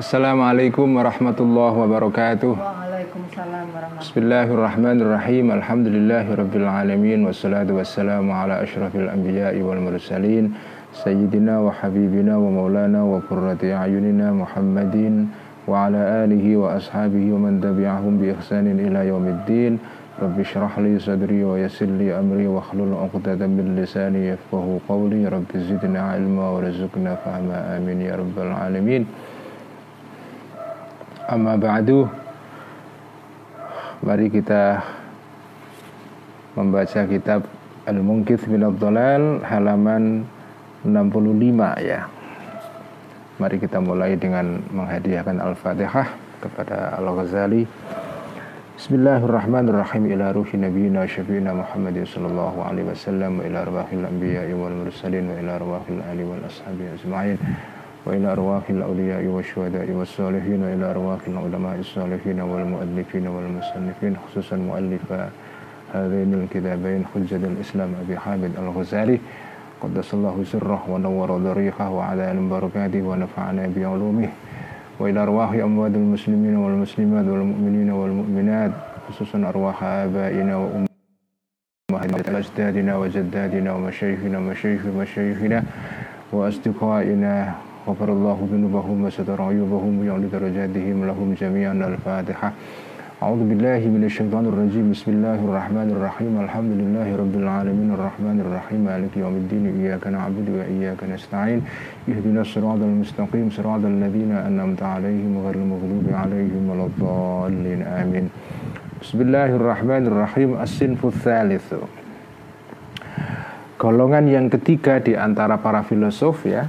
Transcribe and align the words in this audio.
Assalamualaikum 0.00 0.96
warahmatullahi 0.96 1.76
wabarakatuh. 1.76 2.56
Waalaikumsalam 2.56 3.68
warahmatullahi 3.68 4.00
Bismillahirrahmanirrahim. 4.00 5.52
Alhamdulillahirabbil 5.52 6.64
alamin 6.64 7.28
wassalatu 7.28 7.76
wassalamu 7.76 8.32
ala 8.32 8.64
asyrafil 8.64 9.12
anbiya'i 9.12 9.60
wal 9.60 9.76
mursalin 9.76 10.56
sayyidina 10.96 11.60
wa 11.60 11.68
habibina 11.76 12.40
wa 12.40 12.48
maulana 12.48 13.04
wa 13.04 13.20
qurrati 13.28 13.76
a'yunina 13.76 14.32
Muhammadin 14.32 15.28
wa 15.68 15.92
ala 15.92 16.24
alihi 16.24 16.56
wa 16.56 16.80
ashabihi 16.80 17.36
wa 17.36 17.44
man 17.44 17.60
tabi'ahum 17.60 18.24
bi 18.24 18.32
ihsanin 18.32 18.80
ila 18.80 19.04
yaumiddin. 19.04 19.76
Rabbi 20.16 20.40
syrah 20.48 20.80
li 20.80 20.96
sadri 20.96 21.44
wa 21.44 21.60
yassir 21.60 21.92
li 21.92 22.08
amri 22.08 22.48
wa 22.48 22.64
hlul 22.72 22.96
'uqdatam 22.96 23.52
min 23.52 23.76
lisani 23.76 24.32
yafqahu 24.32 24.80
qawli. 24.88 25.28
Rabbi 25.28 25.60
zidna 25.60 26.16
ilma 26.16 26.56
wa 26.56 26.64
rizqna 26.64 27.20
fahma. 27.20 27.76
Amin 27.76 28.00
ya 28.00 28.16
rabbal 28.16 28.48
alamin. 28.48 29.04
Amma 31.30 31.54
ba'du. 31.54 32.10
Mari 34.02 34.26
kita 34.34 34.82
membaca 36.58 37.06
kitab 37.06 37.46
Al-Munkith 37.86 38.50
bin 38.50 38.66
Abdulal 38.66 39.38
halaman 39.46 40.26
65 40.82 41.86
ya. 41.86 42.10
Mari 43.38 43.62
kita 43.62 43.78
mulai 43.78 44.18
dengan 44.18 44.58
menghadiahkan 44.74 45.38
Al-Fatihah 45.38 46.18
kepada 46.42 46.98
Al-Ghazali. 46.98 47.62
Bismillahirrahmanirrahim. 48.74 50.10
Ila 50.10 50.34
ruhi 50.34 50.58
nabiyina 50.58 51.06
syafi'ina 51.06 51.54
Muhammadin 51.54 52.10
sallallahu 52.10 52.58
alaihi 52.58 52.90
wasallam 52.90 53.38
wa 53.38 53.46
ila 53.46 53.58
arwahil 53.70 54.02
anbiya'i 54.02 54.50
wal 54.50 54.74
mursalin 54.82 55.30
wa 55.30 55.38
ila 55.38 55.62
arwahil 55.62 56.02
ali 56.10 56.26
wal 56.26 56.42
ashabi 56.42 56.90
ajma'in 56.90 57.38
وإلى 58.06 58.32
أرواح 58.32 58.70
الأولياء 58.70 59.24
والشهداء 59.24 59.90
والصالحين 59.90 60.62
وإلى 60.62 60.90
أرواح 60.90 61.20
العلماء 61.28 61.78
الصالحين 61.78 62.40
والمؤلفين 62.40 63.26
والمصنفين 63.26 64.16
خصوصا 64.16 64.56
مؤلف 64.56 65.12
هذين 65.94 66.34
الكتابين 66.34 67.04
حجة 67.14 67.36
الإسلام 67.36 67.90
أبي 68.04 68.18
حامد 68.18 68.52
الغزالي. 68.58 69.18
قدس 69.80 70.14
الله 70.14 70.44
سره 70.44 70.84
ونور 70.88 71.38
ضريقه 71.38 71.90
وعلى 71.90 72.36
بركاته 72.50 73.02
ونفعنا 73.02 73.70
بعلومه. 73.76 74.28
وإلى 75.00 75.22
أرواح 75.22 75.50
أموات 75.52 75.94
المسلمين 75.94 76.56
والمسلمات 76.56 77.26
والمؤمنين 77.26 77.90
والمؤمنات 77.90 78.72
خصوصا 79.08 79.38
أرواح 79.48 79.84
آبائنا 79.84 80.56
وأمهاتنا 80.56 82.38
أجدادنا 82.38 82.96
وجدادنا 82.96 83.72
ومشايخنا 83.72 84.38
ومشايخ 84.38 84.86
مشايخنا 84.86 85.64
وأصدقائنا 86.32 87.54
غفر 87.88 88.08
الله 88.12 88.38
ذنوبهم 88.52 88.96
وستر 89.04 89.40
عيوبهم 89.40 89.92
ويعلي 90.00 90.28
درجاتهم. 90.28 90.96
لهم 91.08 91.28
جميعا 91.40 91.72
الفاتحة. 91.72 92.52
أعوذ 93.22 93.42
بالله 93.48 93.80
من 93.88 94.02
الشيطان 94.04 94.44
الرجيم. 94.52 94.96
بسم 94.96 95.08
الله 95.16 95.38
الرحمن 95.44 95.88
الرحيم. 95.96 96.32
الحمد 96.44 96.72
لله 96.80 97.08
رب 97.16 97.34
العالمين. 97.36 97.88
الرحمن 97.96 98.36
الرحيم. 98.44 98.80
مالك 98.84 99.12
يوم 99.16 99.34
الدين. 99.44 99.64
إياك 99.80 100.04
نعبد 100.08 100.46
وإياك 100.56 101.00
نستعين. 101.04 101.60
اهدنا 102.08 102.40
الصراط 102.40 102.80
المستقيم. 102.80 103.46
صراط 103.52 103.84
الذين 103.84 104.32
أنعمت 104.32 104.80
عليهم 104.82 105.32
غير 105.44 105.56
المغضوب 105.60 106.06
عليهم 106.12 106.62
ولا 106.68 106.84
الضالين. 106.88 107.80
آمين. 107.84 108.24
بسم 109.04 109.18
الله 109.20 109.48
الرحمن 109.60 110.02
الرحيم. 110.08 110.50
الصنف 110.60 111.00
الثالث. 111.00 111.68
Golongan 113.80 114.28
yang 114.28 114.52
ketiga 114.52 115.00
di 115.00 115.16
antara 115.16 115.56
para 115.56 115.80
filosof 115.80 116.44
ya 116.44 116.68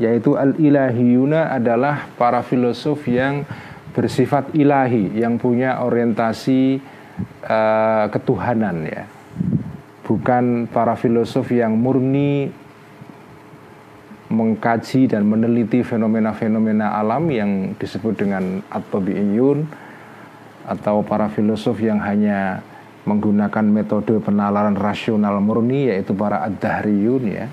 yaitu 0.00 0.40
al-ilahiyuna 0.40 1.52
adalah 1.52 2.08
para 2.16 2.40
filosof 2.40 3.04
yang 3.08 3.44
bersifat 3.92 4.56
ilahi 4.56 5.20
yang 5.20 5.36
punya 5.36 5.84
orientasi 5.84 6.80
uh, 7.44 8.08
ketuhanan 8.08 8.88
ya. 8.88 9.04
Bukan 10.02 10.68
para 10.68 10.96
filosof 10.96 11.52
yang 11.52 11.76
murni 11.76 12.50
mengkaji 14.32 15.12
dan 15.12 15.28
meneliti 15.28 15.84
fenomena-fenomena 15.84 16.96
alam 16.96 17.28
yang 17.28 17.76
disebut 17.76 18.16
dengan 18.16 18.64
at 18.72 18.88
atau 20.62 21.04
para 21.04 21.28
filosof 21.28 21.76
yang 21.84 22.00
hanya 22.00 22.64
menggunakan 23.04 23.66
metode 23.66 24.22
penalaran 24.22 24.78
rasional 24.78 25.42
murni 25.42 25.90
yaitu 25.90 26.14
para 26.14 26.46
ad-dahriyun 26.46 27.24
ya 27.28 27.46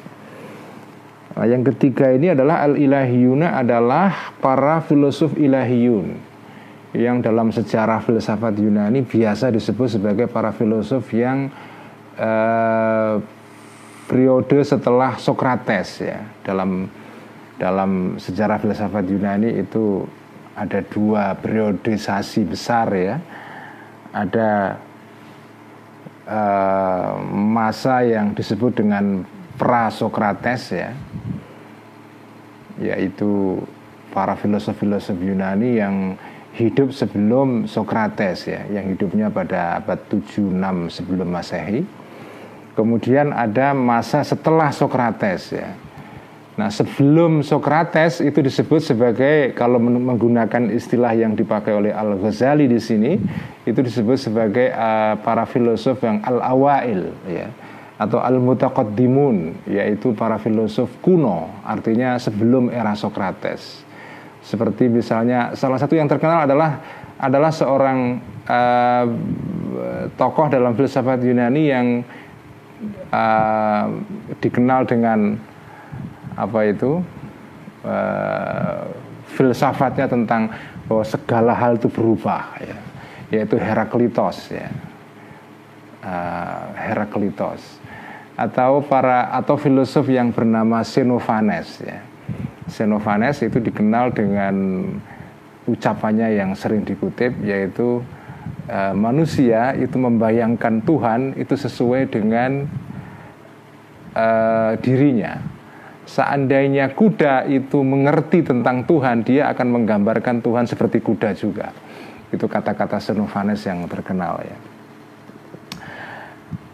Nah, 1.40 1.48
yang 1.48 1.64
ketiga 1.64 2.12
ini 2.12 2.36
adalah 2.36 2.68
al-ilahiyuna 2.68 3.64
adalah 3.64 4.36
para 4.44 4.84
filosof 4.84 5.40
ilahiyun. 5.40 6.20
Yang 6.92 7.18
dalam 7.24 7.48
sejarah 7.56 8.04
filsafat 8.04 8.60
Yunani 8.60 9.08
biasa 9.08 9.48
disebut 9.48 9.88
sebagai 9.88 10.28
para 10.28 10.52
filosof 10.52 11.08
yang 11.16 11.48
eh, 12.20 13.16
periode 14.12 14.68
setelah 14.68 15.16
Sokrates 15.16 16.04
ya. 16.04 16.20
Dalam 16.44 16.92
dalam 17.56 18.20
sejarah 18.20 18.60
filsafat 18.60 19.08
Yunani 19.08 19.64
itu 19.64 20.04
ada 20.60 20.84
dua 20.92 21.40
periodisasi 21.40 22.52
besar 22.52 22.92
ya. 22.92 23.16
Ada 24.12 24.76
eh, 26.28 27.14
masa 27.32 28.04
yang 28.04 28.36
disebut 28.36 28.76
dengan 28.76 29.24
pra 29.60 29.92
Sokrates 29.92 30.72
ya 30.72 30.96
yaitu 32.80 33.60
para 34.16 34.40
filosof-filosof 34.40 35.20
Yunani 35.20 35.84
yang 35.84 36.16
hidup 36.56 36.96
sebelum 36.96 37.68
Sokrates 37.68 38.48
ya 38.48 38.64
yang 38.72 38.90
hidupnya 38.96 39.28
pada 39.30 39.84
abad 39.84 40.00
76 40.08 40.56
sebelum 40.90 41.28
Masehi. 41.28 41.84
Kemudian 42.74 43.36
ada 43.36 43.76
masa 43.76 44.24
setelah 44.24 44.72
Sokrates 44.72 45.52
ya. 45.52 45.76
Nah, 46.56 46.68
sebelum 46.68 47.40
Sokrates 47.40 48.20
itu 48.20 48.44
disebut 48.44 48.84
sebagai 48.84 49.56
kalau 49.56 49.80
menggunakan 49.80 50.68
istilah 50.72 51.16
yang 51.16 51.32
dipakai 51.32 51.72
oleh 51.72 51.92
Al 51.96 52.20
Ghazali 52.20 52.68
di 52.68 52.80
sini 52.84 53.16
itu 53.64 53.80
disebut 53.80 54.20
sebagai 54.20 54.72
uh, 54.76 55.16
para 55.24 55.48
filosof 55.48 56.04
yang 56.04 56.20
al 56.28 56.44
awail 56.44 57.16
ya 57.32 57.48
atau 58.00 58.24
al-mutaqaddimun 58.24 59.68
yaitu 59.68 60.16
para 60.16 60.40
filosof 60.40 60.88
kuno 61.04 61.52
artinya 61.68 62.16
sebelum 62.16 62.72
era 62.72 62.96
Sokrates 62.96 63.84
seperti 64.40 64.88
misalnya 64.88 65.52
salah 65.60 65.76
satu 65.76 66.00
yang 66.00 66.08
terkenal 66.08 66.48
adalah 66.48 66.80
adalah 67.20 67.52
seorang 67.52 68.24
uh, 68.48 69.06
tokoh 70.16 70.48
dalam 70.48 70.72
filsafat 70.80 71.20
Yunani 71.20 71.64
yang 71.68 71.88
uh, 73.12 73.86
dikenal 74.40 74.88
dengan 74.88 75.36
apa 76.40 76.60
itu 76.64 77.04
uh, 77.84 78.88
filsafatnya 79.36 80.08
tentang 80.08 80.48
bahwa 80.88 81.04
segala 81.04 81.52
hal 81.52 81.76
itu 81.76 81.92
berubah 81.92 82.56
ya. 82.64 82.78
Yaitu 83.30 83.60
Heraklitos 83.62 84.50
ya. 84.50 84.72
Uh, 86.00 86.72
Heraklitos 86.80 87.79
atau 88.40 88.80
para 88.80 89.36
atau 89.36 89.60
filosof 89.60 90.08
yang 90.08 90.32
bernama 90.32 90.80
Xenophanes 90.80 91.84
ya. 91.84 92.00
Xenophanes 92.72 93.44
itu 93.44 93.60
dikenal 93.60 94.16
dengan 94.16 94.88
ucapannya 95.68 96.40
yang 96.40 96.56
sering 96.56 96.88
dikutip 96.88 97.36
yaitu 97.44 98.00
e, 98.72 98.80
manusia 98.96 99.76
itu 99.76 100.00
membayangkan 100.00 100.80
Tuhan 100.88 101.36
itu 101.36 101.60
sesuai 101.60 102.08
dengan 102.08 102.64
e, 104.16 104.28
dirinya. 104.80 105.44
Seandainya 106.08 106.96
kuda 106.96 107.46
itu 107.46 107.86
mengerti 107.86 108.42
tentang 108.42 108.82
Tuhan, 108.88 109.22
dia 109.22 109.52
akan 109.54 109.68
menggambarkan 109.78 110.42
Tuhan 110.42 110.66
seperti 110.66 111.06
kuda 111.06 111.38
juga. 111.38 111.70
Itu 112.34 112.50
kata-kata 112.50 112.98
Xenophanes 112.98 113.62
yang 113.68 113.86
terkenal 113.86 114.42
ya. 114.42 114.69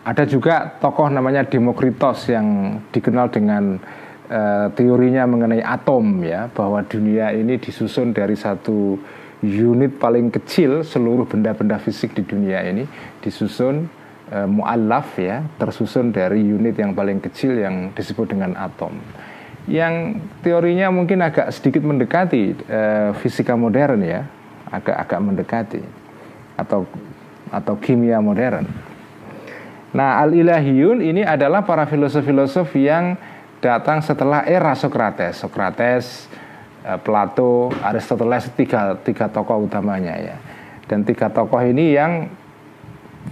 Ada 0.06 0.30
juga 0.30 0.78
tokoh 0.78 1.10
namanya 1.10 1.42
Demokritos 1.50 2.30
yang 2.30 2.78
dikenal 2.94 3.34
dengan 3.34 3.82
uh, 4.30 4.70
teorinya 4.78 5.26
mengenai 5.26 5.66
atom 5.66 6.22
ya, 6.22 6.46
bahwa 6.54 6.86
dunia 6.86 7.34
ini 7.34 7.58
disusun 7.58 8.14
dari 8.14 8.38
satu 8.38 9.02
unit 9.42 9.98
paling 9.98 10.30
kecil 10.30 10.86
seluruh 10.86 11.26
benda-benda 11.26 11.82
fisik 11.82 12.14
di 12.14 12.22
dunia 12.22 12.62
ini 12.70 12.86
disusun 13.18 13.90
uh, 14.30 14.46
mualaf 14.46 15.18
ya, 15.18 15.42
tersusun 15.58 16.14
dari 16.14 16.46
unit 16.54 16.78
yang 16.78 16.94
paling 16.94 17.18
kecil 17.18 17.58
yang 17.58 17.90
disebut 17.98 18.30
dengan 18.30 18.54
atom. 18.62 18.94
Yang 19.66 20.22
teorinya 20.46 20.94
mungkin 20.94 21.26
agak 21.26 21.50
sedikit 21.50 21.82
mendekati 21.82 22.54
uh, 22.70 23.10
fisika 23.18 23.58
modern 23.58 24.06
ya, 24.06 24.22
agak-agak 24.70 25.18
mendekati 25.18 25.82
atau 26.62 26.86
atau 27.50 27.74
kimia 27.82 28.22
modern. 28.22 28.94
Nah, 29.96 30.20
al-ilahiyun 30.20 31.00
ini 31.00 31.24
adalah 31.24 31.64
para 31.64 31.88
filosof-filosof 31.88 32.68
yang 32.76 33.16
datang 33.64 34.04
setelah 34.04 34.44
era 34.44 34.76
Sokrates. 34.76 35.40
Sokrates 35.40 36.28
uh, 36.84 37.00
Plato, 37.00 37.72
Aristoteles 37.80 38.52
tiga 38.60 39.00
tiga 39.00 39.32
tokoh 39.32 39.64
utamanya 39.64 40.20
ya. 40.20 40.36
Dan 40.92 41.08
tiga 41.08 41.32
tokoh 41.32 41.64
ini 41.64 41.96
yang 41.96 42.28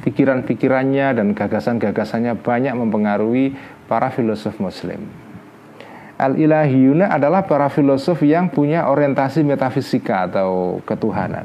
pikiran-pikirannya 0.08 1.20
dan 1.20 1.28
gagasan-gagasannya 1.36 2.40
banyak 2.40 2.74
mempengaruhi 2.80 3.60
para 3.92 4.08
filosof 4.10 4.56
muslim. 4.64 5.04
Al-ilahiyuna 6.16 7.12
adalah 7.12 7.44
para 7.44 7.68
filosof 7.68 8.24
yang 8.24 8.48
punya 8.48 8.88
orientasi 8.88 9.44
metafisika 9.44 10.32
atau 10.32 10.80
ketuhanan. 10.88 11.44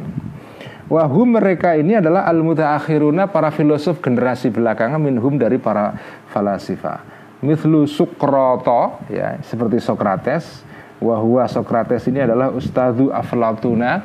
Wahum 0.88 1.37
mereka 1.37 1.76
ini 1.76 2.00
adalah 2.00 2.25
al-mutaakhiruna 2.32 3.29
para 3.29 3.52
filosof 3.52 4.00
generasi 4.00 4.49
belakangan 4.49 4.96
minhum 4.96 5.37
dari 5.37 5.61
para 5.61 5.93
falasifa. 6.32 7.05
Mithlu 7.44 7.85
Sukroto 7.85 8.96
ya 9.12 9.37
seperti 9.44 9.85
Sokrates. 9.85 10.64
Wahua 10.99 11.44
Sokrates 11.44 12.08
ini 12.08 12.25
adalah 12.25 12.49
Ustadzu 12.50 13.12
Aflatuna 13.12 14.00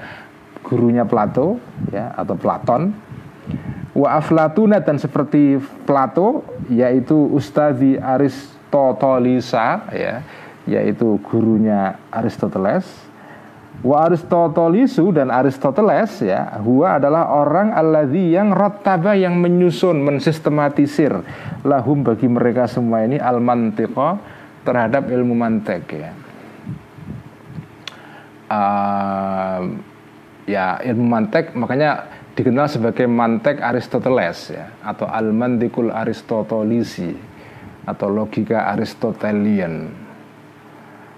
gurunya 0.60 1.08
Plato 1.08 1.56
ya 1.88 2.12
atau 2.20 2.36
Platon. 2.36 2.92
Wa 3.96 4.20
Aflatuna 4.20 4.84
dan 4.84 5.00
seperti 5.00 5.64
Plato 5.88 6.44
yaitu 6.68 7.16
Ustadzi 7.32 7.96
Aristotolisa 7.96 9.88
ya 9.96 10.20
yaitu 10.68 11.16
gurunya 11.32 11.96
Aristoteles 12.12 12.84
Wa 13.84 14.08
Aristotelisu 14.08 15.12
dan 15.12 15.28
Aristoteles 15.28 16.24
ya, 16.24 16.56
huwa 16.64 16.96
adalah 16.96 17.36
orang 17.36 17.76
alladzi 17.76 18.32
yang 18.32 18.56
rattaba 18.56 19.12
yang 19.12 19.36
menyusun, 19.44 20.00
mensistematisir 20.00 21.12
lahum 21.68 22.00
bagi 22.00 22.32
mereka 22.32 22.64
semua 22.64 23.04
ini 23.04 23.20
al 23.20 23.44
mantiqa 23.44 24.24
terhadap 24.64 25.12
ilmu 25.12 25.36
mantek 25.36 25.84
ya. 26.00 26.12
Uh, 28.48 29.60
ya 30.48 30.80
ilmu 30.80 31.04
mantek 31.04 31.52
makanya 31.52 32.08
dikenal 32.40 32.72
sebagai 32.72 33.04
mantek 33.04 33.60
Aristoteles 33.60 34.48
ya 34.56 34.72
atau 34.80 35.12
al 35.12 35.36
mantikul 35.36 35.92
Aristotolisi 35.92 37.12
atau 37.84 38.08
logika 38.08 38.72
Aristotelian 38.72 39.92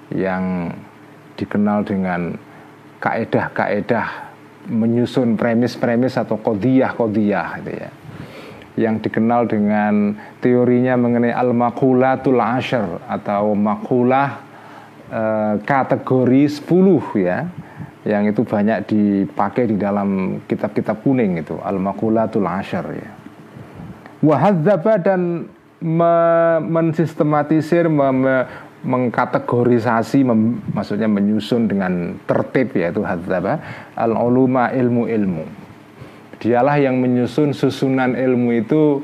yang 0.09 0.73
dikenal 1.37 1.85
dengan 1.85 2.44
kaedah-kaedah 3.05 4.33
menyusun 4.65 5.37
premis-premis 5.37 6.17
atau 6.17 6.41
kodiyah-kodiyah 6.41 7.49
gitu 7.61 7.71
ya. 7.77 7.89
Yang 8.75 9.07
dikenal 9.07 9.47
dengan 9.47 10.17
teorinya 10.41 10.97
mengenai 10.97 11.31
al-makulatul 11.31 12.41
ashar 12.41 12.99
atau 13.07 13.53
makulah 13.53 14.41
e, 15.07 15.21
kategori 15.63 16.43
10 16.49 17.23
ya 17.23 17.47
yang 18.05 18.29
itu 18.29 18.45
banyak 18.45 18.85
dipakai 18.85 19.69
di 19.69 19.77
dalam 19.79 20.41
kitab-kitab 20.45 21.01
kuning 21.01 21.39
itu 21.39 21.55
al-makulatul 21.61 22.45
ashar 22.45 22.85
ya. 22.89 23.09
Wahadzaba 24.25 24.97
dan 24.97 25.45
me, 25.81 26.13
mensistematisir 26.65 27.85
me, 27.87 28.07
me, 28.11 28.35
mengkategorisasi 28.85 30.21
mem, 30.21 30.61
maksudnya 30.71 31.09
menyusun 31.09 31.65
dengan 31.65 32.21
tertib 32.29 32.77
yaitu 32.77 33.01
hadzaba 33.01 33.59
al 33.97 34.13
uluma 34.13 34.69
ilmu-ilmu. 34.69 35.45
Dialah 36.37 36.77
yang 36.77 37.01
menyusun 37.01 37.57
susunan 37.57 38.13
ilmu 38.13 38.49
itu 38.61 39.01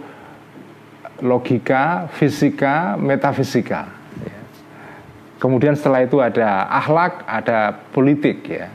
logika, 1.25 2.05
fisika, 2.13 2.95
metafisika. 3.01 3.89
Kemudian 5.41 5.73
setelah 5.73 6.05
itu 6.05 6.21
ada 6.21 6.69
akhlak, 6.69 7.25
ada 7.25 7.73
politik 7.89 8.45
ya. 8.45 8.69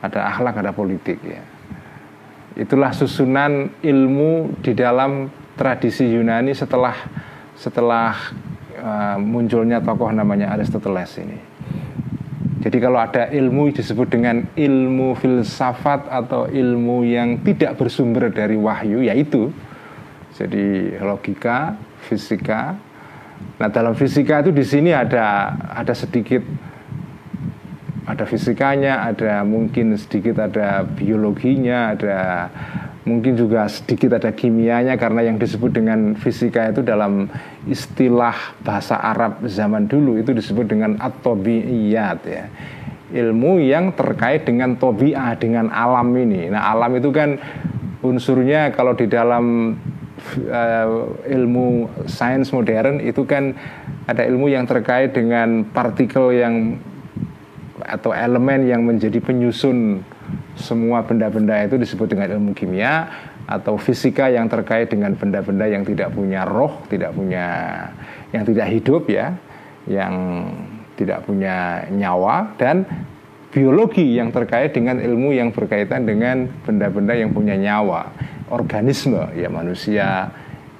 Ada 0.00 0.32
akhlak, 0.32 0.54
ada 0.56 0.72
politik 0.72 1.20
ya. 1.20 1.44
Itulah 2.56 2.96
susunan 2.96 3.68
ilmu 3.84 4.56
di 4.64 4.72
dalam 4.72 5.28
tradisi 5.58 6.08
Yunani 6.08 6.56
setelah 6.56 6.96
setelah 7.58 8.14
uh, 8.78 9.18
munculnya 9.18 9.82
tokoh 9.82 10.14
namanya 10.14 10.54
Aristoteles 10.54 11.18
ini. 11.20 11.38
Jadi 12.58 12.76
kalau 12.82 12.98
ada 12.98 13.30
ilmu 13.30 13.70
disebut 13.70 14.10
dengan 14.10 14.42
ilmu 14.58 15.14
filsafat 15.14 16.10
atau 16.10 16.50
ilmu 16.50 17.06
yang 17.06 17.38
tidak 17.46 17.78
bersumber 17.78 18.34
dari 18.34 18.58
wahyu 18.58 19.06
yaitu 19.06 19.54
jadi 20.34 20.98
logika, 21.02 21.78
fisika. 22.02 22.74
Nah, 23.62 23.68
dalam 23.70 23.94
fisika 23.94 24.42
itu 24.42 24.50
di 24.50 24.66
sini 24.66 24.90
ada 24.90 25.54
ada 25.70 25.94
sedikit 25.94 26.42
ada 28.08 28.24
fisikanya, 28.24 29.04
ada 29.04 29.44
mungkin 29.44 29.92
sedikit 29.94 30.40
ada 30.40 30.80
biologinya, 30.82 31.92
ada 31.92 32.48
mungkin 33.08 33.32
juga 33.40 33.64
sedikit 33.72 34.20
ada 34.20 34.28
kimianya 34.28 35.00
karena 35.00 35.24
yang 35.24 35.40
disebut 35.40 35.72
dengan 35.72 36.12
fisika 36.12 36.68
itu 36.68 36.84
dalam 36.84 37.32
istilah 37.64 38.36
bahasa 38.60 39.00
Arab 39.00 39.40
zaman 39.48 39.88
dulu 39.88 40.20
itu 40.20 40.36
disebut 40.36 40.68
dengan 40.68 41.00
at-tabi'iyat 41.00 42.20
ya. 42.28 42.44
Ilmu 43.08 43.64
yang 43.64 43.96
terkait 43.96 44.44
dengan 44.44 44.76
tobi'ah 44.76 45.32
dengan 45.40 45.72
alam 45.72 46.12
ini. 46.12 46.52
Nah, 46.52 46.68
alam 46.76 46.92
itu 47.00 47.08
kan 47.08 47.40
unsurnya 48.04 48.68
kalau 48.76 48.92
di 48.92 49.08
dalam 49.08 49.72
uh, 50.52 50.88
ilmu 51.24 51.88
sains 52.04 52.52
modern 52.52 53.00
itu 53.00 53.24
kan 53.24 53.56
ada 54.04 54.28
ilmu 54.28 54.52
yang 54.52 54.68
terkait 54.68 55.16
dengan 55.16 55.64
partikel 55.64 56.36
yang 56.36 56.76
atau 57.80 58.12
elemen 58.12 58.68
yang 58.68 58.84
menjadi 58.84 59.16
penyusun 59.24 60.04
semua 60.58 61.06
benda-benda 61.06 61.54
itu 61.62 61.78
disebut 61.78 62.10
dengan 62.10 62.28
ilmu 62.36 62.52
kimia 62.52 63.08
atau 63.48 63.80
fisika 63.80 64.28
yang 64.28 64.44
terkait 64.50 64.92
dengan 64.92 65.16
benda-benda 65.16 65.64
yang 65.64 65.86
tidak 65.86 66.12
punya 66.12 66.44
roh, 66.44 66.84
tidak 66.92 67.16
punya 67.16 67.46
yang 68.34 68.44
tidak 68.44 68.66
hidup 68.68 69.08
ya, 69.08 69.32
yang 69.88 70.44
tidak 71.00 71.24
punya 71.24 71.86
nyawa 71.88 72.52
dan 72.60 72.84
biologi 73.48 74.20
yang 74.20 74.28
terkait 74.28 74.76
dengan 74.76 75.00
ilmu 75.00 75.32
yang 75.32 75.48
berkaitan 75.54 76.04
dengan 76.04 76.50
benda-benda 76.66 77.16
yang 77.16 77.32
punya 77.32 77.56
nyawa, 77.56 78.12
organisme 78.52 79.32
ya 79.32 79.48
manusia, 79.48 80.28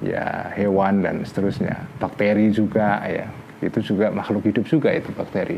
ya 0.05 0.53
hewan 0.53 1.01
dan 1.01 1.25
seterusnya, 1.25 1.89
bakteri 1.97 2.53
juga 2.53 3.01
ya, 3.09 3.25
itu 3.65 3.81
juga 3.81 4.13
makhluk 4.13 4.45
hidup 4.45 4.69
juga 4.69 4.93
itu 4.93 5.09
bakteri. 5.17 5.57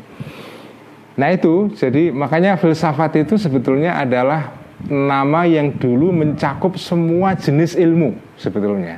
Nah 1.21 1.29
itu, 1.38 1.69
jadi 1.77 2.09
makanya 2.09 2.57
filsafat 2.57 3.21
itu 3.21 3.37
sebetulnya 3.37 3.94
adalah 3.94 4.57
nama 4.90 5.45
yang 5.45 5.78
dulu 5.78 6.09
mencakup 6.09 6.81
semua 6.81 7.37
jenis 7.37 7.78
ilmu 7.78 8.18
sebetulnya. 8.42 8.97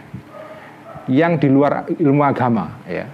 Yang 1.11 1.43
di 1.43 1.47
luar 1.51 1.83
ilmu 1.91 2.23
agama 2.23 2.79
ya. 2.87 3.11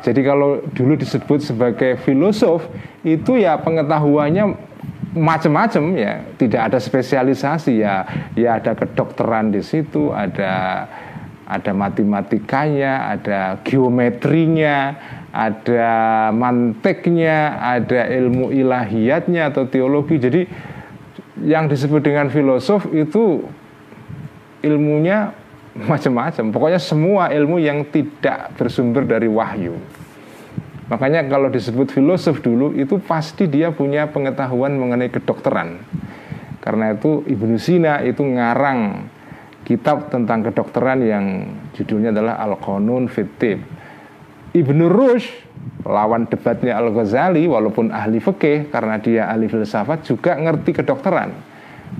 Jadi 0.00 0.24
kalau 0.24 0.64
dulu 0.72 0.96
disebut 0.96 1.44
sebagai 1.44 2.00
filosof 2.00 2.64
itu 3.04 3.36
ya 3.36 3.60
pengetahuannya 3.60 4.56
macam-macam 5.12 5.84
ya, 5.92 6.24
tidak 6.40 6.72
ada 6.72 6.78
spesialisasi 6.80 7.84
ya, 7.84 8.08
ya 8.32 8.56
ada 8.56 8.72
kedokteran 8.72 9.52
di 9.52 9.60
situ, 9.60 10.08
ada 10.08 10.88
ada 11.50 11.72
matematikanya, 11.76 13.12
ada 13.12 13.60
geometrinya, 13.60 14.96
ada 15.30 16.28
manteknya, 16.34 17.58
ada 17.62 18.10
ilmu 18.10 18.50
ilahiyatnya 18.50 19.54
atau 19.54 19.66
teologi. 19.70 20.18
Jadi 20.18 20.42
yang 21.46 21.70
disebut 21.70 22.02
dengan 22.02 22.28
filosof 22.28 22.90
itu 22.90 23.46
ilmunya 24.66 25.30
macam-macam. 25.90 26.50
Pokoknya 26.50 26.80
semua 26.82 27.30
ilmu 27.30 27.62
yang 27.62 27.86
tidak 27.88 28.54
bersumber 28.58 29.06
dari 29.06 29.30
wahyu. 29.30 29.78
Makanya 30.90 31.22
kalau 31.30 31.46
disebut 31.46 31.94
filosof 31.94 32.42
dulu 32.42 32.74
itu 32.74 32.98
pasti 32.98 33.46
dia 33.46 33.70
punya 33.70 34.10
pengetahuan 34.10 34.74
mengenai 34.74 35.06
kedokteran. 35.06 35.78
Karena 36.58 36.92
itu 36.92 37.22
Ibnu 37.30 37.56
Sina 37.62 38.02
itu 38.02 38.26
ngarang 38.26 39.06
kitab 39.62 40.10
tentang 40.10 40.42
kedokteran 40.50 40.98
yang 41.06 41.24
judulnya 41.78 42.10
adalah 42.10 42.42
Al-Qanun 42.42 43.06
Fitib 43.06 43.62
Ibnu 44.50 44.90
Rushd 44.90 45.30
lawan 45.86 46.26
debatnya 46.26 46.74
Al 46.74 46.90
Ghazali 46.90 47.46
walaupun 47.46 47.94
ahli 47.94 48.18
fikih 48.18 48.66
karena 48.66 48.98
dia 48.98 49.30
ahli 49.30 49.46
filsafat 49.46 50.02
juga 50.02 50.34
ngerti 50.34 50.74
kedokteran. 50.74 51.30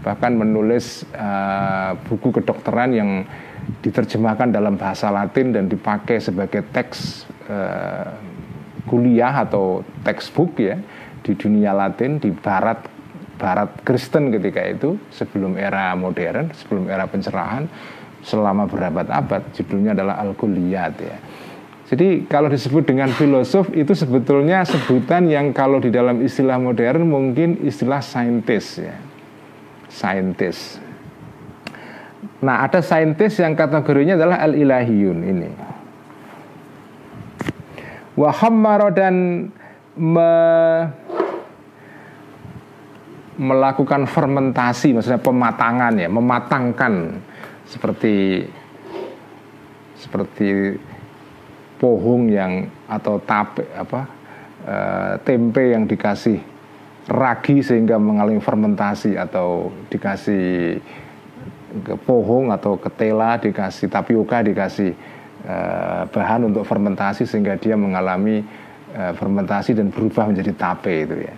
Bahkan 0.03 0.33
menulis 0.35 1.07
uh, 1.15 1.95
buku 2.11 2.43
kedokteran 2.43 2.91
yang 2.91 3.11
diterjemahkan 3.83 4.51
dalam 4.51 4.75
bahasa 4.75 5.15
Latin 5.15 5.55
dan 5.55 5.71
dipakai 5.71 6.19
sebagai 6.19 6.67
teks 6.75 7.27
uh, 7.47 8.19
kuliah 8.91 9.47
atau 9.47 9.87
textbook 10.03 10.59
ya 10.59 10.75
di 11.23 11.39
dunia 11.39 11.71
Latin 11.71 12.19
di 12.19 12.35
Barat 12.35 12.83
Barat 13.39 13.79
Kristen 13.87 14.35
ketika 14.35 14.67
itu 14.67 14.99
sebelum 15.15 15.55
era 15.55 15.95
modern 15.95 16.51
sebelum 16.51 16.91
era 16.91 17.07
pencerahan 17.07 17.71
selama 18.21 18.67
berabad-abad 18.67 19.55
judulnya 19.55 19.95
adalah 19.97 20.19
Al 20.21 20.35
Kulliyat 20.37 20.95
ya 20.99 21.17
Jadi 21.91 22.31
kalau 22.31 22.47
disebut 22.47 22.87
dengan 22.87 23.11
filosof 23.11 23.67
itu 23.75 23.91
sebetulnya 23.99 24.63
sebutan 24.63 25.27
yang 25.27 25.51
kalau 25.51 25.83
di 25.83 25.91
dalam 25.91 26.23
istilah 26.23 26.55
modern 26.55 27.11
mungkin 27.11 27.59
istilah 27.67 27.99
saintis 27.99 28.79
ya. 28.79 28.95
Saintis. 29.91 30.79
Nah, 32.47 32.63
ada 32.63 32.79
saintis 32.79 33.43
yang 33.43 33.59
kategorinya 33.59 34.15
adalah 34.15 34.39
al-ilahiyun 34.39 35.19
ini. 35.27 35.51
Wahammaro 38.15 38.95
dan 38.95 39.49
me, 39.99 40.31
melakukan 43.35 44.07
fermentasi, 44.07 44.95
maksudnya 44.95 45.19
pematangan 45.19 45.99
ya, 45.99 46.07
mematangkan 46.07 47.19
seperti 47.67 48.47
seperti 49.99 50.79
pohong 51.81 52.29
yang 52.29 52.69
atau 52.85 53.17
tape 53.25 53.65
apa 53.73 54.05
e, 54.61 54.77
tempe 55.25 55.73
yang 55.73 55.89
dikasih 55.89 56.37
ragi 57.09 57.65
sehingga 57.65 57.97
mengalami 57.97 58.39
fermentasi 58.39 59.17
atau 59.17 59.73
dikasih 59.89 60.77
ke 61.81 61.95
pohong 62.05 62.53
atau 62.53 62.77
ketela 62.77 63.41
dikasih 63.41 63.89
tapioka 63.89 64.45
dikasih 64.45 64.93
e, 65.43 65.57
bahan 66.13 66.53
untuk 66.53 66.69
fermentasi 66.69 67.25
sehingga 67.25 67.57
dia 67.57 67.81
mengalami 67.81 68.45
e, 68.93 69.03
fermentasi 69.17 69.73
dan 69.73 69.89
berubah 69.89 70.29
menjadi 70.29 70.53
tape 70.53 71.09
itu 71.09 71.17
ya. 71.25 71.35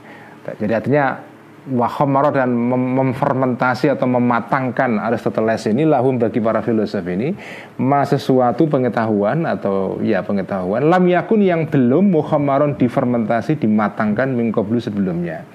Jadi 0.59 0.73
artinya 0.75 1.32
wahomaro 1.71 2.35
dan 2.35 2.50
mem 2.50 2.99
memfermentasi 2.99 3.95
atau 3.95 4.11
mematangkan 4.11 4.99
Aristoteles 4.99 5.62
ini 5.71 5.87
lahum 5.87 6.19
bagi 6.19 6.42
para 6.42 6.59
filosof 6.59 7.07
ini 7.07 7.31
ma 7.78 8.02
sesuatu 8.02 8.66
pengetahuan 8.66 9.47
atau 9.47 10.02
ya 10.02 10.26
pengetahuan 10.26 10.90
lam 10.90 11.07
yakun 11.07 11.38
yang 11.38 11.71
belum 11.71 12.11
muhamaron 12.11 12.75
difermentasi 12.75 13.62
dimatangkan 13.62 14.35
mingkoblu 14.35 14.83
sebelumnya. 14.83 15.47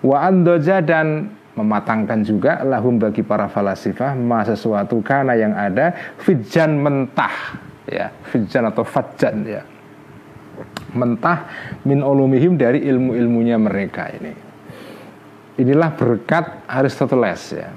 Wa 0.00 0.24
andoja 0.24 0.80
dan 0.80 1.28
mematangkan 1.52 2.24
juga 2.24 2.64
lahum 2.64 2.96
bagi 2.96 3.20
para 3.20 3.48
falasifah 3.52 4.16
ma 4.16 4.40
sesuatu 4.40 5.04
karena 5.04 5.36
yang 5.36 5.52
ada 5.52 6.16
fijan 6.20 6.80
mentah 6.80 7.60
ya 7.84 8.08
fijan 8.32 8.72
atau 8.72 8.88
fajan 8.88 9.36
ya. 9.44 9.62
Mentah 10.96 11.44
min 11.84 12.00
ulumihim 12.00 12.56
dari 12.56 12.80
ilmu-ilmunya 12.88 13.60
mereka 13.60 14.08
ini 14.08 14.45
inilah 15.56 15.90
berkat 15.96 16.68
Aristoteles 16.68 17.42
ya. 17.56 17.68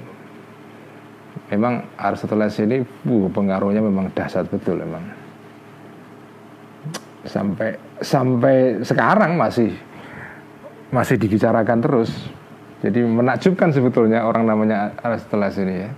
Memang 1.50 1.82
Aristoteles 1.98 2.54
ini 2.62 2.78
uh, 2.84 3.28
pengaruhnya 3.32 3.82
memang 3.82 4.12
dahsyat 4.14 4.46
betul 4.46 4.78
memang. 4.78 5.02
Sampai 7.26 7.76
sampai 8.00 8.80
sekarang 8.86 9.34
masih 9.34 9.74
masih 10.94 11.16
dibicarakan 11.18 11.78
terus. 11.82 12.10
Jadi 12.80 13.04
menakjubkan 13.04 13.74
sebetulnya 13.76 14.24
orang 14.24 14.48
namanya 14.48 14.96
Aristoteles 15.04 15.58
ini 15.60 15.74
ya. 15.84 15.90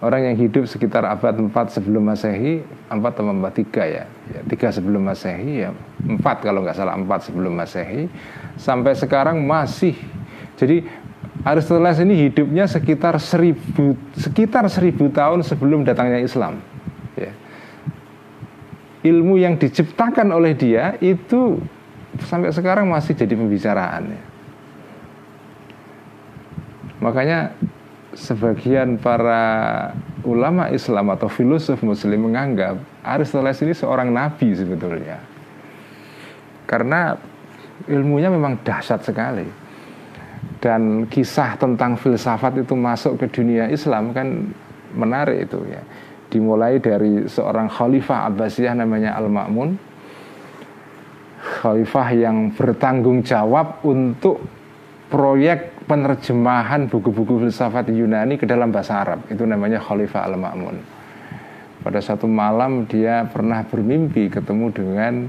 Orang 0.00 0.24
yang 0.24 0.32
hidup 0.32 0.64
sekitar 0.64 1.04
abad 1.04 1.36
4 1.36 1.52
sebelum 1.76 2.00
Masehi, 2.00 2.64
4 2.88 2.96
atau 3.04 3.36
4 3.36 3.36
3 3.52 3.84
ya. 3.84 4.04
ya 4.08 4.40
3 4.48 4.76
sebelum 4.80 5.04
Masehi 5.04 5.68
ya, 5.68 5.76
4 6.00 6.16
kalau 6.40 6.64
nggak 6.64 6.72
salah 6.72 6.96
4 6.96 7.04
sebelum 7.28 7.52
Masehi 7.52 8.08
sampai 8.56 8.96
sekarang 8.96 9.44
masih 9.44 9.92
jadi 10.56 10.84
Aristoteles 11.40 11.96
ini 12.04 12.28
hidupnya 12.28 12.68
sekitar 12.68 13.16
seribu 13.16 13.96
sekitar 14.12 14.68
seribu 14.68 15.08
tahun 15.08 15.40
sebelum 15.40 15.88
datangnya 15.88 16.20
Islam. 16.20 16.60
Ya. 17.16 17.32
Ilmu 19.00 19.40
yang 19.40 19.56
diciptakan 19.56 20.28
oleh 20.36 20.52
dia 20.52 21.00
itu 21.00 21.56
sampai 22.28 22.52
sekarang 22.52 22.92
masih 22.92 23.16
jadi 23.16 23.32
pembicaraan. 23.32 24.12
Ya. 24.12 24.22
Makanya 27.00 27.56
sebagian 28.12 29.00
para 29.00 29.40
ulama 30.28 30.68
Islam 30.68 31.08
atau 31.16 31.32
filosof 31.32 31.80
Muslim 31.80 32.28
menganggap 32.28 32.76
Aristoteles 33.00 33.64
ini 33.64 33.72
seorang 33.72 34.12
nabi 34.12 34.52
sebetulnya, 34.52 35.16
karena 36.68 37.16
ilmunya 37.88 38.28
memang 38.28 38.60
dahsyat 38.60 39.00
sekali 39.00 39.48
dan 40.60 41.08
kisah 41.08 41.56
tentang 41.56 41.96
filsafat 41.96 42.60
itu 42.60 42.76
masuk 42.76 43.16
ke 43.16 43.26
dunia 43.40 43.72
Islam 43.72 44.12
kan 44.12 44.52
menarik 44.92 45.48
itu 45.48 45.60
ya. 45.66 45.80
Dimulai 46.30 46.78
dari 46.78 47.26
seorang 47.26 47.66
khalifah 47.66 48.30
Abbasiyah 48.30 48.76
namanya 48.76 49.18
Al-Ma'mun. 49.18 49.74
Khalifah 51.40 52.08
yang 52.14 52.52
bertanggung 52.54 53.24
jawab 53.26 53.82
untuk 53.82 54.38
proyek 55.10 55.74
penerjemahan 55.90 56.86
buku-buku 56.86 57.48
filsafat 57.48 57.90
Yunani 57.90 58.38
ke 58.38 58.46
dalam 58.46 58.70
bahasa 58.70 59.02
Arab. 59.02 59.26
Itu 59.26 59.42
namanya 59.42 59.82
Khalifah 59.82 60.28
Al-Ma'mun. 60.30 60.76
Pada 61.80 61.98
satu 62.04 62.28
malam 62.28 62.84
dia 62.84 63.24
pernah 63.26 63.64
bermimpi 63.64 64.28
ketemu 64.28 64.68
dengan 64.70 65.26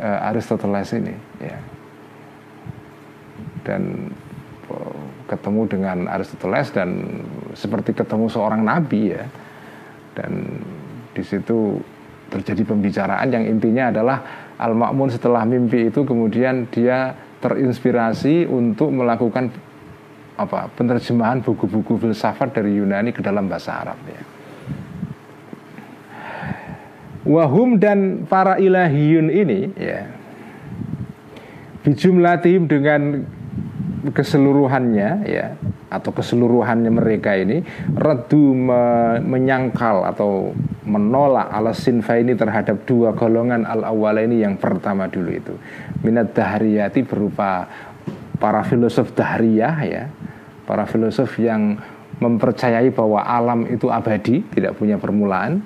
uh, 0.00 0.28
Aristoteles 0.32 0.90
ini 0.96 1.14
ya. 1.38 1.60
Dan 3.62 4.10
ketemu 5.32 5.64
dengan 5.64 6.04
Aristoteles 6.12 6.68
dan 6.76 7.08
seperti 7.56 7.96
ketemu 7.96 8.28
seorang 8.28 8.60
nabi 8.60 9.16
ya 9.16 9.24
dan 10.12 10.60
di 11.16 11.24
situ 11.24 11.80
terjadi 12.28 12.68
pembicaraan 12.68 13.28
yang 13.32 13.44
intinya 13.48 13.88
adalah 13.92 14.18
Al-Ma'mun 14.60 15.08
setelah 15.08 15.44
mimpi 15.48 15.88
itu 15.88 16.04
kemudian 16.04 16.68
dia 16.68 17.16
terinspirasi 17.40 18.46
untuk 18.46 18.92
melakukan 18.92 19.52
apa 20.38 20.72
penerjemahan 20.72 21.44
buku-buku 21.44 22.00
filsafat 22.00 22.56
dari 22.56 22.78
Yunani 22.80 23.12
ke 23.12 23.20
dalam 23.20 23.48
bahasa 23.50 23.84
Arab 23.84 23.98
ya. 24.08 24.22
Wahum 27.22 27.78
dan 27.78 28.26
para 28.26 28.58
ilahiyun 28.58 29.28
ini 29.30 29.60
ya 29.78 30.10
bijumlatihim 31.82 32.66
dengan 32.70 33.26
keseluruhannya 34.10 35.10
ya 35.30 35.54
atau 35.86 36.10
keseluruhannya 36.10 36.90
mereka 36.90 37.38
ini 37.38 37.62
redu 37.94 38.50
me 38.50 38.82
menyangkal 39.22 40.02
atau 40.10 40.50
menolak 40.82 41.46
ala 41.54 41.70
sinfa 41.70 42.18
ini 42.18 42.34
terhadap 42.34 42.82
dua 42.82 43.14
golongan 43.14 43.62
al 43.62 43.86
awal 43.86 44.18
ini 44.18 44.42
yang 44.42 44.58
pertama 44.58 45.06
dulu 45.06 45.30
itu. 45.30 45.54
Minat 46.02 46.34
dahriyati 46.34 47.06
berupa 47.06 47.70
para 48.42 48.66
filosof 48.66 49.14
dahriyah 49.14 49.76
ya 49.86 50.04
para 50.66 50.82
filosof 50.90 51.38
yang 51.38 51.78
mempercayai 52.18 52.90
bahwa 52.90 53.22
alam 53.22 53.70
itu 53.70 53.86
abadi 53.86 54.42
tidak 54.50 54.74
punya 54.74 54.98
permulaan. 54.98 55.62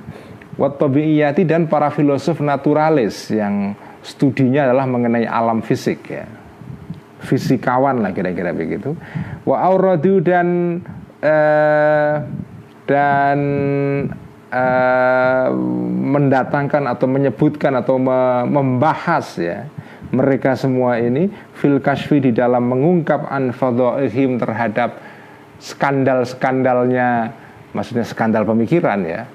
Wattabi'iyati 0.57 1.45
dan 1.45 1.69
para 1.69 1.93
filosof 1.93 2.41
naturalis 2.41 3.29
yang 3.29 3.77
studinya 4.01 4.69
adalah 4.69 4.89
mengenai 4.89 5.29
alam 5.29 5.61
fisik 5.61 6.01
ya 6.09 6.25
fisikawan 7.27 7.99
lah 7.99 8.15
kira-kira 8.15 8.55
begitu. 8.55 8.95
Wa 9.43 9.67
auradu 9.67 10.23
dan 10.23 10.81
uh, 11.21 12.15
dan 12.87 13.39
uh, 14.55 15.49
mendatangkan 16.07 16.87
atau 16.87 17.07
menyebutkan 17.11 17.75
atau 17.75 17.99
me 17.99 18.47
membahas 18.47 19.27
ya 19.37 19.67
mereka 20.15 20.55
semua 20.55 21.03
ini 21.03 21.27
fil 21.59 21.83
kashfi 21.83 22.23
di 22.23 22.31
dalam 22.31 22.71
mengungkap 22.71 23.27
anfadhaihim 23.27 24.39
terhadap 24.39 25.03
skandal-skandalnya 25.59 27.35
maksudnya 27.75 28.07
skandal 28.07 28.47
pemikiran 28.47 29.03
ya 29.03 29.27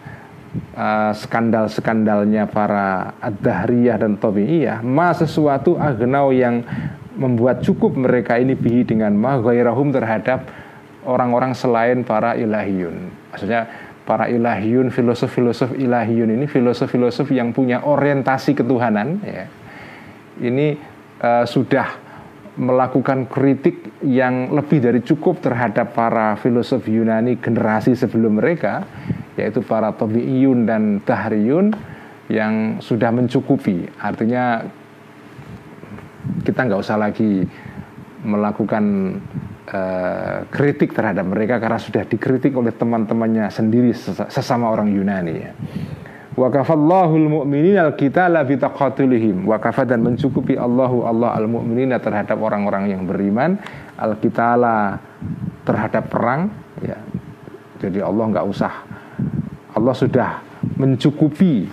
uh, 0.80 1.12
skandal-skandalnya 1.12 2.48
para 2.48 3.20
ad-dahriyah 3.20 4.00
dan 4.00 4.16
tabi'iyah 4.16 4.80
ma 4.86 5.12
sesuatu 5.12 5.76
agnau 5.76 6.32
yang 6.32 6.64
membuat 7.16 7.64
cukup 7.66 7.96
mereka 7.96 8.40
ini 8.40 8.56
bihi 8.56 8.88
dengan 8.88 9.16
maghairahum 9.20 9.92
terhadap 9.92 10.48
orang-orang 11.04 11.52
selain 11.52 12.06
para 12.06 12.38
ilahiyun. 12.38 13.12
Maksudnya 13.34 13.68
para 14.08 14.30
ilahiyun, 14.32 14.94
filosof-filosof 14.94 15.76
ilahiyun 15.76 16.36
ini 16.36 16.46
filosof-filosof 16.48 17.30
yang 17.34 17.52
punya 17.52 17.84
orientasi 17.84 18.56
ketuhanan 18.56 19.20
ya. 19.24 19.46
Ini 20.42 20.68
uh, 21.22 21.46
sudah 21.46 22.12
melakukan 22.60 23.32
kritik 23.32 24.04
yang 24.04 24.52
lebih 24.52 24.84
dari 24.84 25.00
cukup 25.00 25.40
terhadap 25.40 25.96
para 25.96 26.36
filosof 26.36 26.84
Yunani 26.84 27.40
generasi 27.40 27.96
sebelum 27.96 28.44
mereka 28.44 28.84
yaitu 29.40 29.64
para 29.64 29.96
tabi'iyun 29.96 30.68
dan 30.68 31.00
tahriyun 31.08 31.72
yang 32.28 32.84
sudah 32.84 33.08
mencukupi 33.16 33.88
artinya 33.96 34.68
kita 36.42 36.68
nggak 36.68 36.82
usah 36.82 36.98
lagi 36.98 37.46
melakukan 38.22 39.18
uh, 39.74 40.46
kritik 40.54 40.94
terhadap 40.94 41.26
mereka 41.26 41.58
karena 41.58 41.82
sudah 41.82 42.06
dikritik 42.06 42.54
oleh 42.54 42.74
teman-temannya 42.74 43.50
sendiri 43.50 43.94
sesama 44.30 44.70
orang 44.70 44.94
Yunani 44.94 45.34
ya. 45.34 45.52
Wa 46.32 46.48
kafallahul 46.48 47.28
mu'minin 47.28 47.76
al 47.76 47.94
kita 48.00 48.32
la 48.32 48.48
bitaqatulihim. 48.48 49.44
Wa 49.44 49.60
kafa 49.60 49.84
dan 49.84 50.00
mencukupi 50.06 50.56
Allahu 50.56 51.04
Allah 51.04 51.36
al 51.36 51.50
mu'minina 51.50 52.00
terhadap 52.00 52.40
orang-orang 52.40 52.88
yang 52.88 53.04
beriman 53.04 53.60
al 54.00 54.16
kitala 54.16 55.02
terhadap 55.68 56.08
perang 56.08 56.48
ya. 56.80 56.98
Jadi 57.82 58.00
Allah 58.00 58.26
nggak 58.32 58.46
usah 58.48 58.74
Allah 59.76 59.96
sudah 59.98 60.30
mencukupi 60.78 61.68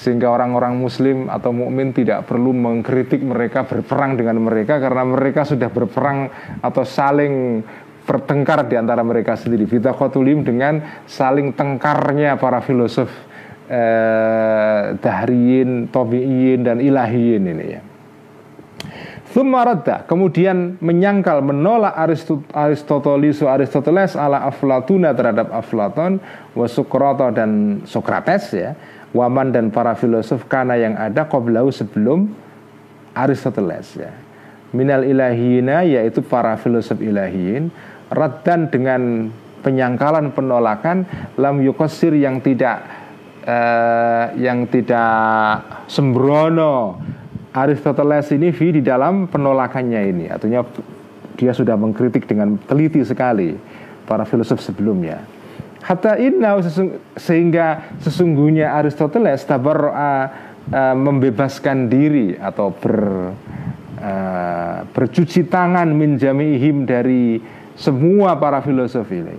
sehingga 0.00 0.32
orang-orang 0.32 0.80
muslim 0.80 1.28
atau 1.28 1.52
mukmin 1.52 1.92
tidak 1.92 2.24
perlu 2.24 2.56
mengkritik 2.56 3.20
mereka 3.20 3.68
berperang 3.68 4.16
dengan 4.16 4.40
mereka 4.40 4.80
karena 4.80 5.04
mereka 5.04 5.44
sudah 5.44 5.68
berperang 5.68 6.32
atau 6.64 6.88
saling 6.88 7.60
bertengkar 8.08 8.64
di 8.64 8.80
antara 8.80 9.04
mereka 9.04 9.36
sendiri. 9.36 9.68
Kita 9.68 9.92
kotulim 9.92 10.40
dengan 10.40 11.04
saling 11.04 11.52
tengkarnya 11.52 12.40
para 12.40 12.64
filosof 12.64 13.12
eh, 13.68 14.96
dahriyin, 14.96 15.92
tobiyin 15.92 16.64
dan 16.64 16.80
ilahiyin 16.80 17.44
ini 17.44 17.66
ya. 17.68 17.80
Thumaradda 19.30 20.10
kemudian 20.10 20.80
menyangkal 20.82 21.38
menolak 21.38 21.94
Aristoteles 22.50 23.38
Aristoteles 23.38 24.18
ala 24.18 24.42
Aflatuna 24.42 25.14
terhadap 25.14 25.54
Aflaton 25.54 26.18
Wasukroto 26.58 27.30
dan 27.30 27.84
Sokrates 27.86 28.50
ya 28.50 28.74
Waman 29.10 29.50
dan 29.50 29.74
para 29.74 29.98
filosof 29.98 30.46
karena 30.46 30.78
yang 30.78 30.94
ada 30.94 31.26
qoblau 31.26 31.66
sebelum 31.74 32.30
Aristoteles 33.10 33.98
ya. 33.98 34.14
Minal 34.70 35.02
ilahiyina 35.02 35.82
yaitu 35.82 36.22
para 36.22 36.54
filosof 36.54 37.02
ilahiyin 37.02 37.74
Raddan 38.06 38.70
dengan 38.70 39.34
penyangkalan 39.66 40.30
penolakan 40.30 41.10
Lam 41.34 41.58
yukosir 41.58 42.14
yang 42.14 42.38
tidak 42.38 42.86
uh, 43.50 44.30
Yang 44.38 44.78
tidak 44.78 45.58
sembrono 45.90 47.02
Aristoteles 47.50 48.30
ini 48.30 48.54
di 48.54 48.78
dalam 48.78 49.26
penolakannya 49.26 50.00
ini. 50.06 50.30
Artinya 50.30 50.62
dia 51.34 51.50
sudah 51.50 51.74
mengkritik 51.74 52.30
dengan 52.30 52.54
teliti 52.62 53.02
sekali 53.02 53.58
para 54.06 54.22
filosof 54.22 54.62
sebelumnya 54.62 55.39
hatta 55.80 56.20
inna 56.20 56.60
sehingga 57.16 57.96
sesungguhnya 58.04 58.76
Aristoteles 58.76 59.44
tabar 59.48 59.78
uh, 59.90 60.26
uh, 60.68 60.94
membebaskan 60.96 61.88
diri 61.88 62.36
atau 62.36 62.72
ber 62.72 62.96
uh, 64.00 64.76
bercuci 64.92 65.48
tangan 65.48 65.88
minjamihim 65.92 66.84
dari 66.84 67.40
semua 67.76 68.36
para 68.36 68.60
filosof 68.60 69.08
ini 69.08 69.36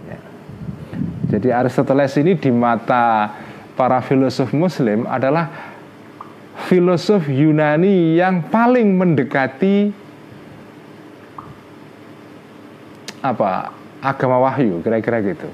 jadi 1.31 1.55
Aristoteles 1.55 2.11
ini 2.19 2.35
di 2.35 2.51
mata 2.51 3.31
para 3.79 4.03
filosof 4.03 4.51
muslim 4.51 5.07
adalah 5.07 5.47
filosof 6.67 7.23
Yunani 7.31 8.19
yang 8.19 8.43
paling 8.51 8.99
mendekati 8.99 9.95
apa 13.23 13.71
agama 14.03 14.43
wahyu 14.43 14.83
kira-kira 14.83 15.23
gitu. 15.23 15.47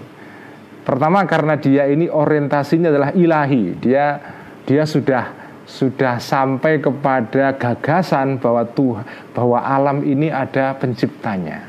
Pertama 0.87 1.27
karena 1.27 1.59
dia 1.59 1.83
ini 1.91 2.07
orientasinya 2.07 2.87
adalah 2.87 3.11
ilahi. 3.11 3.75
Dia 3.75 4.05
dia 4.63 4.87
sudah 4.87 5.35
sudah 5.67 6.15
sampai 6.23 6.79
kepada 6.79 7.51
gagasan 7.59 8.39
bahwa 8.39 8.63
Tuhan 8.71 9.03
bahwa 9.35 9.59
alam 9.59 9.99
ini 10.07 10.31
ada 10.31 10.71
penciptanya. 10.79 11.67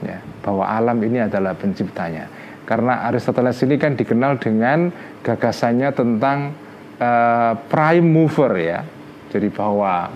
Ya, 0.00 0.24
bahwa 0.40 0.64
alam 0.64 0.96
ini 1.04 1.20
adalah 1.20 1.52
penciptanya. 1.52 2.32
Karena 2.64 3.04
Aristoteles 3.08 3.60
ini 3.60 3.76
kan 3.76 3.92
dikenal 3.92 4.40
dengan 4.40 4.88
gagasannya 5.20 5.88
tentang 5.92 6.56
uh, 6.96 7.52
prime 7.68 8.08
mover 8.08 8.52
ya. 8.56 8.80
Jadi 9.28 9.52
bahwa 9.52 10.08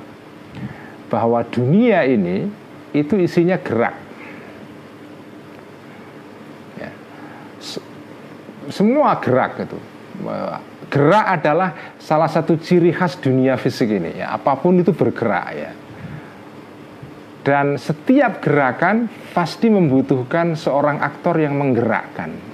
bahwa 1.13 1.45
dunia 1.45 2.09
ini 2.09 2.49
itu 2.97 3.21
isinya 3.21 3.61
gerak. 3.61 3.97
Ya. 6.81 6.93
Semua 8.68 9.18
gerak 9.18 9.64
itu. 9.64 9.79
Gerak 10.92 11.27
adalah 11.40 11.96
salah 11.96 12.29
satu 12.29 12.61
ciri 12.61 12.92
khas 12.92 13.16
dunia 13.16 13.57
fisik 13.57 13.88
ini 13.88 14.20
ya. 14.20 14.37
Apa 14.37 14.61
pun 14.61 14.77
itu 14.77 14.92
bergerak 14.92 15.46
ya. 15.57 15.72
Dan 17.42 17.75
setiap 17.75 18.38
gerakan 18.38 19.11
pasti 19.35 19.66
membutuhkan 19.66 20.55
seorang 20.55 21.03
aktor 21.03 21.42
yang 21.42 21.59
menggerakkan 21.59 22.53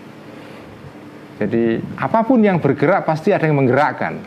jadi 1.39 1.79
apa 2.03 2.27
pun 2.27 2.43
yang 2.43 2.59
bergerak 2.59 3.07
pasti 3.07 3.31
ada 3.31 3.47
yang 3.47 3.63
menggerakkan. 3.63 4.19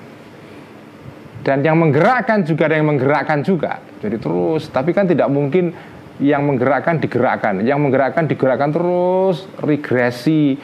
Dan 1.44 1.60
yang 1.66 1.76
menggerakkan 1.76 2.48
juga 2.48 2.72
ada 2.72 2.80
yang 2.80 2.88
menggerakkan 2.88 3.44
juga. 3.44 3.84
Jadi 4.00 4.18
terus, 4.22 4.72
tapi 4.72 4.96
kan 4.96 5.10
tidak 5.10 5.28
mungkin 5.28 5.76
yang 6.22 6.46
menggerakkan 6.46 7.02
digerakkan, 7.02 7.66
yang 7.66 7.82
menggerakkan 7.82 8.30
digerakkan 8.30 8.70
terus 8.70 9.50
regresi 9.58 10.56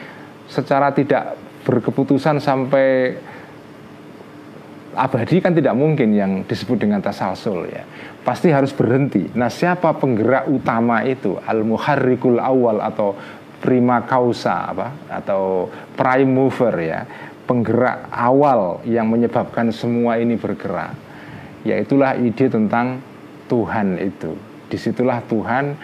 secara 0.48 0.90
tidak 0.96 1.36
berkeputusan 1.68 2.40
sampai 2.40 3.14
abadi 4.98 5.38
kan 5.38 5.54
tidak 5.54 5.76
mungkin 5.78 6.10
yang 6.16 6.32
disebut 6.48 6.80
dengan 6.80 6.98
tasalsul 7.04 7.68
ya. 7.70 7.84
Pasti 8.24 8.50
harus 8.50 8.74
berhenti. 8.74 9.30
Nah, 9.36 9.48
siapa 9.48 9.94
penggerak 9.96 10.50
utama 10.50 11.06
itu? 11.06 11.38
Al-muharrikul 11.38 12.42
awal 12.42 12.82
atau 12.82 13.14
prima 13.58 14.06
causa 14.06 14.70
apa 14.70 14.94
atau 15.10 15.66
prime 15.98 16.30
mover 16.30 16.74
ya 16.78 17.00
penggerak 17.44 18.06
awal 18.14 18.78
yang 18.86 19.10
menyebabkan 19.10 19.74
semua 19.74 20.20
ini 20.22 20.38
bergerak 20.38 20.94
yaitulah 21.66 22.14
ide 22.14 22.46
tentang 22.46 23.02
Tuhan 23.50 23.98
itu 23.98 24.38
di 24.70 24.78
situlah 24.78 25.18
Tuhan 25.26 25.74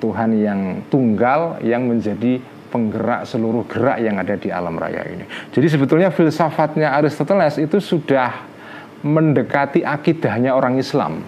Tuhan 0.00 0.30
yang 0.40 0.60
tunggal 0.88 1.60
yang 1.60 1.84
menjadi 1.84 2.40
penggerak 2.68 3.24
seluruh 3.24 3.64
gerak 3.66 3.98
yang 4.04 4.20
ada 4.20 4.36
di 4.36 4.52
alam 4.52 4.76
raya 4.76 5.04
ini 5.08 5.24
jadi 5.50 5.66
sebetulnya 5.66 6.08
filsafatnya 6.12 6.94
Aristoteles 6.94 7.56
itu 7.58 7.80
sudah 7.80 8.46
mendekati 9.02 9.82
akidahnya 9.82 10.52
orang 10.52 10.76
Islam 10.76 11.24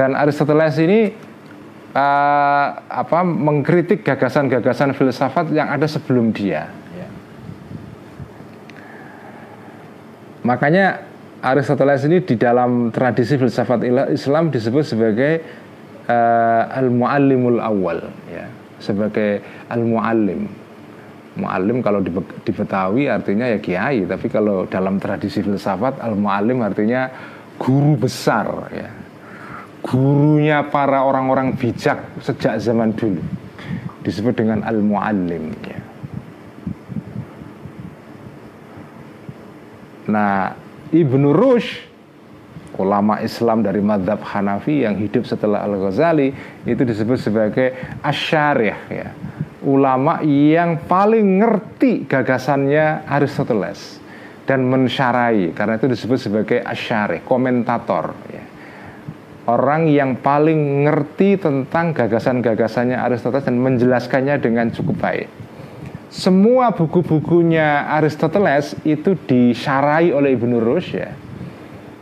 dan 0.00 0.16
Aristoteles 0.16 0.80
ini 0.80 1.12
uh, 1.94 2.66
apa 2.88 3.20
mengkritik 3.26 4.06
gagasan-gagasan 4.06 4.94
filsafat 4.94 5.50
yang 5.50 5.68
ada 5.70 5.84
sebelum 5.84 6.30
dia. 6.30 6.70
Ya. 6.94 7.08
Makanya 10.46 11.04
Aristoteles 11.40 12.04
ini 12.04 12.20
di 12.24 12.36
dalam 12.36 12.92
tradisi 12.92 13.36
filsafat 13.40 13.84
Islam 14.12 14.52
disebut 14.52 14.84
sebagai 14.84 15.40
uh, 16.08 16.64
al-muallimul 16.68 17.60
awal, 17.60 18.12
ya, 18.28 18.44
sebagai 18.80 19.44
al-muallim. 19.68 20.48
Muallim 21.38 21.78
kalau 21.78 22.02
di, 22.02 22.10
Betawi 22.50 23.06
artinya 23.06 23.46
ya 23.46 23.62
kiai, 23.62 24.02
tapi 24.04 24.26
kalau 24.26 24.66
dalam 24.66 24.98
tradisi 24.98 25.40
filsafat 25.40 26.02
al-muallim 26.02 26.58
artinya 26.64 27.06
guru 27.60 27.94
besar, 27.94 28.48
ya 28.74 28.88
gurunya 29.80 30.68
para 30.68 31.04
orang-orang 31.04 31.56
bijak 31.56 32.20
sejak 32.20 32.60
zaman 32.60 32.92
dulu 32.92 33.20
disebut 34.04 34.34
dengan 34.36 34.60
al-muallim 34.64 35.52
ya. 35.64 35.80
Nah, 40.10 40.52
Ibnu 40.90 41.30
Rushd 41.30 41.89
ulama 42.80 43.20
Islam 43.20 43.60
dari 43.60 43.84
madhab 43.84 44.24
Hanafi 44.24 44.88
yang 44.88 44.96
hidup 44.96 45.28
setelah 45.28 45.60
Al-Ghazali 45.68 46.32
itu 46.64 46.82
disebut 46.82 47.18
sebagai 47.20 47.76
asyarih 48.00 48.78
ya. 48.88 49.08
Ulama 49.60 50.24
yang 50.24 50.88
paling 50.88 51.44
ngerti 51.44 52.08
gagasannya 52.08 53.04
Aristoteles 53.04 54.00
dan 54.48 54.64
mensyarai 54.64 55.52
karena 55.52 55.76
itu 55.76 55.92
disebut 55.92 56.16
sebagai 56.16 56.64
asyarih, 56.64 57.20
komentator 57.28 58.16
ya 58.32 58.40
orang 59.50 59.90
yang 59.90 60.22
paling 60.22 60.86
ngerti 60.86 61.40
tentang 61.40 61.90
gagasan-gagasannya 61.90 62.94
Aristoteles 62.94 63.46
dan 63.50 63.58
menjelaskannya 63.58 64.38
dengan 64.38 64.70
cukup 64.70 64.96
baik. 65.02 65.28
Semua 66.10 66.74
buku-bukunya 66.74 67.86
Aristoteles 67.86 68.74
itu 68.82 69.14
disyarai 69.14 70.10
oleh 70.10 70.34
Ibnu 70.34 70.58
Rushd 70.58 70.98
ya. 70.98 71.10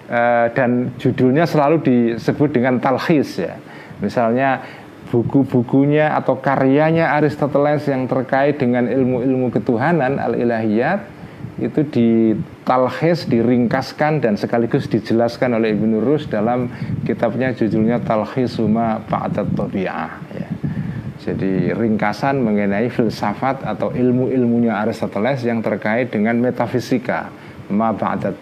E, 0.08 0.20
dan 0.56 0.96
judulnya 0.96 1.44
selalu 1.44 1.84
disebut 1.84 2.56
dengan 2.56 2.80
talhis 2.80 3.36
ya. 3.36 3.60
Misalnya 4.00 4.64
buku-bukunya 5.12 6.16
atau 6.16 6.40
karyanya 6.40 7.12
Aristoteles 7.16 7.84
yang 7.88 8.08
terkait 8.08 8.56
dengan 8.56 8.88
ilmu-ilmu 8.88 9.52
ketuhanan 9.52 10.16
al-ilahiyat 10.16 11.00
itu 11.58 11.80
di 11.90 12.08
talhis 12.62 13.26
diringkaskan 13.26 14.22
dan 14.22 14.38
sekaligus 14.38 14.86
dijelaskan 14.86 15.58
oleh 15.58 15.74
Ibnu 15.74 15.98
Rus 15.98 16.30
dalam 16.30 16.70
kitabnya 17.02 17.50
judulnya 17.50 17.98
Talhisuma 17.98 19.02
Ba'dat 19.02 19.50
Tabi'ah 19.58 20.12
ya. 20.32 20.48
Jadi 21.18 21.74
ringkasan 21.74 22.40
mengenai 22.40 22.88
filsafat 22.88 23.66
atau 23.66 23.90
ilmu-ilmunya 23.90 24.78
Aristoteles 24.80 25.42
yang 25.42 25.60
terkait 25.60 26.14
dengan 26.14 26.38
metafisika, 26.38 27.28
ma 27.68 27.90
ba'da 27.90 28.32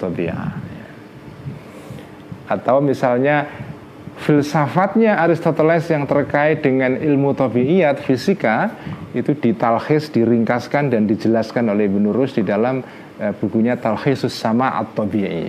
Atau 2.46 2.78
misalnya 2.78 3.50
filsafatnya 4.22 5.18
Aristoteles 5.20 5.90
yang 5.90 6.08
terkait 6.08 6.62
dengan 6.62 6.96
ilmu 6.96 7.36
tabiiyat 7.36 8.00
fisika 8.00 8.72
itu 9.12 9.34
ditalkhis, 9.34 10.08
diringkaskan 10.14 10.94
dan 10.94 11.04
dijelaskan 11.10 11.72
oleh 11.72 11.90
Ibnu 11.90 12.14
Rus 12.14 12.38
di 12.38 12.44
dalam 12.46 12.80
uh, 13.20 13.32
bukunya 13.36 13.76
Talkhisus 13.76 14.32
Sama 14.32 14.76
At-Tabi'i. 14.78 15.48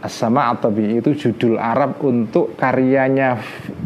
As-Sama 0.00 0.48
At-Tabi'i 0.56 1.04
itu 1.04 1.12
judul 1.12 1.60
Arab 1.60 2.00
untuk 2.00 2.56
karyanya 2.56 3.36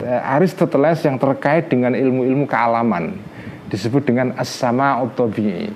uh, 0.04 0.34
Aristoteles 0.38 1.02
yang 1.02 1.18
terkait 1.18 1.66
dengan 1.66 1.96
ilmu-ilmu 1.96 2.46
kealaman. 2.46 3.18
Disebut 3.66 4.06
dengan 4.06 4.36
As-Sama 4.38 5.02
At-Tabi'i. 5.02 5.68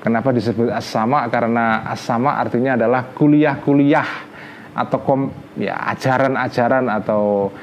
Kenapa 0.00 0.32
disebut 0.36 0.68
As-Sama? 0.68 1.28
Karena 1.32 1.84
As-Sama 1.88 2.36
artinya 2.36 2.76
adalah 2.76 3.10
kuliah-kuliah 3.12 4.33
atau 4.74 4.98
kom, 5.02 5.20
ya 5.54 5.78
ajaran-ajaran 5.94 6.90
atau 6.90 7.54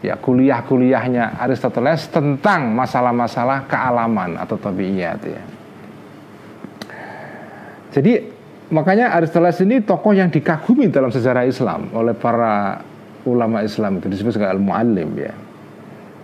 ya 0.00 0.16
kuliah-kuliahnya 0.16 1.40
Aristoteles 1.40 2.08
tentang 2.08 2.72
masalah-masalah 2.72 3.68
kealaman 3.68 4.36
atau 4.40 4.56
tabiiyat 4.56 5.20
ya. 5.24 5.42
Jadi 7.90 8.12
makanya 8.70 9.12
Aristoteles 9.16 9.60
ini 9.64 9.82
tokoh 9.82 10.14
yang 10.14 10.30
dikagumi 10.30 10.88
dalam 10.88 11.10
sejarah 11.10 11.44
Islam 11.44 11.90
oleh 11.92 12.14
para 12.14 12.80
ulama 13.28 13.60
Islam 13.60 14.00
itu 14.00 14.08
disebut 14.08 14.36
sebagai 14.36 14.56
al-muallim 14.56 15.10
ya. 15.16 15.34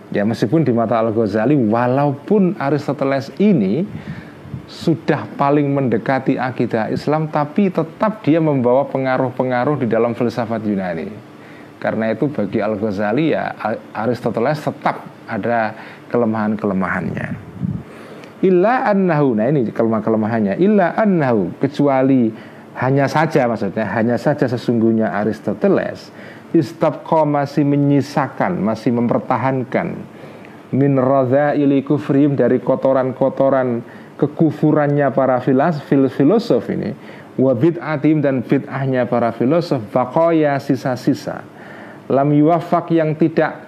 Ya 0.07 0.23
meskipun 0.23 0.63
di 0.63 0.71
mata 0.71 1.03
Al-Ghazali 1.03 1.59
walaupun 1.59 2.55
Aristoteles 2.55 3.27
ini 3.43 3.83
sudah 4.67 5.23
paling 5.39 5.71
mendekati 5.71 6.35
akidah 6.35 6.91
Islam 6.91 7.31
tapi 7.31 7.71
tetap 7.71 8.19
dia 8.21 8.43
membawa 8.43 8.83
pengaruh-pengaruh 8.91 9.79
di 9.79 9.87
dalam 9.87 10.11
filsafat 10.11 10.59
Yunani. 10.67 11.07
Karena 11.79 12.11
itu 12.11 12.27
bagi 12.27 12.59
Al-Ghazali 12.59 13.31
ya 13.31 13.53
Aristoteles 13.95 14.59
tetap 14.59 15.07
ada 15.29 15.71
kelemahan-kelemahannya. 16.11 17.47
Illa 18.45 18.85
annahu 18.85 19.33
Nah 19.33 19.49
ini 19.49 19.73
kelemahan-kelemahannya 19.73 20.61
Illa 20.61 20.93
annahu 20.93 21.57
Kecuali 21.57 22.29
hanya 22.77 23.09
saja 23.09 23.49
maksudnya 23.49 23.89
Hanya 23.97 24.21
saja 24.21 24.45
sesungguhnya 24.45 25.09
Aristoteles 25.09 26.13
Istabqa 26.53 27.25
masih 27.25 27.65
menyisakan 27.65 28.61
Masih 28.61 28.93
mempertahankan 28.93 29.97
Min 30.69 31.01
ili 31.57 31.81
kufrim 31.81 32.37
Dari 32.37 32.61
kotoran-kotoran 32.61 33.81
Kekufurannya 34.17 35.13
para 35.13 35.37
filosof 35.41 36.65
ini 36.73 36.91
Wabid 37.37 37.77
atim 37.77 38.17
dan 38.17 38.41
bid'ahnya 38.41 39.05
para 39.05 39.29
filosof 39.29 39.85
Bakoya 39.93 40.57
sisa-sisa 40.57 41.45
Lam 42.07 42.33
yuwafak 42.33 42.89
yang 42.95 43.13
tidak 43.19 43.67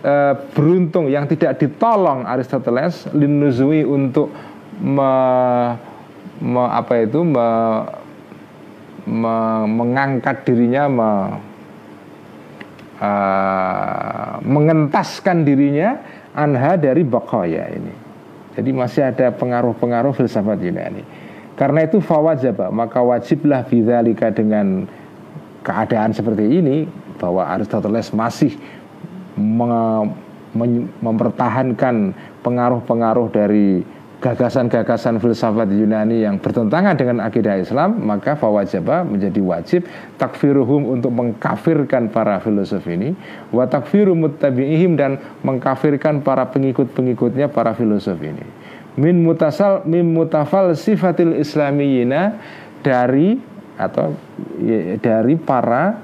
e, 0.00 0.14
beruntung 0.56 1.10
yang 1.10 1.28
tidak 1.28 1.60
ditolong 1.60 2.24
Aristoteles 2.24 3.10
linuzui 3.12 3.84
untuk 3.84 4.30
me, 4.80 5.12
me, 6.40 6.62
apa 6.70 7.04
itu 7.04 7.20
me, 7.26 7.48
me, 9.04 9.34
mengangkat 9.68 10.46
dirinya 10.46 10.84
me, 10.88 11.10
e, 12.96 13.10
mengentaskan 14.46 15.44
dirinya 15.44 16.00
anha 16.32 16.78
dari 16.78 17.02
bakoya 17.04 17.74
ini. 17.74 17.94
Jadi 18.60 18.76
masih 18.76 19.08
ada 19.08 19.32
pengaruh-pengaruh 19.32 20.12
filsafat 20.12 20.60
Yunani. 20.60 21.00
Karena 21.56 21.88
itu 21.88 22.00
fawajaba 22.04 22.68
maka 22.68 23.00
wajiblah 23.00 23.64
bidzalika 23.64 24.28
dengan 24.28 24.84
keadaan 25.64 26.12
seperti 26.12 26.60
ini 26.60 26.84
bahwa 27.16 27.48
Aristoteles 27.48 28.12
masih 28.12 28.56
mempertahankan 31.00 32.12
pengaruh-pengaruh 32.44 33.28
dari 33.32 33.80
gagasan-gagasan 34.20 35.16
filsafat 35.16 35.72
Yunani 35.72 36.22
yang 36.22 36.36
bertentangan 36.36 36.92
dengan 36.92 37.24
akidah 37.24 37.56
Islam 37.56 38.04
maka 38.04 38.36
fawajaba 38.36 39.02
menjadi 39.02 39.40
wajib 39.40 39.80
takfiruhum 40.20 40.92
untuk 40.92 41.08
mengkafirkan 41.16 42.12
para 42.12 42.36
filosof 42.44 42.84
ini 42.84 43.16
wa 43.48 43.64
takfiru 43.64 44.12
muttabi'ihim 44.12 45.00
dan 45.00 45.16
mengkafirkan 45.40 46.20
para 46.20 46.44
pengikut-pengikutnya 46.52 47.48
para 47.48 47.72
filosof 47.72 48.20
ini 48.20 48.44
min 49.00 49.24
mutasal 49.24 49.88
min 49.88 50.04
mutafal 50.04 50.76
sifatil 50.76 51.40
islamiyina 51.40 52.36
dari 52.84 53.40
atau 53.80 54.12
ya, 54.60 55.00
dari 55.00 55.40
para 55.40 55.96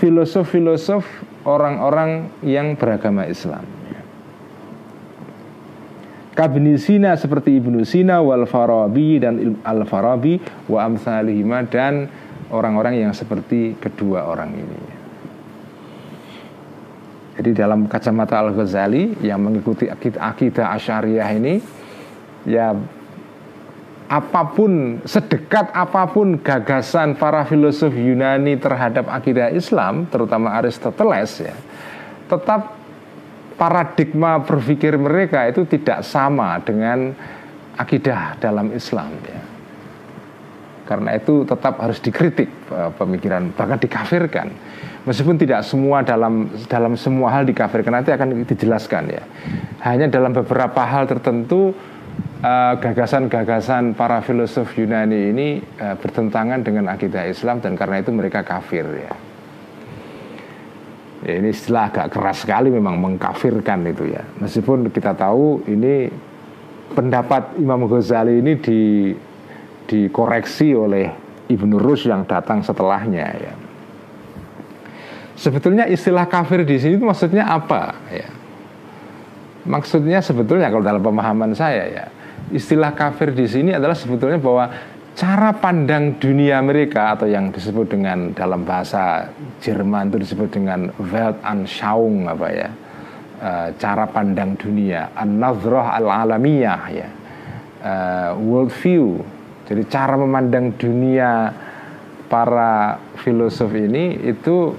filosof-filosof 0.00 1.04
orang-orang 1.44 2.32
yang 2.40 2.72
beragama 2.76 3.28
Islam. 3.28 3.77
Kabni 6.38 6.78
Sina 6.78 7.18
seperti 7.18 7.58
Ibnu 7.58 7.82
Sina 7.82 8.22
wal 8.22 8.46
Farabi 8.46 9.18
dan 9.18 9.58
Al 9.66 9.82
Farabi 9.82 10.38
wa 10.70 10.86
amsalihima 10.86 11.66
dan 11.66 12.06
orang-orang 12.54 13.02
yang 13.02 13.10
seperti 13.10 13.74
kedua 13.74 14.22
orang 14.22 14.54
ini. 14.54 14.80
Jadi 17.42 17.50
dalam 17.58 17.90
kacamata 17.90 18.38
Al 18.38 18.54
Ghazali 18.54 19.18
yang 19.26 19.42
mengikuti 19.42 19.90
akidah 19.90 20.78
Asyariah 20.78 21.30
ini 21.34 21.58
ya 22.46 22.70
apa 24.06 24.42
pun 24.54 25.02
sedekat 25.02 25.74
apa 25.74 26.06
pun 26.06 26.38
gagasan 26.38 27.18
para 27.18 27.42
filosof 27.50 27.90
Yunani 27.90 28.54
terhadap 28.62 29.10
akidah 29.10 29.50
Islam 29.50 30.06
terutama 30.06 30.54
Aristoteles 30.54 31.50
ya 31.50 31.54
tetap 32.30 32.77
paradigma 33.58 34.38
berpikir 34.38 34.94
mereka 34.94 35.50
itu 35.50 35.66
tidak 35.66 36.06
sama 36.06 36.62
dengan 36.62 37.10
akidah 37.74 38.38
dalam 38.38 38.70
Islam 38.70 39.10
ya. 39.26 39.42
Karena 40.86 41.20
itu 41.20 41.44
tetap 41.44 41.76
harus 41.82 42.00
dikritik 42.00 42.48
eh, 42.48 42.90
pemikiran 42.96 43.52
bahkan 43.52 43.76
dikafirkan. 43.76 44.48
Meskipun 45.04 45.36
tidak 45.40 45.66
semua 45.66 46.06
dalam 46.06 46.48
dalam 46.70 46.94
semua 46.94 47.34
hal 47.34 47.44
dikafirkan 47.44 48.00
nanti 48.00 48.14
akan 48.14 48.46
dijelaskan 48.46 49.04
ya. 49.10 49.22
Hanya 49.82 50.06
dalam 50.08 50.32
beberapa 50.32 50.84
hal 50.86 51.04
tertentu 51.10 51.74
Eh, 52.38 52.74
gagasan-gagasan 52.78 53.90
uh, 53.90 53.94
para 53.98 54.22
filosof 54.22 54.70
Yunani 54.78 55.34
ini 55.34 55.58
uh, 55.58 55.98
bertentangan 55.98 56.62
dengan 56.62 56.86
akidah 56.86 57.26
Islam 57.26 57.58
dan 57.58 57.74
karena 57.74 57.98
itu 57.98 58.14
mereka 58.14 58.46
kafir 58.46 58.86
ya. 58.86 59.10
Ya. 61.24 61.32
Ini 61.38 61.48
istilah 61.50 61.90
agak 61.90 62.14
keras 62.14 62.44
sekali 62.44 62.68
memang 62.68 62.98
mengkafirkan 63.00 63.86
itu 63.88 64.12
ya. 64.12 64.22
Meskipun 64.42 64.92
kita 64.92 65.14
tahu 65.16 65.64
ini 65.66 66.10
pendapat 66.92 67.58
Imam 67.58 67.86
Ghazali 67.86 68.38
ini 68.38 68.52
di 68.58 68.80
dikoreksi 69.88 70.76
oleh 70.76 71.08
Ibnu 71.48 71.80
Rus 71.80 72.04
yang 72.04 72.28
datang 72.28 72.60
setelahnya 72.60 73.26
ya. 73.32 73.54
Sebetulnya 75.38 75.86
istilah 75.86 76.26
kafir 76.26 76.66
di 76.66 76.76
sini 76.76 76.98
itu 76.98 77.06
maksudnya 77.06 77.46
apa 77.46 77.94
ya? 78.10 78.28
Maksudnya 79.68 80.18
sebetulnya 80.20 80.68
kalau 80.68 80.84
dalam 80.84 81.00
pemahaman 81.00 81.54
saya 81.54 81.84
ya 81.88 82.04
istilah 82.52 82.96
kafir 82.96 83.32
di 83.36 83.44
sini 83.44 83.76
adalah 83.76 83.96
sebetulnya 83.96 84.40
bahwa 84.40 84.72
cara 85.18 85.50
pandang 85.50 86.14
dunia 86.22 86.62
mereka 86.62 87.18
atau 87.18 87.26
yang 87.26 87.50
disebut 87.50 87.90
dengan 87.90 88.30
dalam 88.30 88.62
bahasa 88.62 89.26
Jerman 89.58 90.14
itu 90.14 90.22
disebut 90.22 90.54
dengan 90.54 90.94
Weltanschauung 90.94 92.30
apa 92.30 92.46
ya? 92.54 92.70
E, 93.42 93.50
cara 93.82 94.06
pandang 94.06 94.54
dunia. 94.54 95.10
An-nazrah 95.18 95.98
al-alamiyah 95.98 96.82
ya. 96.94 97.08
E, 97.82 97.92
world 98.38 98.70
view. 98.78 99.18
Jadi 99.66 99.82
cara 99.90 100.14
memandang 100.14 100.78
dunia 100.78 101.50
para 102.30 103.02
filosof 103.18 103.74
ini 103.74 104.22
itu 104.22 104.70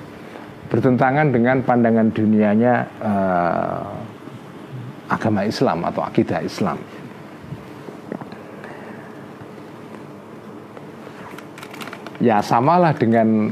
bertentangan 0.71 1.35
dengan 1.35 1.67
pandangan 1.67 2.15
dunianya 2.15 2.73
e, 2.95 3.13
agama 5.11 5.43
Islam 5.43 5.83
atau 5.83 5.99
akidah 5.99 6.39
Islam 6.39 6.79
ya 12.19 12.43
samalah 12.43 12.93
dengan 12.95 13.51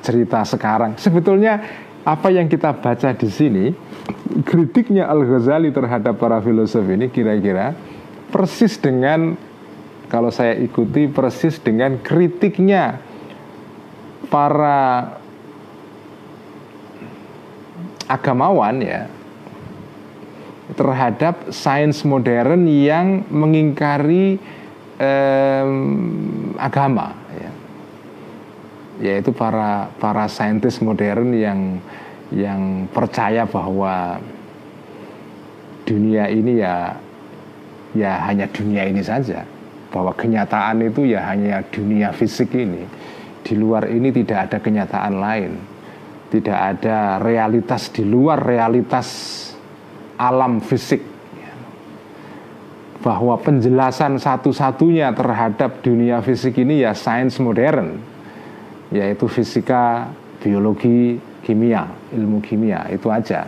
cerita 0.00 0.42
sekarang. 0.46 0.96
Sebetulnya 0.96 1.60
apa 2.06 2.32
yang 2.32 2.48
kita 2.48 2.72
baca 2.72 3.12
di 3.12 3.28
sini 3.28 3.64
kritiknya 4.42 5.10
Al 5.10 5.20
Ghazali 5.26 5.68
terhadap 5.68 6.16
para 6.16 6.40
filosof 6.40 6.86
ini 6.88 7.12
kira-kira 7.12 7.76
persis 8.32 8.80
dengan 8.80 9.36
kalau 10.08 10.32
saya 10.32 10.56
ikuti 10.56 11.06
persis 11.06 11.60
dengan 11.60 12.00
kritiknya 12.00 12.98
para 14.32 15.20
agamawan 18.10 18.82
ya 18.82 19.06
terhadap 20.74 21.50
sains 21.50 22.06
modern 22.06 22.66
yang 22.66 23.26
mengingkari 23.30 24.38
um, 24.98 26.54
agama. 26.56 27.19
Yaitu 29.00 29.32
para 29.32 29.88
para 29.96 30.28
saintis 30.28 30.78
modern 30.84 31.32
yang 31.32 31.80
yang 32.30 32.86
percaya 32.92 33.48
bahwa 33.48 34.20
dunia 35.88 36.28
ini 36.30 36.62
ya 36.62 36.94
ya 37.96 38.28
hanya 38.28 38.46
dunia 38.46 38.86
ini 38.86 39.02
saja. 39.02 39.42
Bahwa 39.90 40.14
kenyataan 40.14 40.86
itu 40.86 41.02
ya 41.10 41.26
hanya 41.26 41.66
dunia 41.66 42.14
fisik 42.14 42.54
ini. 42.54 42.86
Di 43.42 43.58
luar 43.58 43.90
ini 43.90 44.14
tidak 44.14 44.46
ada 44.46 44.58
kenyataan 44.62 45.14
lain. 45.18 45.52
Tidak 46.30 46.54
ada 46.54 47.18
realitas 47.18 47.90
di 47.90 48.06
luar 48.06 48.38
realitas 48.38 49.08
alam 50.14 50.62
fisik. 50.62 51.02
Bahwa 53.02 53.34
penjelasan 53.42 54.20
satu-satunya 54.22 55.10
terhadap 55.16 55.82
dunia 55.82 56.22
fisik 56.22 56.62
ini 56.62 56.86
ya 56.86 56.94
sains 56.94 57.42
modern 57.42 58.19
yaitu 58.90 59.26
fisika, 59.30 60.10
biologi, 60.42 61.18
kimia, 61.46 61.86
ilmu 62.14 62.42
kimia 62.42 62.86
itu 62.90 63.06
aja. 63.10 63.46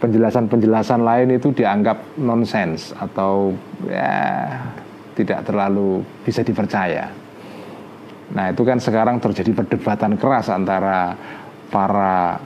Penjelasan-penjelasan 0.00 1.04
lain 1.04 1.36
itu 1.36 1.52
dianggap 1.52 2.16
nonsens 2.16 2.96
atau 2.96 3.52
ya 3.84 4.56
tidak 5.12 5.44
terlalu 5.44 6.00
bisa 6.24 6.40
dipercaya. 6.40 7.12
Nah, 8.30 8.48
itu 8.48 8.62
kan 8.62 8.78
sekarang 8.80 9.20
terjadi 9.20 9.52
perdebatan 9.52 10.16
keras 10.16 10.48
antara 10.48 11.12
para 11.68 12.40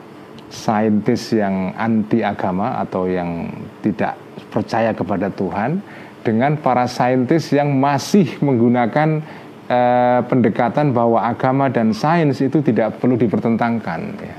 saintis 0.49 1.31
yang 1.37 1.77
anti 1.77 2.25
agama 2.25 2.81
atau 2.83 3.07
yang 3.07 3.53
tidak 3.85 4.17
percaya 4.51 4.91
kepada 4.97 5.29
Tuhan 5.31 5.79
dengan 6.25 6.57
para 6.57 6.89
saintis 6.89 7.53
yang 7.53 7.75
masih 7.77 8.41
menggunakan 8.41 9.21
eh, 9.69 10.21
pendekatan 10.27 10.93
bahwa 10.93 11.25
agama 11.25 11.69
dan 11.73 11.93
sains 11.93 12.41
itu 12.41 12.61
tidak 12.61 13.01
perlu 13.01 13.17
dipertentangkan 13.17 14.01
ya. 14.21 14.37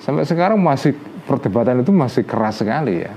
Sampai 0.00 0.22
sekarang 0.22 0.62
masih 0.62 0.94
perdebatan 1.26 1.82
itu 1.82 1.90
masih 1.90 2.22
keras 2.22 2.62
sekali 2.62 3.02
ya 3.02 3.12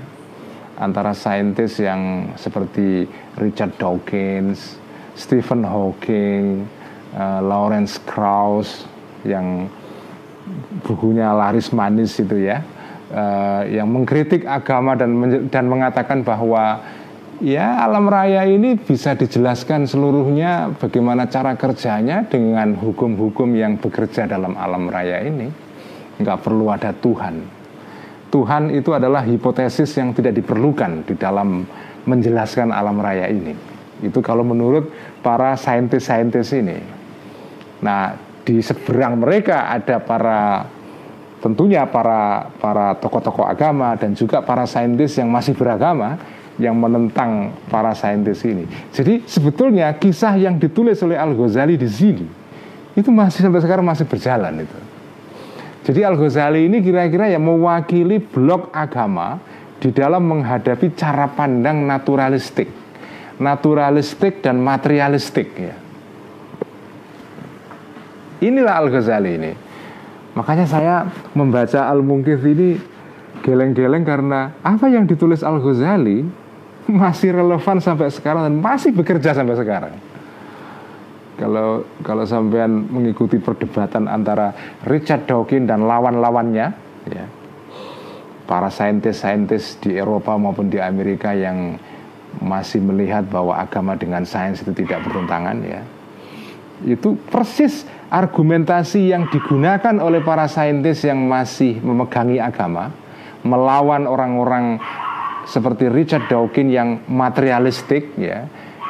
antara 0.80 1.12
saintis 1.12 1.76
yang 1.76 2.32
seperti 2.40 3.04
Richard 3.36 3.76
Dawkins, 3.76 4.80
Stephen 5.12 5.60
Hawking, 5.62 6.64
uh, 7.12 7.44
Lawrence 7.44 8.00
Krauss 8.08 8.88
yang 9.22 9.68
bukunya 10.82 11.36
laris 11.36 11.68
manis 11.76 12.16
itu 12.16 12.48
ya, 12.48 12.64
uh, 13.12 13.62
yang 13.68 13.92
mengkritik 13.92 14.48
agama 14.48 14.96
dan 14.96 15.20
dan 15.52 15.68
mengatakan 15.68 16.24
bahwa 16.24 16.80
ya 17.40 17.80
alam 17.80 18.06
raya 18.06 18.44
ini 18.44 18.76
bisa 18.76 19.16
dijelaskan 19.16 19.88
seluruhnya 19.88 20.76
bagaimana 20.76 21.26
cara 21.26 21.56
kerjanya 21.56 22.28
dengan 22.28 22.76
hukum-hukum 22.76 23.50
yang 23.56 23.80
bekerja 23.80 24.28
dalam 24.28 24.54
alam 24.60 24.86
raya 24.92 25.24
ini 25.24 25.48
nggak 26.20 26.38
perlu 26.44 26.68
ada 26.68 26.92
Tuhan. 26.92 27.40
Tuhan 28.30 28.70
itu 28.70 28.94
adalah 28.94 29.26
hipotesis 29.26 29.90
yang 29.98 30.14
tidak 30.14 30.38
diperlukan 30.38 31.02
di 31.02 31.18
dalam 31.18 31.66
menjelaskan 32.06 32.70
alam 32.70 33.00
raya 33.02 33.26
ini. 33.26 33.56
Itu 34.04 34.22
kalau 34.22 34.46
menurut 34.46 34.86
para 35.24 35.58
saintis-saintis 35.58 36.54
ini. 36.54 36.78
Nah, 37.82 38.14
di 38.46 38.62
seberang 38.62 39.18
mereka 39.18 39.72
ada 39.72 39.98
para 39.98 40.64
tentunya 41.40 41.88
para 41.88 42.52
para 42.60 42.94
tokoh-tokoh 43.00 43.48
agama 43.48 43.96
dan 43.96 44.12
juga 44.12 44.44
para 44.44 44.68
saintis 44.68 45.16
yang 45.16 45.32
masih 45.32 45.56
beragama 45.56 46.20
yang 46.60 46.76
menentang 46.76 47.56
para 47.72 47.96
saintis 47.96 48.44
ini. 48.44 48.68
Jadi 48.92 49.24
sebetulnya 49.24 49.88
kisah 49.96 50.36
yang 50.36 50.60
ditulis 50.60 51.00
oleh 51.00 51.16
Al 51.16 51.32
Ghazali 51.32 51.80
di 51.80 51.88
sini 51.88 52.26
itu 52.92 53.08
masih 53.08 53.46
sampai 53.46 53.62
sekarang 53.62 53.86
masih 53.86 54.04
berjalan 54.04 54.60
itu. 54.60 54.78
Jadi 55.80 56.00
Al-Ghazali 56.04 56.68
ini 56.68 56.84
kira-kira 56.84 57.32
yang 57.32 57.42
mewakili 57.42 58.20
blok 58.20 58.68
agama 58.74 59.40
di 59.80 59.88
dalam 59.90 60.28
menghadapi 60.28 60.92
cara 60.92 61.30
pandang 61.32 61.88
naturalistik. 61.88 62.68
Naturalistik 63.40 64.44
dan 64.44 64.60
materialistik 64.60 65.48
ya. 65.56 65.74
Inilah 68.44 68.74
Al-Ghazali 68.84 69.30
ini. 69.40 69.52
Makanya 70.36 70.66
saya 70.68 70.94
membaca 71.32 71.88
Al-Munkif 71.88 72.44
ini 72.44 72.76
geleng-geleng 73.40 74.04
karena 74.04 74.52
apa 74.60 74.86
yang 74.92 75.08
ditulis 75.08 75.40
Al-Ghazali 75.40 76.28
masih 77.02 77.34
relevan 77.34 77.78
sampai 77.78 78.10
sekarang 78.10 78.50
dan 78.50 78.56
masih 78.58 78.90
bekerja 78.90 79.34
sampai 79.34 79.56
sekarang. 79.56 79.94
Kalau 81.40 81.88
kalau 82.04 82.24
sampean 82.28 82.84
mengikuti 82.92 83.40
perdebatan 83.40 84.04
antara 84.04 84.52
Richard 84.84 85.24
Dawkins 85.24 85.64
dan 85.64 85.88
lawan-lawannya 85.88 86.66
ya 87.08 87.24
para 88.44 88.68
saintis-saintis 88.68 89.80
di 89.80 89.96
Eropa 89.96 90.36
maupun 90.36 90.68
di 90.68 90.76
Amerika 90.76 91.32
yang 91.32 91.80
masih 92.42 92.82
melihat 92.84 93.24
bahwa 93.30 93.56
agama 93.56 93.96
dengan 93.96 94.26
sains 94.26 94.60
itu 94.60 94.74
tidak 94.74 95.06
bertentangan 95.06 95.56
ya 95.64 95.80
itu 96.84 97.16
persis 97.30 97.88
argumentasi 98.10 99.12
yang 99.14 99.28
digunakan 99.30 99.96
oleh 100.02 100.18
para 100.20 100.50
saintis 100.50 101.06
yang 101.06 101.24
masih 101.24 101.78
memegangi 101.80 102.42
agama 102.42 102.90
melawan 103.46 104.04
orang-orang 104.04 104.76
seperti 105.48 105.88
Richard 105.88 106.28
Dawkins 106.28 106.72
yang 106.72 106.88
materialistik 107.08 108.16
ya 108.20 108.44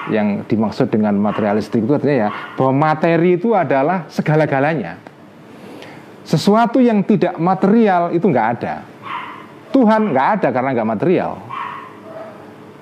yang 0.09 0.49
dimaksud 0.49 0.89
dengan 0.89 1.13
materialistik 1.21 1.85
itu 1.85 1.93
artinya 1.93 2.17
ya 2.27 2.31
bahwa 2.57 2.73
materi 2.91 3.37
itu 3.37 3.53
adalah 3.53 4.09
segala-galanya. 4.09 4.97
Sesuatu 6.25 6.79
yang 6.81 7.05
tidak 7.05 7.37
material 7.37 8.15
itu 8.15 8.25
nggak 8.25 8.49
ada. 8.59 8.75
Tuhan 9.71 10.15
nggak 10.15 10.29
ada 10.41 10.49
karena 10.55 10.71
nggak 10.73 10.91
material. 10.91 11.33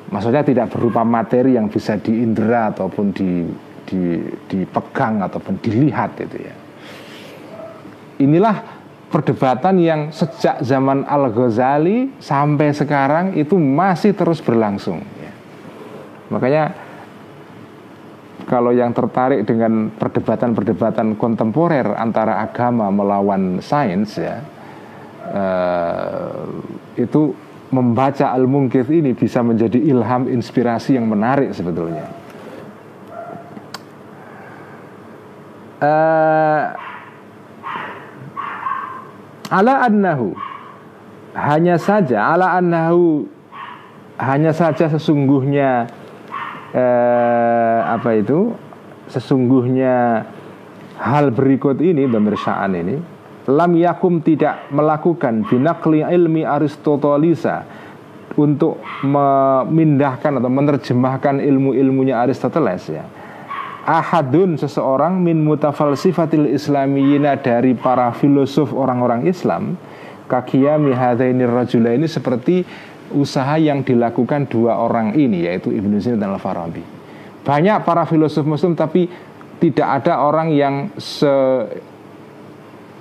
Maksudnya 0.08 0.40
tidak 0.40 0.72
berupa 0.72 1.04
materi 1.04 1.56
yang 1.60 1.68
bisa 1.68 2.00
diindera 2.00 2.72
ataupun 2.72 3.12
di, 3.12 3.44
di, 3.84 4.24
dipegang 4.48 5.20
ataupun 5.20 5.60
dilihat 5.60 6.16
itu 6.16 6.38
ya. 6.48 6.56
Inilah 8.24 8.77
perdebatan 9.08 9.80
yang 9.80 10.00
sejak 10.12 10.60
zaman 10.60 11.04
Al 11.08 11.32
Ghazali 11.32 12.12
sampai 12.20 12.76
sekarang 12.76 13.32
itu 13.34 13.56
masih 13.56 14.12
terus 14.12 14.44
berlangsung. 14.44 15.00
Ya. 15.16 15.32
Makanya 16.28 16.64
kalau 18.48 18.72
yang 18.72 18.92
tertarik 18.96 19.44
dengan 19.44 19.92
perdebatan-perdebatan 19.92 21.16
kontemporer 21.20 21.96
antara 21.96 22.40
agama 22.40 22.88
melawan 22.88 23.60
sains 23.60 24.16
ya 24.16 24.40
uh, 25.28 26.48
itu 26.96 27.36
membaca 27.68 28.32
al-munkith 28.32 28.88
ini 28.88 29.12
bisa 29.12 29.44
menjadi 29.44 29.76
ilham 29.76 30.24
inspirasi 30.32 30.96
yang 30.96 31.04
menarik 31.04 31.52
sebetulnya. 31.52 32.08
Uh, 35.78 36.87
ala 39.52 39.84
annahu. 39.84 40.36
Hanya 41.36 41.76
saja 41.76 42.32
ala 42.34 42.56
annahu. 42.56 43.28
Hanya 44.18 44.50
saja 44.50 44.90
sesungguhnya 44.90 45.86
eh, 46.74 47.78
apa 47.84 48.18
itu? 48.18 48.52
Sesungguhnya 49.08 50.26
hal 50.98 51.30
berikut 51.30 51.78
ini 51.78 52.04
pemeriksaan 52.10 52.74
ini 52.74 52.96
lam 53.48 53.72
yakum 53.78 54.20
tidak 54.20 54.68
melakukan 54.68 55.46
binakli 55.48 56.04
ilmi 56.04 56.44
Aristotelisa 56.44 57.64
untuk 58.36 58.82
memindahkan 59.02 60.38
atau 60.38 60.50
menerjemahkan 60.52 61.40
ilmu-ilmunya 61.40 62.20
Aristoteles 62.20 62.92
ya 62.92 63.06
ahadun 63.88 64.60
seseorang 64.60 65.16
min 65.16 65.40
mutafalsifatil 65.40 66.52
islamiyina 66.52 67.40
dari 67.40 67.72
para 67.72 68.12
filosof 68.12 68.76
orang-orang 68.76 69.24
Islam 69.24 69.80
kakiyami 70.28 70.92
hadaini 70.92 71.48
rajula 71.48 71.96
ini 71.96 72.04
seperti 72.04 72.68
usaha 73.16 73.56
yang 73.56 73.80
dilakukan 73.80 74.44
dua 74.52 74.76
orang 74.76 75.16
ini 75.16 75.48
yaitu 75.48 75.72
Ibnu 75.72 75.96
Sina 76.04 76.20
dan 76.20 76.36
Al-Farabi. 76.36 76.84
Banyak 77.48 77.88
para 77.88 78.04
filosof 78.04 78.44
muslim 78.44 78.76
tapi 78.76 79.08
tidak 79.56 80.04
ada 80.04 80.20
orang 80.20 80.52
yang 80.52 80.92
se 81.00 81.32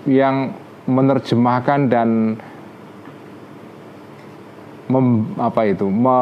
yang 0.08 0.56
menerjemahkan 0.88 1.92
dan 1.92 2.40
mem, 4.88 5.36
apa 5.36 5.68
itu 5.68 5.92
me, 5.92 6.20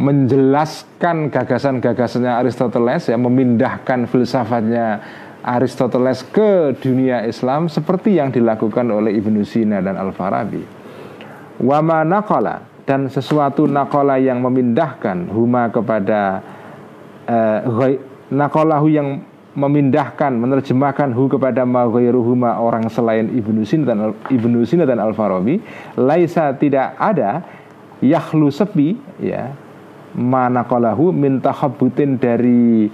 menjelaskan 0.00 1.28
gagasan-gagasannya 1.28 2.32
Aristoteles 2.40 3.12
ya 3.12 3.20
memindahkan 3.20 4.08
filsafatnya 4.08 5.04
Aristoteles 5.44 6.24
ke 6.24 6.72
dunia 6.80 7.28
Islam 7.28 7.68
seperti 7.68 8.16
yang 8.16 8.32
dilakukan 8.32 8.88
oleh 8.88 9.12
Ibnu 9.20 9.44
Sina 9.44 9.84
dan 9.84 10.00
Al-Farabi. 10.00 10.64
Wama 11.60 12.00
naqala 12.08 12.64
dan 12.88 13.12
sesuatu 13.12 13.68
nakola 13.68 14.16
yang 14.16 14.40
memindahkan 14.40 15.28
huma 15.28 15.68
kepada 15.68 16.40
uh, 17.28 17.92
nakolahu 18.32 18.88
yang 18.88 19.20
memindahkan 19.52 20.32
menerjemahkan 20.32 21.12
hu 21.12 21.28
kepada 21.28 21.68
huma 22.16 22.56
orang 22.56 22.88
selain 22.88 23.28
Ibnu 23.28 23.68
Sina 23.68 23.92
dan 23.92 24.16
Ibnu 24.32 24.64
Sina 24.64 24.88
dan 24.88 24.96
Al 24.96 25.12
Farabi 25.12 25.60
laisa 26.00 26.56
tidak 26.56 26.96
ada 26.96 27.44
yahlu 28.00 28.48
sepi 28.48 28.96
ya 29.20 29.52
mana 30.20 30.68
kolahu 30.68 31.08
minta 31.16 31.48
habutin 31.48 32.20
dari 32.20 32.92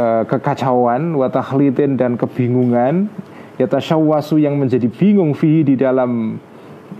uh, 0.00 0.24
kekacauan 0.24 1.12
watakhlitin 1.12 2.00
dan 2.00 2.16
kebingungan 2.16 3.12
yatasyawasu 3.60 4.40
yang 4.40 4.56
menjadi 4.56 4.88
bingung 4.88 5.36
fihi 5.36 5.60
di 5.60 5.74
dalam 5.76 6.40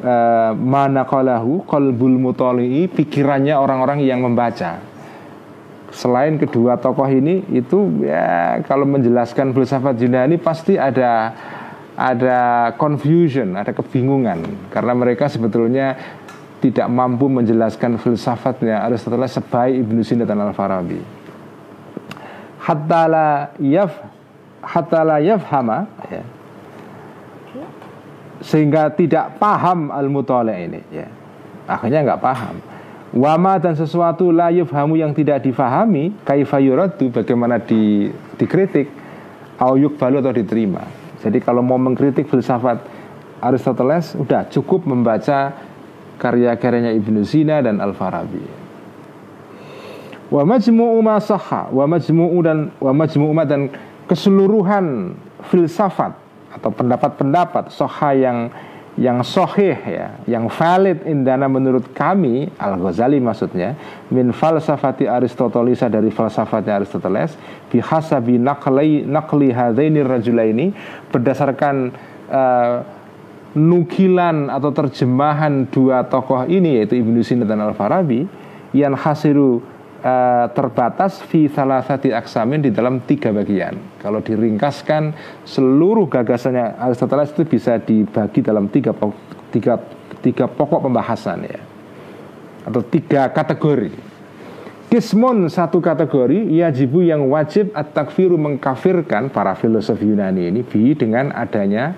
uh, 0.04 0.52
mana 0.52 1.08
kolahu 1.08 1.64
kolbul 1.64 2.20
mutoli'i 2.20 2.84
pikirannya 2.92 3.56
orang-orang 3.56 4.04
yang 4.04 4.20
membaca. 4.20 4.76
Selain 5.90 6.38
kedua 6.38 6.78
tokoh 6.78 7.08
ini 7.10 7.42
itu 7.50 8.06
ya 8.06 8.62
kalau 8.68 8.86
menjelaskan 8.86 9.50
filsafat 9.50 9.98
Yunani 9.98 10.38
pasti 10.38 10.78
ada 10.78 11.34
ada 11.98 12.70
confusion, 12.78 13.58
ada 13.58 13.74
kebingungan. 13.74 14.70
Karena 14.70 14.94
mereka 14.94 15.26
sebetulnya 15.26 16.19
tidak 16.60 16.86
mampu 16.92 17.26
menjelaskan 17.26 17.96
filsafatnya 17.96 18.84
Aristoteles 18.84 19.32
sebaik 19.32 19.80
Ibnu 19.80 20.00
Sina 20.04 20.28
dan 20.28 20.40
Al-Farabi. 20.44 21.00
Hatta 22.60 23.02
la 23.08 23.28
yaf 23.56 23.92
hatta 24.60 25.00
la 25.00 25.16
yafhama 25.18 25.88
ya. 26.12 26.22
Sehingga 28.40 28.88
tidak 28.92 29.36
paham 29.40 29.92
al-mutala 29.92 30.52
ini 30.56 30.80
ya. 30.92 31.08
Akhirnya 31.68 32.04
nggak 32.04 32.20
paham 32.20 32.56
Wama 33.10 33.58
dan 33.58 33.74
sesuatu 33.74 34.30
la 34.30 34.54
yufhamu 34.54 34.94
yang 34.94 35.10
tidak 35.10 35.42
difahami 35.42 36.14
kaifa 36.22 36.62
yuradu 36.62 37.10
bagaimana 37.10 37.58
di, 37.58 38.06
dikritik 38.38 38.86
au 39.58 39.74
yukbalu 39.74 40.22
atau 40.22 40.30
diterima. 40.30 40.86
Jadi 41.18 41.42
kalau 41.42 41.58
mau 41.58 41.74
mengkritik 41.74 42.30
filsafat 42.30 42.78
Aristoteles 43.42 44.14
udah 44.14 44.46
cukup 44.46 44.86
membaca 44.86 45.50
karya-karyanya 46.20 46.92
Ibnu 46.92 47.24
Sina 47.24 47.64
dan 47.64 47.80
Al-Farabi. 47.80 48.44
Wa 50.28 50.44
majmu'u 50.44 51.00
ma 51.00 51.16
sahha 51.18 51.72
wa 51.72 51.88
majmu'u 51.88 52.38
dan 52.44 52.70
wa 52.78 52.92
majmu'u 52.92 53.34
dan 53.48 53.72
keseluruhan 54.06 55.16
filsafat 55.48 56.14
atau 56.54 56.70
pendapat-pendapat 56.70 57.72
soha 57.72 58.14
yang 58.14 58.52
yang 58.98 59.22
sohih 59.22 59.78
ya, 59.86 60.18
yang 60.26 60.50
valid 60.50 61.06
indana 61.06 61.46
menurut 61.46 61.94
kami 61.94 62.50
Al 62.58 62.74
Ghazali 62.76 63.22
maksudnya 63.22 63.78
min 64.10 64.34
falsafati 64.34 65.06
Aristotelesa 65.06 65.86
dari 65.86 66.10
falsafatnya 66.10 66.82
Aristoteles 66.82 67.32
bihasabi 67.70 68.36
naqli 68.36 69.06
naqli 69.06 69.54
hadaini 69.54 70.02
rajulaini 70.02 70.66
berdasarkan 71.08 71.94
uh, 72.28 72.99
nukilan 73.54 74.46
atau 74.46 74.70
terjemahan 74.70 75.66
dua 75.70 76.06
tokoh 76.06 76.46
ini 76.46 76.78
yaitu 76.78 77.02
Ibnu 77.02 77.18
Sina 77.26 77.42
dan 77.42 77.58
Al 77.58 77.74
Farabi 77.74 78.22
yang 78.70 78.94
hasiru 78.94 79.58
uh, 80.02 80.46
terbatas 80.54 81.18
fi 81.26 81.50
salah 81.50 81.82
satu 81.82 82.14
aksamin 82.14 82.62
di 82.62 82.70
dalam 82.70 83.02
tiga 83.02 83.34
bagian. 83.34 83.74
Kalau 83.98 84.22
diringkaskan 84.22 85.14
seluruh 85.42 86.06
gagasannya 86.06 86.78
Aristoteles 86.78 87.34
itu 87.34 87.42
bisa 87.42 87.82
dibagi 87.82 88.40
dalam 88.40 88.70
tiga 88.70 88.94
tiga 89.50 89.82
tiga 90.22 90.46
pokok 90.46 90.86
pembahasan 90.86 91.48
ya 91.48 91.60
atau 92.64 92.82
tiga 92.84 93.26
kategori. 93.32 94.12
Kismun 94.90 95.46
satu 95.46 95.78
kategori 95.78 96.50
yajibu 96.50 97.06
yang 97.06 97.30
wajib 97.30 97.70
at-takfiru 97.78 98.34
mengkafirkan 98.34 99.30
para 99.30 99.54
filosof 99.54 100.02
Yunani 100.02 100.50
ini 100.50 100.66
bi 100.66 100.98
dengan 100.98 101.30
adanya 101.30 101.94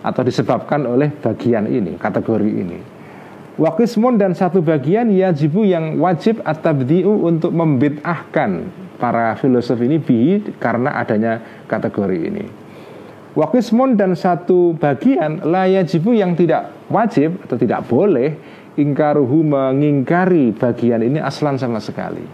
atau 0.00 0.22
disebabkan 0.24 0.84
oleh 0.88 1.12
bagian 1.12 1.68
ini, 1.68 1.96
kategori 2.00 2.50
ini. 2.50 2.78
Wakismun 3.60 4.16
dan 4.16 4.32
satu 4.32 4.64
bagian 4.64 5.12
yajibu 5.12 5.68
yang 5.68 6.00
wajib 6.00 6.40
atabdiu 6.48 7.12
untuk 7.28 7.52
membid'ahkan 7.52 8.72
para 8.96 9.36
filosof 9.36 9.76
ini 9.84 10.00
bi 10.00 10.40
karena 10.56 10.96
adanya 10.96 11.64
kategori 11.68 12.18
ini. 12.24 12.44
Wakismun 13.36 14.00
dan 14.00 14.16
satu 14.16 14.74
bagian 14.74 15.44
la 15.44 15.68
yajibu 15.68 16.16
yang 16.16 16.32
tidak 16.34 16.72
wajib 16.88 17.36
atau 17.44 17.60
tidak 17.60 17.84
boleh 17.84 18.34
ingkaruhu 18.80 19.44
mengingkari 19.44 20.56
bagian 20.56 21.04
ini 21.04 21.20
aslan 21.20 21.60
sama 21.60 21.78
sekali. 21.84 22.24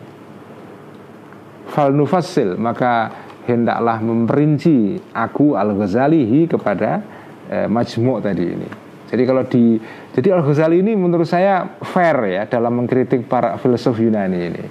Fal 1.68 1.90
nufasil 1.90 2.54
maka 2.54 3.10
hendaklah 3.50 3.98
memperinci 3.98 5.02
aku 5.10 5.58
al 5.58 5.74
Ghazalihi 5.74 6.46
kepada 6.46 7.15
eh, 7.50 7.68
majmu' 7.68 8.18
tadi 8.22 8.44
ini. 8.44 8.68
Jadi 9.06 9.22
kalau 9.22 9.42
di 9.46 9.78
jadi 10.12 10.34
Al 10.34 10.42
Ghazali 10.42 10.82
ini 10.82 10.98
menurut 10.98 11.30
saya 11.30 11.78
fair 11.86 12.18
ya 12.26 12.42
dalam 12.50 12.82
mengkritik 12.82 13.30
para 13.30 13.54
filsuf 13.60 13.94
Yunani 14.02 14.40
ini. 14.50 14.64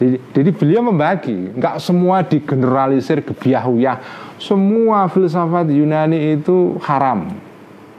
Jadi, 0.00 0.16
jadi 0.32 0.50
beliau 0.56 0.82
membagi, 0.88 1.52
nggak 1.52 1.76
semua 1.78 2.24
digeneralisir 2.24 3.20
gebiahuyah. 3.22 4.00
Semua 4.40 5.06
filsafat 5.12 5.68
Yunani 5.70 6.40
itu 6.40 6.80
haram 6.82 7.30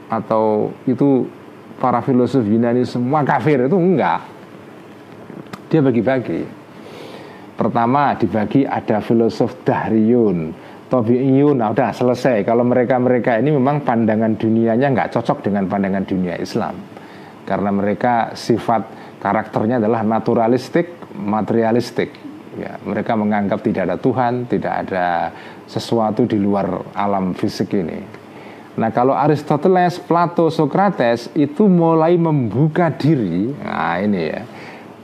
atau 0.10 0.74
itu 0.90 1.30
para 1.78 2.02
filsuf 2.02 2.44
Yunani 2.44 2.84
semua 2.84 3.22
kafir 3.22 3.70
itu 3.70 3.78
enggak. 3.78 4.26
Dia 5.70 5.82
bagi-bagi. 5.86 6.64
Pertama 7.54 8.18
dibagi 8.18 8.66
ada 8.66 8.98
filosof 8.98 9.54
Dahriyun, 9.62 10.58
Tobi'iyun 10.94 11.58
Nah 11.58 11.74
udah 11.74 11.90
selesai. 11.90 12.46
Kalau 12.46 12.62
mereka-mereka 12.62 13.42
ini 13.42 13.50
memang 13.50 13.82
pandangan 13.82 14.38
dunianya 14.38 14.94
nggak 14.94 15.10
cocok 15.18 15.50
dengan 15.50 15.66
pandangan 15.66 16.06
dunia 16.06 16.38
Islam. 16.38 16.78
Karena 17.50 17.74
mereka 17.74 18.38
sifat 18.38 19.18
karakternya 19.18 19.82
adalah 19.82 20.06
naturalistik, 20.06 21.10
materialistik. 21.18 22.14
Ya, 22.54 22.78
Mereka 22.86 23.18
menganggap 23.18 23.66
tidak 23.66 23.90
ada 23.90 23.98
Tuhan, 23.98 24.46
tidak 24.46 24.74
ada 24.86 25.34
sesuatu 25.66 26.30
di 26.30 26.38
luar 26.38 26.94
alam 26.94 27.34
fisik 27.34 27.74
ini. 27.74 27.98
Nah 28.78 28.94
kalau 28.94 29.18
Aristoteles, 29.18 29.98
Plato, 29.98 30.54
Socrates 30.54 31.34
itu 31.34 31.66
mulai 31.66 32.14
membuka 32.14 32.94
diri, 32.94 33.50
nah 33.58 33.98
ini 33.98 34.22
ya, 34.30 34.46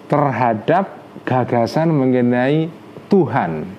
terhadap 0.06 0.86
gagasan 1.26 1.90
mengenai 1.90 2.70
Tuhan 3.10 3.79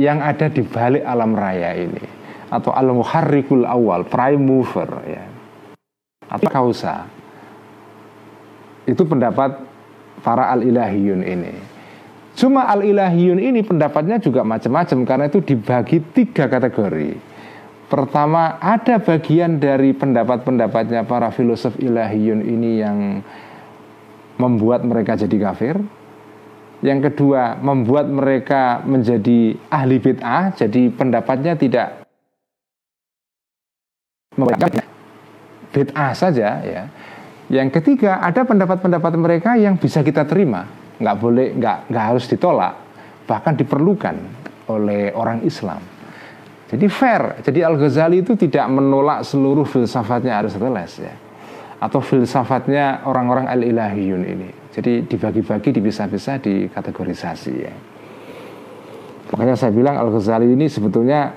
yang 0.00 0.24
ada 0.24 0.48
di 0.48 0.64
balik 0.64 1.04
alam 1.04 1.36
raya 1.36 1.76
ini. 1.76 2.00
Atau 2.48 2.72
al 2.72 2.88
muharrikul 2.90 3.68
awal 3.68 4.08
prime 4.08 4.40
mover 4.40 4.90
ya. 5.06 5.24
Atau 6.26 6.48
kausa. 6.48 7.04
Itu 8.88 9.04
pendapat 9.04 9.60
para 10.24 10.50
al 10.50 10.64
ilahiyun 10.64 11.20
ini. 11.20 11.54
Cuma 12.34 12.64
al 12.66 12.82
ilahiyun 12.82 13.38
ini 13.38 13.60
pendapatnya 13.60 14.16
juga 14.16 14.40
macam-macam 14.40 14.98
karena 15.04 15.24
itu 15.28 15.44
dibagi 15.44 16.00
tiga 16.16 16.48
kategori. 16.48 17.20
Pertama 17.90 18.56
ada 18.62 19.02
bagian 19.02 19.58
dari 19.58 19.90
pendapat-pendapatnya 19.92 21.04
para 21.04 21.28
filosof 21.34 21.74
ilahiyun 21.76 22.40
ini 22.40 22.70
yang 22.80 22.98
membuat 24.40 24.86
mereka 24.86 25.20
jadi 25.20 25.36
kafir 25.50 25.76
yang 26.80 27.04
kedua, 27.04 27.60
membuat 27.60 28.08
mereka 28.08 28.80
menjadi 28.88 29.52
ahli 29.68 29.96
bid'ah, 30.00 30.56
jadi 30.56 30.88
pendapatnya 30.88 31.52
tidak 31.52 32.08
bid'ah 35.76 36.12
saja 36.16 36.64
ya. 36.64 36.88
Yang 37.50 37.82
ketiga, 37.82 38.24
ada 38.24 38.46
pendapat-pendapat 38.46 39.12
mereka 39.20 39.50
yang 39.60 39.76
bisa 39.76 40.00
kita 40.00 40.24
terima, 40.24 40.64
nggak 40.96 41.16
boleh, 41.20 41.52
nggak 41.58 41.92
nggak 41.92 42.04
harus 42.14 42.24
ditolak, 42.30 42.78
bahkan 43.28 43.58
diperlukan 43.58 44.16
oleh 44.70 45.10
orang 45.12 45.42
Islam. 45.44 45.82
Jadi 46.70 46.86
fair. 46.86 47.42
Jadi 47.42 47.66
Al 47.66 47.74
Ghazali 47.74 48.22
itu 48.22 48.38
tidak 48.38 48.70
menolak 48.70 49.26
seluruh 49.26 49.66
filsafatnya 49.66 50.38
Aristoteles 50.38 51.02
ya, 51.02 51.14
atau 51.82 51.98
filsafatnya 51.98 53.02
orang-orang 53.04 53.50
al 53.50 53.60
ilahiyun 53.66 54.22
ini. 54.22 54.59
Jadi 54.70 55.02
dibagi-bagi, 55.02 55.74
dipisah-pisah, 55.74 56.38
dikategorisasi 56.38 57.52
ya. 57.58 57.74
Makanya 59.30 59.54
saya 59.54 59.70
bilang 59.74 59.94
Al 59.98 60.10
Ghazali 60.10 60.50
ini 60.50 60.66
sebetulnya 60.66 61.30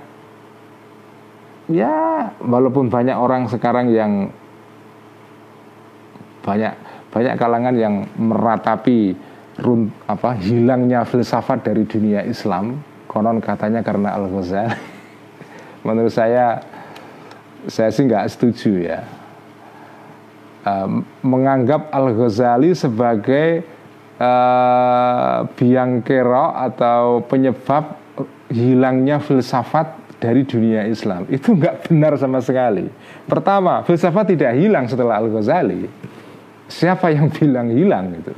ya 1.69 1.93
walaupun 2.41 2.89
banyak 2.89 3.13
orang 3.13 3.45
sekarang 3.45 3.93
yang 3.93 4.33
banyak 6.41 6.73
banyak 7.13 7.33
kalangan 7.37 7.75
yang 7.77 7.95
meratapi 8.17 9.13
run, 9.61 9.93
apa 10.09 10.33
hilangnya 10.41 11.05
filsafat 11.05 11.69
dari 11.69 11.85
dunia 11.85 12.25
Islam 12.25 12.81
konon 13.05 13.37
katanya 13.37 13.85
karena 13.85 14.17
Al 14.17 14.25
Ghazali 14.25 14.73
menurut 15.85 16.11
saya 16.11 16.65
saya 17.69 17.93
sih 17.93 18.09
nggak 18.09 18.25
setuju 18.33 18.89
ya 18.89 18.99
uh, 20.65 20.89
menganggap 21.23 21.91
Al 21.91 22.11
Ghazali 22.15 22.75
sebagai 22.75 23.63
uh, 24.19 25.47
biang 25.55 26.01
kerok 26.03 26.51
atau 26.71 27.23
penyebab 27.27 27.99
hilangnya 28.51 29.17
filsafat 29.19 30.03
dari 30.23 30.47
dunia 30.47 30.87
Islam 30.87 31.27
itu 31.27 31.51
nggak 31.51 31.91
benar 31.91 32.15
sama 32.15 32.39
sekali. 32.39 32.87
Pertama, 33.27 33.83
filsafat 33.83 34.31
tidak 34.31 34.55
hilang 34.55 34.87
setelah 34.87 35.19
Al 35.19 35.27
Ghazali. 35.27 35.83
Siapa 36.71 37.11
yang 37.11 37.27
bilang 37.27 37.67
hilang 37.67 38.15
itu? 38.15 38.31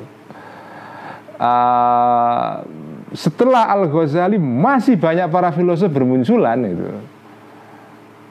Uh, 1.36 2.64
setelah 3.14 3.70
Al 3.70 3.86
Ghazali 3.86 4.42
masih 4.42 4.98
banyak 4.98 5.30
para 5.30 5.54
filosof 5.54 5.94
bermunculan 5.94 6.58
itu, 6.64 6.90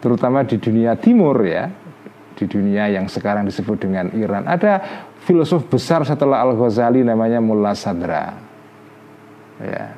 terutama 0.03 0.43
di 0.43 0.57
dunia 0.59 0.99
timur 0.99 1.37
ya, 1.47 1.71
di 2.35 2.45
dunia 2.51 2.91
yang 2.91 3.07
sekarang 3.07 3.47
disebut 3.47 3.83
dengan 3.87 4.11
Iran. 4.15 4.47
Ada 4.47 4.83
filosof 5.23 5.67
besar 5.71 6.03
setelah 6.03 6.43
Al 6.43 6.59
Ghazali 6.59 7.03
namanya 7.07 7.39
Mullah 7.39 7.75
Sadra. 7.79 8.35
Ya, 9.63 9.95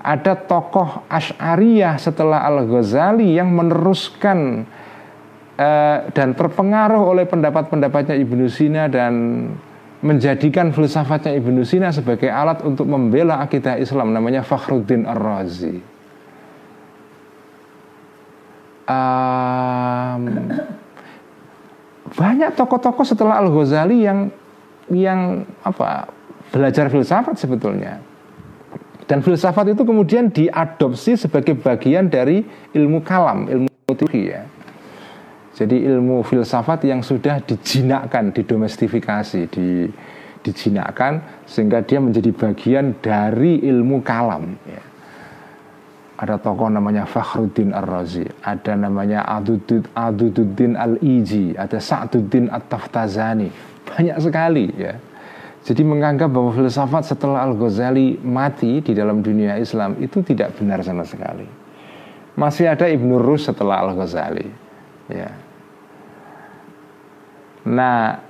ada 0.00 0.32
tokoh 0.32 1.04
Ash'ariyah 1.12 2.00
setelah 2.00 2.40
Al-Ghazali 2.48 3.36
yang 3.36 3.52
meneruskan 3.52 4.64
uh, 5.60 5.98
dan 6.16 6.32
terpengaruh 6.32 7.04
oleh 7.04 7.28
pendapat-pendapatnya 7.28 8.16
Ibnu 8.16 8.48
Sina 8.48 8.88
dan 8.88 9.12
menjadikan 10.00 10.72
filsafatnya 10.72 11.36
Ibnu 11.36 11.60
Sina 11.68 11.92
sebagai 11.92 12.32
alat 12.32 12.64
untuk 12.64 12.88
membela 12.88 13.44
akidah 13.44 13.76
Islam 13.76 14.16
namanya 14.16 14.40
Fakhruddin 14.40 15.04
Ar-Razi. 15.04 15.76
Um, 18.88 20.24
banyak 22.14 22.54
tokoh-tokoh 22.58 23.06
setelah 23.06 23.38
Al-Ghazali 23.42 24.06
yang 24.06 24.30
yang 24.90 25.46
apa 25.62 26.10
belajar 26.50 26.90
filsafat 26.90 27.38
sebetulnya 27.38 28.02
dan 29.10 29.26
filsafat 29.26 29.74
itu 29.74 29.82
kemudian 29.82 30.30
diadopsi 30.30 31.18
sebagai 31.18 31.58
bagian 31.58 32.06
dari 32.06 32.46
ilmu 32.70 33.02
kalam, 33.02 33.50
ilmu 33.50 33.66
teori 33.90 34.30
ya. 34.30 34.46
Jadi 35.50 35.82
ilmu 35.82 36.22
filsafat 36.22 36.86
yang 36.86 37.02
sudah 37.02 37.42
dijinakkan, 37.42 38.30
didomestifikasi, 38.30 39.50
di, 39.50 39.90
dijinakkan 40.46 41.42
sehingga 41.42 41.82
dia 41.82 41.98
menjadi 41.98 42.30
bagian 42.30 42.94
dari 43.02 43.58
ilmu 43.66 43.98
kalam. 44.06 44.54
Ya. 44.62 44.78
Ada 46.20 46.36
tokoh 46.36 46.68
namanya 46.68 47.08
Fakhruddin 47.08 47.72
Ar-Razi, 47.72 48.28
ada 48.44 48.76
namanya 48.76 49.24
Adudud, 49.24 49.88
Adududdin 49.96 50.76
Al-Iji, 50.76 51.56
ada 51.56 51.80
Sa'duddin 51.80 52.52
At-Taftazani. 52.52 53.48
Banyak 53.88 54.16
sekali 54.20 54.68
ya 54.76 55.00
jadi 55.60 55.84
menganggap 55.84 56.32
bahwa 56.32 56.56
filsafat 56.56 57.04
setelah 57.04 57.44
Al-Ghazali 57.44 58.16
mati 58.24 58.80
di 58.80 58.96
dalam 58.96 59.20
dunia 59.20 59.60
Islam 59.60 60.00
itu 60.00 60.24
tidak 60.24 60.56
benar 60.56 60.80
sama 60.80 61.04
sekali. 61.04 61.44
Masih 62.32 62.72
ada 62.72 62.88
Ibnu 62.88 63.20
Rus 63.20 63.44
setelah 63.44 63.84
Al-Ghazali. 63.84 64.48
Ya. 65.12 65.28
Nah, 67.68 68.24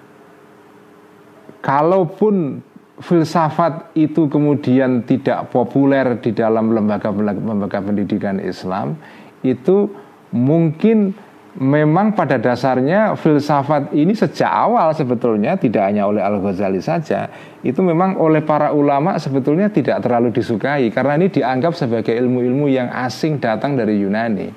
kalaupun 1.62 2.66
filsafat 3.00 3.96
itu 3.96 4.28
kemudian 4.28 5.02
tidak 5.08 5.48
populer 5.48 6.20
di 6.20 6.36
dalam 6.36 6.72
lembaga-lembaga 6.76 7.80
pendidikan 7.80 8.36
Islam, 8.38 8.96
itu 9.40 9.88
mungkin 10.30 11.16
memang 11.58 12.14
pada 12.14 12.38
dasarnya 12.38 13.18
filsafat 13.18 13.90
ini 13.90 14.14
sejak 14.14 14.46
awal 14.46 14.94
sebetulnya 14.94 15.58
tidak 15.58 15.82
hanya 15.90 16.06
oleh 16.06 16.22
Al-Ghazali 16.22 16.78
saja 16.78 17.26
itu 17.66 17.82
memang 17.82 18.14
oleh 18.14 18.38
para 18.38 18.70
ulama 18.70 19.18
sebetulnya 19.18 19.66
tidak 19.66 19.98
terlalu 20.06 20.30
disukai 20.30 20.86
karena 20.94 21.18
ini 21.18 21.26
dianggap 21.26 21.74
sebagai 21.74 22.14
ilmu-ilmu 22.14 22.70
yang 22.70 22.86
asing 22.94 23.42
datang 23.42 23.74
dari 23.74 23.98
Yunani. 23.98 24.54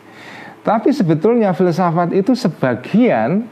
Tapi 0.63 0.93
sebetulnya 0.93 1.51
filsafat 1.51 2.13
itu 2.13 2.37
sebagian 2.37 3.49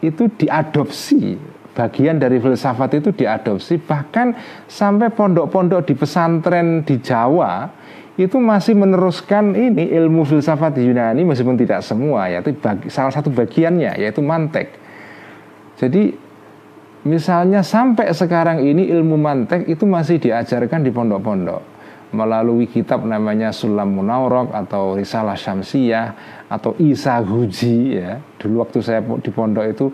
itu 0.00 0.30
diadopsi 0.38 1.55
bagian 1.76 2.16
dari 2.16 2.40
filsafat 2.40 2.96
itu 2.96 3.12
diadopsi 3.12 3.76
bahkan 3.84 4.32
sampai 4.64 5.12
pondok-pondok 5.12 5.84
di 5.84 5.94
pesantren 5.94 6.80
di 6.88 6.96
Jawa 7.04 7.68
itu 8.16 8.40
masih 8.40 8.72
meneruskan 8.72 9.52
ini 9.52 9.92
ilmu 9.92 10.24
filsafat 10.24 10.80
Yunani 10.80 11.20
meskipun 11.28 11.60
tidak 11.60 11.84
semua 11.84 12.32
ya 12.32 12.40
itu 12.40 12.56
bagi, 12.56 12.88
salah 12.88 13.12
satu 13.12 13.28
bagiannya 13.28 14.00
yaitu 14.00 14.24
mantek. 14.24 14.72
Jadi 15.76 16.16
misalnya 17.04 17.60
sampai 17.60 18.08
sekarang 18.16 18.64
ini 18.64 18.88
ilmu 18.88 19.20
mantek 19.20 19.68
itu 19.68 19.84
masih 19.84 20.16
diajarkan 20.16 20.80
di 20.80 20.88
pondok-pondok 20.88 21.76
melalui 22.16 22.64
kitab 22.64 23.04
namanya 23.04 23.52
Sulam 23.52 23.92
Munaurok 23.92 24.54
atau 24.56 24.96
Risalah 24.96 25.36
Syamsiyah 25.36 26.16
atau 26.48 26.72
Isa 26.80 27.20
Huji 27.20 28.00
ya. 28.00 28.16
Dulu 28.40 28.64
waktu 28.64 28.78
saya 28.80 29.04
di 29.04 29.28
pondok 29.28 29.66
itu 29.68 29.92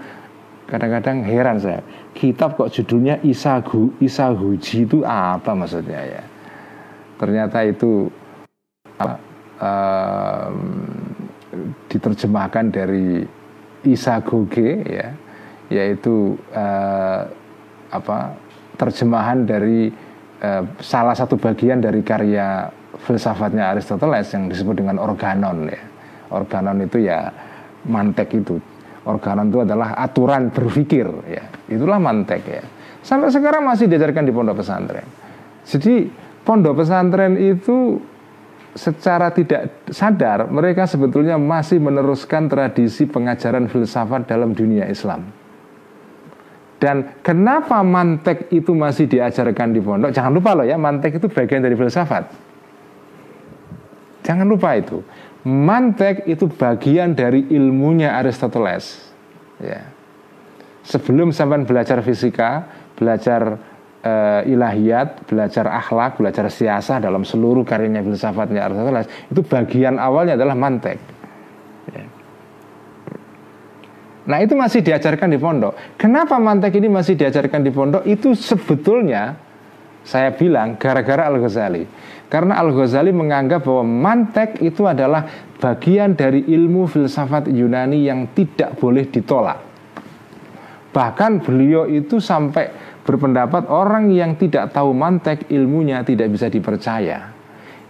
kadang-kadang 0.73 1.20
heran 1.20 1.61
saya. 1.61 1.85
Kitab 2.16 2.57
kok 2.57 2.73
judulnya 2.73 3.20
Isa, 3.20 3.61
Isa 4.01 4.33
Huji 4.33 4.89
itu 4.89 5.05
apa 5.05 5.53
maksudnya 5.53 6.01
ya? 6.01 6.25
ternyata 7.23 7.62
itu 7.62 8.11
uh, 8.99 10.51
diterjemahkan 11.87 12.75
dari 12.75 13.23
isagoge 13.87 14.83
ya 14.83 15.14
yaitu 15.70 16.35
uh, 16.51 17.23
apa 17.95 18.35
terjemahan 18.75 19.47
dari 19.47 19.95
uh, 20.43 20.66
salah 20.83 21.14
satu 21.14 21.39
bagian 21.39 21.79
dari 21.79 22.03
karya 22.03 22.66
filsafatnya 23.07 23.70
Aristoteles 23.70 24.27
yang 24.35 24.51
disebut 24.51 24.83
dengan 24.83 24.99
organon 24.99 25.70
ya 25.70 25.83
organon 26.35 26.83
itu 26.83 27.07
ya 27.07 27.31
mantek 27.87 28.35
itu 28.35 28.59
organon 29.09 29.50
itu 29.50 29.61
adalah 29.62 29.98
aturan 29.98 30.53
berpikir 30.53 31.07
ya 31.26 31.44
itulah 31.70 31.98
mantek 31.98 32.42
ya 32.46 32.62
sampai 33.03 33.30
sekarang 33.30 33.66
masih 33.66 33.90
diajarkan 33.90 34.24
di 34.26 34.32
pondok 34.32 34.62
pesantren 34.62 35.07
jadi 35.66 36.11
pondok 36.42 36.82
pesantren 36.82 37.38
itu 37.38 37.98
secara 38.72 39.28
tidak 39.32 39.84
sadar 39.92 40.48
mereka 40.48 40.88
sebetulnya 40.88 41.36
masih 41.36 41.76
meneruskan 41.76 42.48
tradisi 42.48 43.05
pengajaran 43.05 43.68
filsafat 43.68 44.24
dalam 44.24 44.57
dunia 44.57 44.88
Islam. 44.88 45.28
Dan 46.82 47.22
kenapa 47.22 47.78
mantek 47.86 48.50
itu 48.50 48.74
masih 48.74 49.07
diajarkan 49.07 49.70
di 49.70 49.78
pondok? 49.78 50.11
Jangan 50.11 50.32
lupa 50.34 50.50
loh 50.59 50.66
ya, 50.66 50.74
mantek 50.74 51.14
itu 51.22 51.30
bagian 51.30 51.62
dari 51.62 51.78
filsafat. 51.78 52.26
Jangan 54.26 54.46
lupa 54.50 54.74
itu. 54.74 54.98
Mantek 55.43 56.22
itu 56.30 56.47
bagian 56.47 57.18
dari 57.18 57.51
ilmunya 57.51 58.14
Aristoteles. 58.14 59.11
Ya. 59.59 59.90
Sebelum 60.86 61.34
sampai 61.34 61.66
belajar 61.66 61.99
fisika, 62.03 62.66
belajar 62.95 63.59
uh, 64.07 64.43
ilahiyat, 64.47 65.26
belajar 65.26 65.66
akhlak, 65.66 66.18
belajar 66.18 66.47
siasah 66.47 67.03
dalam 67.03 67.26
seluruh 67.26 67.66
karyanya 67.66 68.07
filsafatnya 68.07 68.70
Aristoteles 68.70 69.11
itu 69.30 69.40
bagian 69.43 69.99
awalnya 69.99 70.38
adalah 70.38 70.55
mantek. 70.55 70.99
Ya. 71.90 72.05
Nah 74.22 74.38
itu 74.38 74.55
masih 74.55 74.86
diajarkan 74.86 75.26
di 75.26 75.38
pondok. 75.43 75.74
Kenapa 75.99 76.38
mantek 76.38 76.78
ini 76.78 76.86
masih 76.86 77.18
diajarkan 77.18 77.66
di 77.66 77.70
pondok? 77.74 78.07
Itu 78.07 78.38
sebetulnya 78.38 79.34
saya 80.03 80.34
bilang 80.34 80.78
gara-gara 80.78 81.26
Al 81.26 81.38
Ghazali. 81.38 81.82
Karena 82.33 82.57
Al 82.57 82.72
Ghazali 82.72 83.12
menganggap 83.12 83.68
bahwa 83.68 83.85
mantek 83.85 84.64
itu 84.64 84.89
adalah 84.89 85.53
bagian 85.61 86.16
dari 86.16 86.49
ilmu 86.49 86.89
filsafat 86.89 87.53
Yunani 87.53 88.09
yang 88.09 88.33
tidak 88.33 88.80
boleh 88.80 89.05
ditolak. 89.12 89.61
Bahkan 90.97 91.45
beliau 91.45 91.85
itu 91.85 92.24
sampai 92.24 92.72
berpendapat 93.05 93.68
orang 93.68 94.09
yang 94.09 94.41
tidak 94.41 94.72
tahu 94.72 94.97
mantek 94.97 95.45
ilmunya 95.53 96.01
tidak 96.09 96.33
bisa 96.33 96.49
dipercaya. 96.49 97.37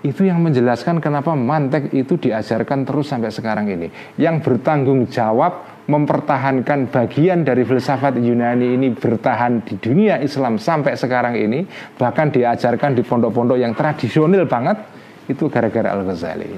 Itu 0.02 0.26
yang 0.26 0.42
menjelaskan 0.42 0.98
kenapa 0.98 1.38
mantek 1.38 1.94
itu 1.94 2.18
diajarkan 2.18 2.82
terus 2.82 3.14
sampai 3.14 3.30
sekarang 3.30 3.70
ini. 3.70 3.86
Yang 4.18 4.42
bertanggung 4.42 5.06
jawab 5.06 5.71
mempertahankan 5.82 6.94
bagian 6.94 7.42
dari 7.42 7.66
filsafat 7.66 8.14
Yunani 8.14 8.78
ini 8.78 8.94
bertahan 8.94 9.66
di 9.66 9.74
dunia 9.82 10.22
Islam 10.22 10.56
sampai 10.56 10.94
sekarang 10.94 11.34
ini, 11.34 11.66
bahkan 11.98 12.30
diajarkan 12.30 12.94
di 12.94 13.02
pondok-pondok 13.02 13.58
yang 13.58 13.74
tradisional 13.74 14.46
banget, 14.46 14.78
itu 15.26 15.50
gara-gara 15.50 15.90
Al-Ghazali. 15.98 16.50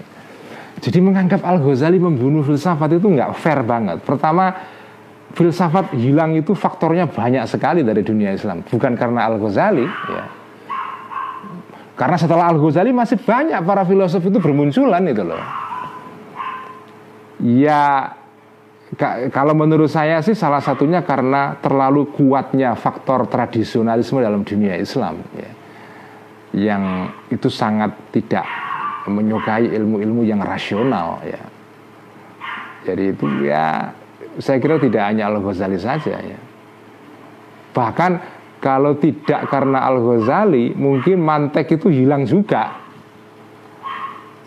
Jadi 0.84 0.98
menganggap 1.00 1.40
Al-Ghazali 1.40 1.96
membunuh 1.96 2.44
filsafat 2.44 3.00
itu 3.00 3.08
nggak 3.08 3.32
fair 3.40 3.64
banget. 3.64 4.04
Pertama, 4.04 4.52
filsafat 5.32 5.96
hilang 5.96 6.36
itu 6.36 6.52
faktornya 6.52 7.08
banyak 7.08 7.48
sekali 7.48 7.80
dari 7.80 8.04
dunia 8.04 8.36
Islam. 8.36 8.60
Bukan 8.60 8.92
karena 8.92 9.24
Al-Ghazali, 9.32 9.86
ya. 9.88 10.24
Karena 11.94 12.16
setelah 12.18 12.50
Al-Ghazali 12.50 12.90
masih 12.90 13.22
banyak 13.22 13.62
para 13.62 13.86
filosof 13.86 14.20
itu 14.20 14.36
bermunculan 14.42 15.06
itu 15.06 15.22
loh. 15.22 15.42
Ya 17.38 18.10
kalau 19.32 19.54
menurut 19.56 19.88
saya 19.88 20.20
sih 20.20 20.36
salah 20.36 20.60
satunya 20.60 21.00
karena 21.02 21.56
terlalu 21.58 22.12
kuatnya 22.12 22.76
faktor 22.76 23.26
tradisionalisme 23.26 24.20
dalam 24.20 24.44
dunia 24.44 24.76
Islam 24.76 25.24
ya. 25.34 25.52
Yang 26.54 26.82
itu 27.34 27.48
sangat 27.50 27.90
tidak 28.14 28.46
menyukai 29.10 29.72
ilmu-ilmu 29.74 30.22
yang 30.22 30.38
rasional 30.44 31.18
ya. 31.26 31.42
Jadi 32.84 33.16
itu 33.16 33.26
ya 33.42 33.90
saya 34.38 34.60
kira 34.60 34.78
tidak 34.78 35.02
hanya 35.08 35.32
Al-Ghazali 35.32 35.78
saja 35.80 36.14
ya. 36.20 36.38
Bahkan 37.74 38.12
kalau 38.60 38.94
tidak 39.00 39.48
karena 39.50 39.82
Al-Ghazali 39.88 40.76
mungkin 40.76 41.24
mantek 41.24 41.80
itu 41.80 41.90
hilang 41.90 42.28
juga. 42.28 42.84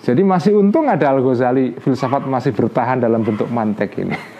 Jadi 0.06 0.24
masih 0.24 0.56
untung 0.56 0.88
ada 0.88 1.12
Al-Ghazali 1.12 1.76
filsafat 1.84 2.24
masih 2.30 2.56
bertahan 2.56 3.04
dalam 3.04 3.26
bentuk 3.26 3.52
mantek 3.52 4.00
ini. 4.00 4.37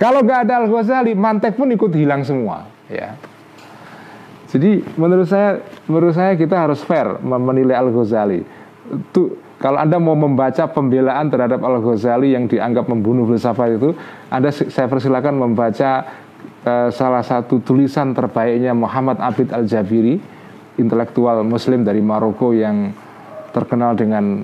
Kalau 0.00 0.24
nggak 0.24 0.48
ada 0.48 0.64
Al-Ghazali, 0.64 1.12
mantek 1.12 1.54
pun 1.54 1.68
ikut 1.70 1.92
hilang 1.92 2.24
semua, 2.24 2.66
ya. 2.88 3.14
Jadi 4.52 4.84
menurut 5.00 5.24
saya 5.24 5.64
menurut 5.88 6.12
saya 6.12 6.36
kita 6.36 6.68
harus 6.68 6.84
fair 6.84 7.20
menilai 7.24 7.72
Al-Ghazali. 7.72 8.44
Itu 8.92 9.40
kalau 9.62 9.78
Anda 9.78 9.96
mau 9.96 10.18
membaca 10.18 10.68
pembelaan 10.68 11.32
terhadap 11.32 11.62
Al-Ghazali 11.62 12.34
yang 12.36 12.50
dianggap 12.50 12.90
membunuh 12.90 13.24
filsafat 13.30 13.78
itu, 13.78 13.94
Anda 14.28 14.50
saya 14.52 14.90
persilakan 14.90 15.38
membaca 15.38 16.04
uh, 16.66 16.90
salah 16.90 17.22
satu 17.22 17.62
tulisan 17.62 18.12
terbaiknya 18.12 18.74
Muhammad 18.74 19.22
Abid 19.22 19.54
Al-Jabiri, 19.54 20.18
intelektual 20.82 21.46
muslim 21.46 21.86
dari 21.86 22.02
Maroko 22.02 22.50
yang 22.50 22.90
terkenal 23.54 23.94
dengan 23.94 24.42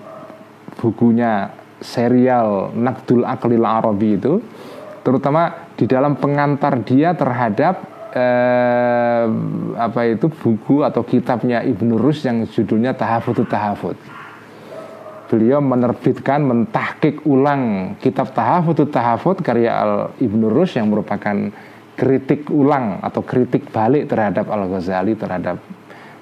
bukunya 0.79 1.51
serial 1.83 2.71
Nakdul 2.79 3.27
Aklil 3.27 3.67
Arabi 3.67 4.17
itu 4.17 4.39
terutama 5.09 5.73
di 5.73 5.89
dalam 5.89 6.21
pengantar 6.21 6.85
dia 6.85 7.17
terhadap 7.17 7.81
eh, 8.13 9.25
apa 9.81 10.01
itu 10.05 10.29
buku 10.29 10.85
atau 10.85 11.01
kitabnya 11.01 11.65
Ibnu 11.65 11.97
Rus 11.97 12.29
yang 12.29 12.45
judulnya 12.45 12.93
Tahafut 12.93 13.41
Tahafut. 13.49 13.97
Beliau 15.33 15.65
menerbitkan 15.65 16.45
mentahkik 16.45 17.25
ulang 17.25 17.97
kitab 18.05 18.37
Tahafut 18.37 18.85
Tahafut 18.93 19.41
karya 19.41 19.73
Al 19.73 19.93
Ibnu 20.21 20.53
Rus 20.53 20.77
yang 20.77 20.93
merupakan 20.93 21.57
kritik 21.97 22.53
ulang 22.53 23.01
atau 23.01 23.25
kritik 23.25 23.73
balik 23.73 24.13
terhadap 24.13 24.45
Al 24.53 24.69
Ghazali 24.69 25.17
terhadap 25.17 25.57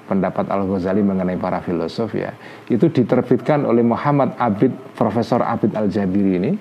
pendapat 0.07 0.47
Al 0.47 0.63
Ghazali 0.63 1.03
mengenai 1.03 1.35
para 1.35 1.59
filosof 1.59 2.15
ya 2.15 2.31
itu 2.71 2.87
diterbitkan 2.87 3.67
oleh 3.67 3.83
Muhammad 3.83 4.39
Abid 4.39 4.71
Profesor 4.95 5.43
Abid 5.43 5.75
Al 5.75 5.91
Jabiri 5.91 6.39
ini 6.39 6.51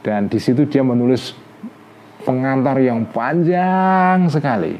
dan 0.00 0.32
di 0.32 0.40
situ 0.40 0.64
dia 0.64 0.80
menulis 0.80 1.49
pengantar 2.22 2.76
yang 2.80 3.04
panjang 3.08 4.28
sekali. 4.28 4.76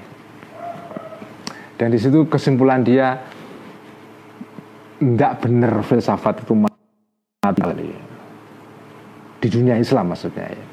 Dan 1.81 1.89
di 1.91 1.99
situ 1.99 2.29
kesimpulan 2.29 2.85
dia 2.85 3.17
tidak 5.01 5.33
benar 5.41 5.81
filsafat 5.81 6.45
itu 6.45 6.53
mati 6.53 7.89
di 9.41 9.49
dunia 9.49 9.81
Islam 9.81 10.13
maksudnya 10.13 10.45
ya. 10.45 10.65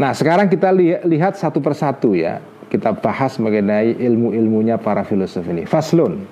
Nah 0.00 0.16
sekarang 0.16 0.48
kita 0.48 0.72
lihat 1.04 1.36
satu 1.36 1.60
persatu 1.60 2.16
ya 2.16 2.40
kita 2.72 2.96
bahas 2.96 3.36
mengenai 3.36 4.00
ilmu-ilmunya 4.00 4.80
para 4.80 5.04
filosof 5.04 5.44
ini. 5.44 5.68
Faslun 5.68 6.24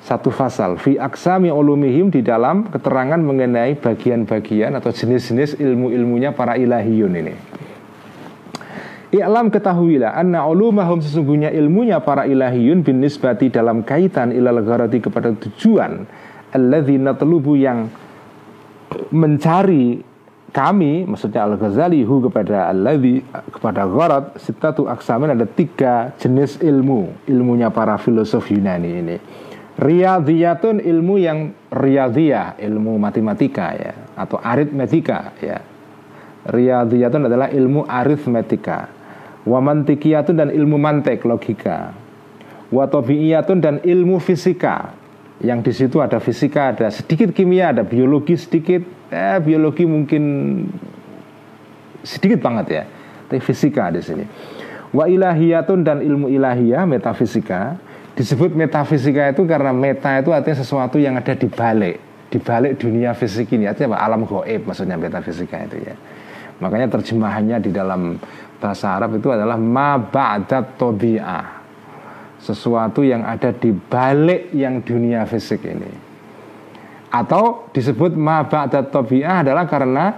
satu 0.00 0.32
fasal 0.32 0.80
fi 0.80 0.96
aksami 0.96 1.52
ulumihim 1.52 2.08
di 2.08 2.24
dalam 2.24 2.68
keterangan 2.72 3.20
mengenai 3.20 3.76
bagian-bagian 3.76 4.72
atau 4.80 4.88
jenis-jenis 4.90 5.60
ilmu-ilmunya 5.60 6.32
para 6.32 6.56
ilahiyun 6.56 7.14
ini. 7.20 7.34
I'lam 9.10 9.50
ketahuilah 9.50 10.14
anna 10.14 10.46
ulumahum 10.46 11.02
sesungguhnya 11.02 11.50
ilmunya 11.50 11.98
para 11.98 12.30
ilahiyun 12.30 12.86
bin 12.86 13.02
nisbati 13.02 13.50
dalam 13.50 13.82
kaitan 13.82 14.30
ilal 14.30 14.62
gharati 14.62 15.02
kepada 15.02 15.34
tujuan 15.34 16.06
alladzi 16.54 16.94
natlubu 16.94 17.58
yang 17.58 17.90
mencari 19.10 20.06
kami 20.50 21.06
maksudnya 21.06 21.46
Al-Ghazali 21.46 22.02
hu 22.06 22.26
kepada 22.26 22.70
alladzi 22.70 23.22
kepada 23.54 23.86
gharat 23.86 24.38
sitatu 24.38 24.86
aksamin 24.90 25.34
ada 25.34 25.46
tiga 25.46 26.14
jenis 26.18 26.58
ilmu 26.62 27.10
ilmunya 27.26 27.70
para 27.70 27.98
filosof 27.98 28.46
Yunani 28.50 28.90
ini 28.98 29.16
Riyadhiyatun 29.80 30.84
ilmu 30.84 31.16
yang 31.16 31.56
riyadhiyah, 31.72 32.60
ilmu 32.60 33.00
matematika 33.00 33.72
ya 33.72 33.92
atau 34.12 34.36
aritmetika 34.36 35.32
ya. 35.40 35.64
Riyadhiyatun 36.52 37.24
adalah 37.24 37.48
ilmu 37.48 37.88
aritmetika. 37.88 38.92
Wamantikiyatun 39.48 40.36
dan 40.36 40.48
ilmu 40.52 40.76
mantek 40.76 41.24
logika. 41.24 41.96
Watobiyatun 42.68 43.58
dan 43.64 43.74
ilmu 43.80 44.20
fisika. 44.20 44.92
Yang 45.40 45.58
di 45.64 45.72
situ 45.72 45.96
ada 46.04 46.20
fisika, 46.20 46.76
ada 46.76 46.92
sedikit 46.92 47.32
kimia, 47.32 47.72
ada 47.72 47.80
biologi 47.80 48.36
sedikit. 48.36 48.84
Eh, 49.08 49.40
biologi 49.40 49.88
mungkin 49.88 50.22
sedikit 52.04 52.44
banget 52.44 52.66
ya. 52.68 52.84
Tapi 53.32 53.40
fisika 53.40 53.88
di 53.88 54.04
sini. 54.04 54.24
Wa 54.92 55.08
ilahiyatun 55.08 55.80
dan 55.80 56.04
ilmu 56.04 56.28
ilahiyah 56.28 56.84
metafisika 56.84 57.80
disebut 58.20 58.52
metafisika 58.52 59.32
itu 59.32 59.48
karena 59.48 59.72
meta 59.72 60.20
itu 60.20 60.28
artinya 60.28 60.60
sesuatu 60.60 61.00
yang 61.00 61.16
ada 61.16 61.32
di 61.32 61.48
balik 61.48 61.96
di 62.28 62.36
balik 62.36 62.76
dunia 62.76 63.16
fisik 63.16 63.48
ini. 63.56 63.64
Artinya 63.64 63.96
apa? 63.96 63.98
alam 64.04 64.22
goib 64.28 64.68
maksudnya 64.68 65.00
metafisika 65.00 65.56
itu 65.64 65.80
ya. 65.80 65.96
Makanya 66.60 66.92
terjemahannya 66.92 67.56
di 67.64 67.72
dalam 67.72 68.20
bahasa 68.60 68.92
Arab 68.92 69.16
itu 69.16 69.32
adalah 69.32 69.56
ma 69.56 69.96
ba'dat 69.96 70.76
tobi'ah 70.76 71.64
sesuatu 72.36 73.00
yang 73.00 73.24
ada 73.24 73.56
di 73.56 73.72
balik 73.72 74.52
yang 74.52 74.84
dunia 74.84 75.24
fisik 75.24 75.64
ini. 75.64 75.88
Atau 77.08 77.72
disebut 77.72 78.12
ma 78.20 78.44
ba'dat 78.44 78.92
tobi'ah 78.92 79.40
adalah 79.48 79.64
karena 79.64 80.12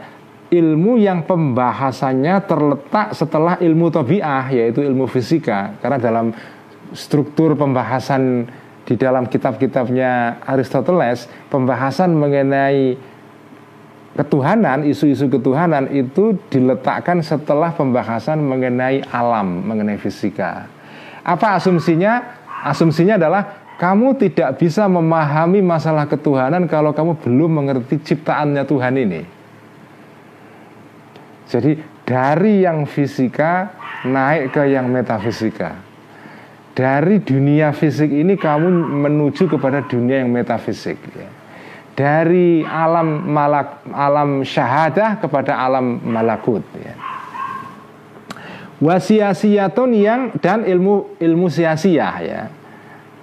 ilmu 0.51 0.99
yang 0.99 1.25
pembahasannya 1.25 2.35
terletak 2.45 3.15
setelah 3.15 3.57
ilmu 3.63 3.89
tobi'ah 3.95 4.51
yaitu 4.51 4.83
ilmu 4.83 5.07
fisika. 5.07 5.79
Karena 5.79 6.03
dalam 6.03 6.35
struktur 6.93 7.57
pembahasan 7.57 8.49
di 8.83 8.95
dalam 8.99 9.31
kitab-kitabnya 9.31 10.43
Aristoteles, 10.43 11.31
pembahasan 11.49 12.13
mengenai 12.19 12.99
ketuhanan, 14.13 14.85
isu-isu 14.85 15.31
ketuhanan 15.31 15.89
itu 15.89 16.37
diletakkan 16.53 17.25
setelah 17.25 17.73
pembahasan 17.73 18.43
mengenai 18.43 19.01
alam, 19.09 19.65
mengenai 19.65 19.97
fisika. 19.97 20.69
Apa 21.23 21.57
asumsinya? 21.57 22.43
Asumsinya 22.63 23.19
adalah 23.19 23.43
kamu 23.81 24.15
tidak 24.21 24.61
bisa 24.61 24.87
memahami 24.87 25.59
masalah 25.65 26.07
ketuhanan 26.07 26.71
kalau 26.71 26.95
kamu 26.95 27.19
belum 27.19 27.51
mengerti 27.63 27.99
ciptaannya 27.99 28.63
Tuhan 28.63 28.95
ini. 28.95 29.23
Jadi 31.51 31.73
dari 32.07 32.63
yang 32.63 32.87
fisika 32.87 33.75
naik 34.07 34.55
ke 34.55 34.63
yang 34.71 34.91
metafisika 34.91 35.92
dari 36.73 37.21
dunia 37.21 37.77
fisik 37.77 38.09
ini 38.09 38.37
kamu 38.37 38.69
menuju 39.05 39.45
kepada 39.49 39.85
dunia 39.85 40.25
yang 40.25 40.33
metafisik 40.33 40.97
ya. 41.13 41.29
dari 41.93 42.65
alam 42.65 43.29
malak 43.29 43.85
alam 43.93 44.41
syahadah 44.41 45.21
kepada 45.21 45.61
alam 45.61 46.01
malakut 46.01 46.65
ya. 46.81 46.97
wasiasiyatun 48.81 49.91
yang 49.93 50.21
dan 50.41 50.65
ilmu 50.65 51.21
ilmu 51.21 51.47
sia-sia 51.53 52.11
ya. 52.25 52.43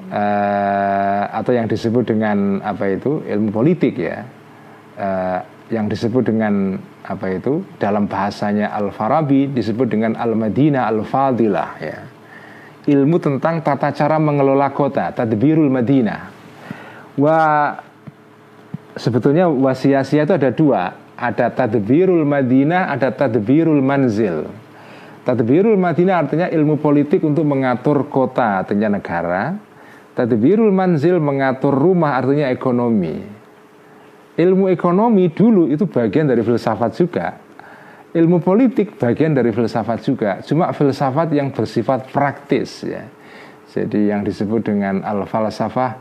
Uh, 0.10 1.30
atau 1.38 1.54
yang 1.54 1.70
disebut 1.70 2.02
dengan 2.02 2.58
apa 2.66 2.98
itu? 2.98 3.22
Ilmu 3.30 3.54
politik 3.54 3.94
ya. 3.94 4.26
Uh, 4.98 5.38
yang 5.70 5.86
disebut 5.86 6.34
dengan 6.34 6.82
apa 7.06 7.30
itu? 7.30 7.62
Dalam 7.78 8.10
bahasanya 8.10 8.74
Al 8.74 8.90
Farabi 8.90 9.46
disebut 9.54 9.86
dengan 9.86 10.18
Al 10.18 10.34
Madinah 10.34 10.90
Al 10.90 11.06
Fadilah 11.06 11.78
ya 11.78 12.09
ilmu 12.88 13.18
tentang 13.20 13.60
tata 13.60 13.92
cara 13.92 14.16
mengelola 14.22 14.72
kota, 14.72 15.12
tadbirul 15.12 15.68
Madinah. 15.68 16.32
Wa 17.20 17.40
sebetulnya 18.96 19.52
wasiasia 19.52 20.24
itu 20.24 20.34
ada 20.36 20.50
dua, 20.54 20.96
ada 21.20 21.52
tadbirul 21.52 22.24
Madinah, 22.24 22.94
ada 22.94 23.12
tadbirul 23.12 23.84
manzil. 23.84 24.48
Tadbirul 25.28 25.76
Madinah 25.76 26.16
artinya 26.26 26.48
ilmu 26.48 26.80
politik 26.80 27.22
untuk 27.28 27.44
mengatur 27.44 28.08
kota, 28.08 28.64
artinya 28.64 28.96
negara. 28.96 29.60
Tadbirul 30.16 30.72
manzil 30.72 31.20
mengatur 31.20 31.76
rumah, 31.76 32.16
artinya 32.16 32.48
ekonomi. 32.48 33.20
Ilmu 34.40 34.72
ekonomi 34.72 35.28
dulu 35.28 35.68
itu 35.68 35.84
bagian 35.84 36.32
dari 36.32 36.40
filsafat 36.40 36.96
juga 36.96 37.49
ilmu 38.14 38.42
politik 38.42 38.98
bagian 38.98 39.38
dari 39.38 39.54
filsafat 39.54 40.00
juga, 40.02 40.32
cuma 40.42 40.74
filsafat 40.74 41.30
yang 41.34 41.54
bersifat 41.54 42.10
praktis 42.10 42.82
ya. 42.86 43.06
Jadi 43.70 44.10
yang 44.10 44.26
disebut 44.26 44.66
dengan 44.66 45.06
al 45.06 45.30
falsafah 45.30 45.94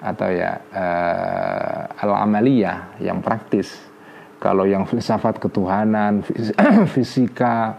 atau 0.00 0.28
ya 0.32 0.56
uh, 0.72 2.00
al 2.00 2.12
amaliyah 2.24 2.96
yang 3.04 3.20
praktis. 3.20 3.76
Kalau 4.40 4.64
yang 4.64 4.88
filsafat 4.88 5.36
ketuhanan, 5.36 6.24
fisika, 6.96 7.76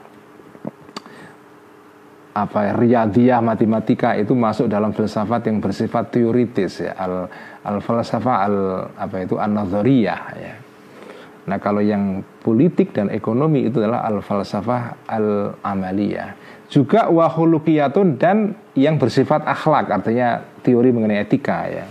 apa 2.32 2.60
ya, 2.70 2.74
riyadiyah 2.78 3.42
matematika 3.42 4.14
itu 4.14 4.38
masuk 4.38 4.70
dalam 4.70 4.94
filsafat 4.94 5.52
yang 5.52 5.58
bersifat 5.58 6.16
teoritis 6.16 6.86
ya 6.86 6.96
al 6.96 7.28
al 7.66 7.78
falsafah 7.84 8.38
al 8.48 8.58
apa 8.96 9.26
itu 9.26 9.36
an 9.36 9.58
ya 9.74 10.61
nah 11.48 11.58
kalau 11.58 11.82
yang 11.82 12.22
politik 12.46 12.94
dan 12.94 13.10
ekonomi 13.10 13.66
itu 13.66 13.82
adalah 13.82 14.06
al 14.06 14.22
falsafah 14.22 15.10
al 15.10 15.58
amaliyah 15.66 16.38
juga 16.72 17.10
wahulukiyatun 17.10 18.22
dan 18.22 18.56
yang 18.78 19.02
bersifat 19.02 19.44
akhlak 19.44 19.90
artinya 19.90 20.40
teori 20.62 20.94
mengenai 20.94 21.26
etika 21.26 21.68
ya 21.68 21.86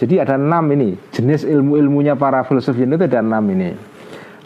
jadi 0.00 0.24
ada 0.24 0.40
enam 0.40 0.64
ini 0.72 0.96
jenis 1.12 1.44
ilmu-ilmunya 1.44 2.16
para 2.16 2.40
filsuf 2.48 2.72
itu 2.80 2.88
ada 2.88 3.20
enam 3.20 3.44
ini. 3.52 3.76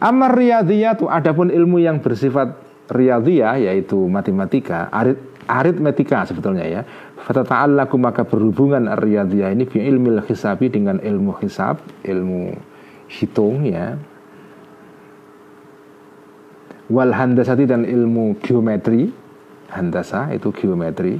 Amar 0.02 0.34
riyadiyatu 0.34 1.06
adapun 1.06 1.46
ilmu 1.46 1.78
yang 1.78 2.02
bersifat 2.02 2.58
riyadiyah 2.90 3.62
yaitu 3.70 3.94
matematika, 4.10 4.90
arit, 4.90 5.14
aritmetika 5.46 6.26
sebetulnya 6.26 6.66
ya. 6.66 6.82
Fatata'allaku 7.22 7.94
maka 8.02 8.26
berhubungan 8.26 8.98
riyadiyah 8.98 9.54
ini 9.54 9.70
bi 9.70 9.78
ilmu 9.78 10.26
hisabi 10.26 10.74
dengan 10.74 10.98
ilmu 10.98 11.38
hisab, 11.38 11.78
ilmu 12.02 12.73
hitung 13.08 13.66
ya. 13.66 13.96
Wal 16.92 17.16
handasati 17.16 17.64
dan 17.64 17.88
ilmu 17.88 18.36
geometri, 18.44 19.08
handasa 19.72 20.28
itu 20.36 20.52
geometri, 20.52 21.16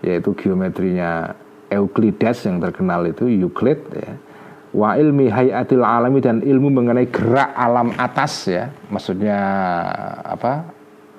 yaitu 0.00 0.32
geometrinya 0.32 1.36
Euclides 1.68 2.44
yang 2.48 2.60
terkenal 2.60 3.04
itu 3.08 3.28
Euclid 3.28 3.80
ya 3.92 4.12
wa 4.72 4.96
ilmi 4.96 5.28
hayatil 5.28 5.84
alami 5.84 6.24
dan 6.24 6.40
ilmu 6.40 6.72
mengenai 6.72 7.12
gerak 7.12 7.52
alam 7.52 7.92
atas 8.00 8.48
ya 8.48 8.72
maksudnya 8.88 9.36
apa 10.24 10.64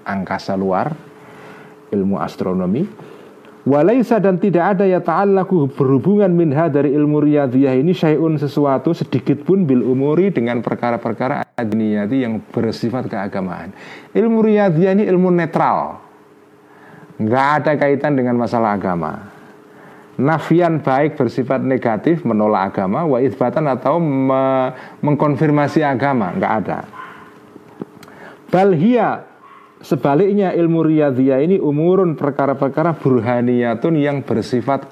angkasa 0.02 0.58
luar 0.58 0.90
ilmu 1.94 2.18
astronomi 2.18 2.90
walaisa 3.64 4.20
dan 4.20 4.40
tidak 4.40 4.78
ada 4.78 4.86
ya 4.88 5.00
ta'allaku 5.00 5.72
berhubungan 5.72 6.32
minha 6.32 6.68
dari 6.68 6.92
ilmu 6.92 7.24
riyadhiyah 7.24 7.80
ini 7.80 7.96
syai'un 7.96 8.36
sesuatu 8.36 8.92
sedikit 8.92 9.44
pun 9.48 9.64
bil 9.64 9.84
umuri 9.84 10.32
dengan 10.32 10.60
perkara-perkara 10.60 11.44
adniyati 11.56 12.28
yang 12.28 12.44
bersifat 12.52 13.08
keagamaan. 13.08 13.72
Ilmu 14.12 14.40
riyadhiyah 14.44 14.94
ini 15.00 15.04
ilmu 15.08 15.32
netral. 15.32 16.04
Nggak 17.20 17.48
ada 17.62 17.72
kaitan 17.80 18.20
dengan 18.20 18.36
masalah 18.36 18.76
agama. 18.76 19.32
Nafian 20.14 20.78
baik 20.86 21.18
bersifat 21.18 21.66
negatif 21.66 22.22
menolak 22.22 22.70
agama 22.70 23.02
wa 23.02 23.18
atau 23.18 23.98
me 23.98 24.70
mengkonfirmasi 25.02 25.82
agama. 25.82 26.38
Nggak 26.38 26.54
ada. 26.62 26.80
Balhia 28.54 29.33
sebaliknya 29.84 30.56
ilmu 30.56 30.82
riyadhiyah 30.88 31.44
ini 31.44 31.58
umurun 31.60 32.16
perkara-perkara 32.16 32.96
burhaniyatun 32.98 34.00
yang 34.00 34.24
bersifat 34.24 34.88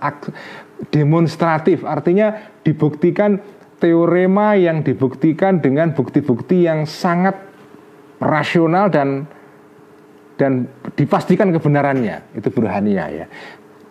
demonstratif 0.91 1.87
artinya 1.87 2.51
dibuktikan 2.61 3.39
teorema 3.79 4.59
yang 4.59 4.83
dibuktikan 4.83 5.63
dengan 5.63 5.95
bukti-bukti 5.95 6.67
yang 6.67 6.83
sangat 6.83 7.39
rasional 8.19 8.91
dan 8.91 9.25
dan 10.35 10.67
dipastikan 10.93 11.49
kebenarannya 11.55 12.35
itu 12.35 12.49
burhaniyah 12.51 13.09
ya 13.09 13.25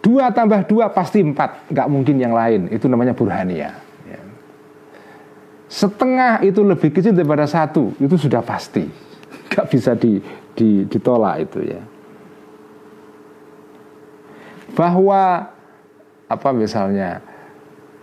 Dua 0.00 0.32
tambah 0.32 0.64
dua 0.64 0.88
pasti 0.88 1.20
empat, 1.20 1.68
nggak 1.68 1.88
mungkin 1.92 2.16
yang 2.16 2.32
lain. 2.32 2.72
Itu 2.72 2.88
namanya 2.88 3.12
burhania. 3.12 3.76
Ya. 4.08 4.20
Setengah 5.68 6.40
itu 6.40 6.64
lebih 6.64 6.88
kecil 6.88 7.12
daripada 7.12 7.44
satu, 7.44 7.92
itu 8.00 8.16
sudah 8.16 8.40
pasti, 8.40 8.88
nggak 9.50 9.66
bisa 9.70 9.92
di, 9.96 10.18
di, 10.54 10.84
ditolak 10.86 11.50
itu 11.50 11.60
ya. 11.64 11.82
Bahwa 14.74 15.50
apa 16.30 16.48
misalnya 16.54 17.18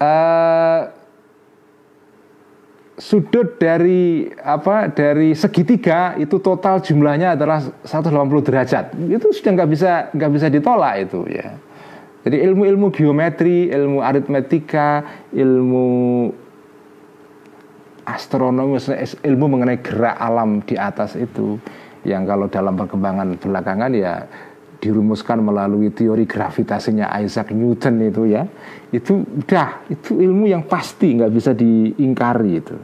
uh, 0.03 0.81
sudut 2.99 3.55
dari 3.55 4.27
apa 4.35 4.91
dari 4.91 5.31
segitiga 5.31 6.19
itu 6.19 6.41
total 6.43 6.83
jumlahnya 6.83 7.39
adalah 7.39 7.63
180 7.87 8.11
derajat 8.43 8.85
itu 8.99 9.31
sudah 9.31 9.51
nggak 9.53 9.69
bisa 9.69 9.91
nggak 10.11 10.31
bisa 10.33 10.47
ditolak 10.51 11.07
itu 11.07 11.23
ya 11.29 11.55
jadi 12.27 12.43
ilmu-ilmu 12.43 12.91
geometri, 12.91 13.71
ilmu 13.71 14.03
aritmetika, 14.03 14.99
ilmu 15.31 15.87
astronomi, 18.07 18.79
ilmu 19.27 19.45
mengenai 19.51 19.83
gerak 19.83 20.15
alam 20.15 20.63
di 20.63 20.79
atas 20.79 21.19
itu 21.19 21.59
yang 22.07 22.23
kalau 22.23 22.47
dalam 22.47 22.79
perkembangan 22.79 23.35
belakangan 23.35 23.91
ya 23.91 24.23
dirumuskan 24.79 25.43
melalui 25.43 25.91
teori 25.91 26.23
gravitasinya 26.23 27.11
Isaac 27.19 27.51
Newton 27.51 27.99
itu 28.07 28.29
ya 28.29 28.47
itu 28.93 29.25
udah 29.25 29.89
itu 29.91 30.21
ilmu 30.23 30.47
yang 30.47 30.63
pasti 30.63 31.19
nggak 31.19 31.31
bisa 31.33 31.51
diingkari 31.51 32.51
itu. 32.55 32.77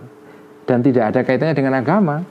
Dan 0.68 0.84
tidak 0.84 1.16
ada 1.16 1.20
kaitannya 1.24 1.56
dengan 1.56 1.76
agama. 1.80 2.24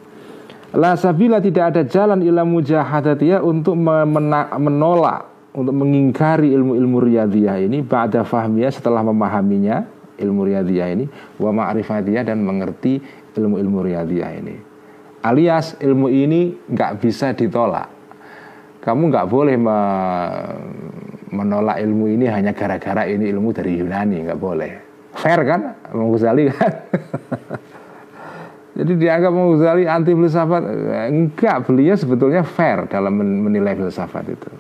La 0.73 0.97
sabila 0.97 1.37
tidak 1.37 1.77
ada 1.77 1.83
jalan 1.85 2.25
ilmu 2.25 2.61
mujahadatiyah 2.61 3.45
untuk 3.45 3.77
menolak 3.77 5.33
untuk 5.53 5.77
mengingkari 5.77 6.49
ilmu-ilmu 6.57 6.97
riyadhiyah 7.13 7.61
ini 7.61 7.85
ba'da 7.85 8.25
fahmiyah 8.25 8.73
setelah 8.73 9.05
memahaminya 9.05 9.85
ilmu 10.23 10.47
riyadhiyah 10.47 10.89
ini 10.95 11.05
wa 11.43 11.51
ma'rifatiyah 11.51 12.23
dan 12.23 12.41
mengerti 12.47 13.03
ilmu-ilmu 13.35 13.79
riyadhiyah 13.83 14.31
ini. 14.39 14.55
Alias 15.23 15.79
ilmu 15.79 16.11
ini 16.11 16.55
nggak 16.71 17.03
bisa 17.03 17.35
ditolak. 17.35 17.91
Kamu 18.83 19.11
nggak 19.11 19.27
boleh 19.31 19.55
me 19.55 19.79
menolak 21.33 21.81
ilmu 21.81 22.13
ini 22.13 22.27
hanya 22.29 22.53
gara-gara 22.53 23.09
ini 23.09 23.31
ilmu 23.31 23.55
dari 23.55 23.79
Yunani 23.79 24.27
nggak 24.27 24.41
boleh. 24.41 24.73
Fair 25.15 25.41
kan 25.45 25.77
Imam 25.93 26.13
kan? 26.17 26.73
Jadi 28.79 28.93
dianggap 28.97 29.31
Imam 29.31 29.61
anti 29.85 30.13
filsafat 30.17 30.63
enggak 31.13 31.57
beliau 31.69 31.95
sebetulnya 31.95 32.43
fair 32.43 32.89
dalam 32.89 33.21
menilai 33.21 33.77
filsafat 33.77 34.25
itu. 34.33 34.51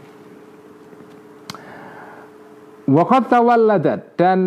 Waqat 2.92 3.32
tawalladat 3.32 4.20
dan 4.20 4.38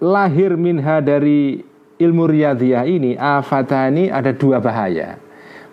lahir 0.00 0.56
minha 0.56 0.98
dari 1.04 1.60
ilmu 2.00 2.24
riyadhiyah 2.24 2.84
ini 2.88 3.14
afatani 3.14 4.08
ada 4.08 4.32
dua 4.32 4.58
bahaya. 4.58 5.20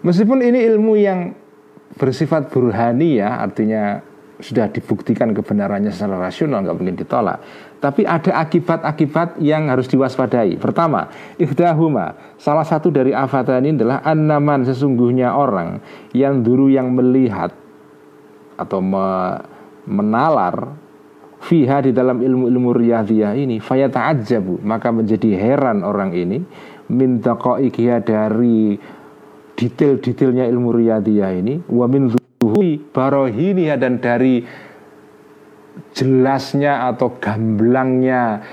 Meskipun 0.03 0.43
ini 0.43 0.67
ilmu 0.67 0.93
yang 0.99 1.33
bersifat 1.97 2.51
burhaniyah 2.51 3.41
artinya 3.41 4.03
sudah 4.37 4.69
dibuktikan 4.69 5.33
kebenarannya 5.33 5.89
secara 5.89 6.21
rasional 6.21 6.61
nggak 6.61 6.77
mungkin 6.77 6.97
ditolak. 6.99 7.41
Tapi 7.81 8.05
ada 8.05 8.37
akibat-akibat 8.41 9.41
yang 9.41 9.69
harus 9.69 9.89
diwaspadai. 9.89 10.57
Pertama, 10.61 11.09
ikhdahuma. 11.41 12.37
Salah 12.37 12.65
satu 12.65 12.93
dari 12.93 13.13
afatani 13.13 13.73
adalah 13.73 14.05
anaman 14.05 14.65
sesungguhnya 14.65 15.33
orang 15.33 15.81
yang 16.13 16.41
dulu 16.45 16.69
yang 16.69 16.93
melihat 16.93 17.53
atau 18.57 18.81
me, 18.81 19.37
menalar 19.85 20.73
fiha 21.47 21.79
di 21.79 21.95
dalam 21.95 22.19
ilmu-ilmu 22.19 22.75
riyadhiyah 22.75 23.39
ini 23.39 23.63
fayata'ajjabu 23.63 24.59
maka 24.67 24.91
menjadi 24.91 25.31
heran 25.39 25.87
orang 25.87 26.11
ini 26.11 26.43
min 26.91 27.23
daqaiqiha 27.23 28.03
dari 28.03 28.75
detail-detailnya 29.55 30.43
ilmu 30.51 30.75
riyadhiyah 30.75 31.31
ini 31.39 31.63
wa 31.71 31.87
min 31.87 32.11
zuhuri 32.11 32.83
barohiniha 32.91 33.79
dan 33.79 34.03
dari 34.03 34.43
jelasnya 35.95 36.91
atau 36.91 37.15
gamblangnya 37.15 38.43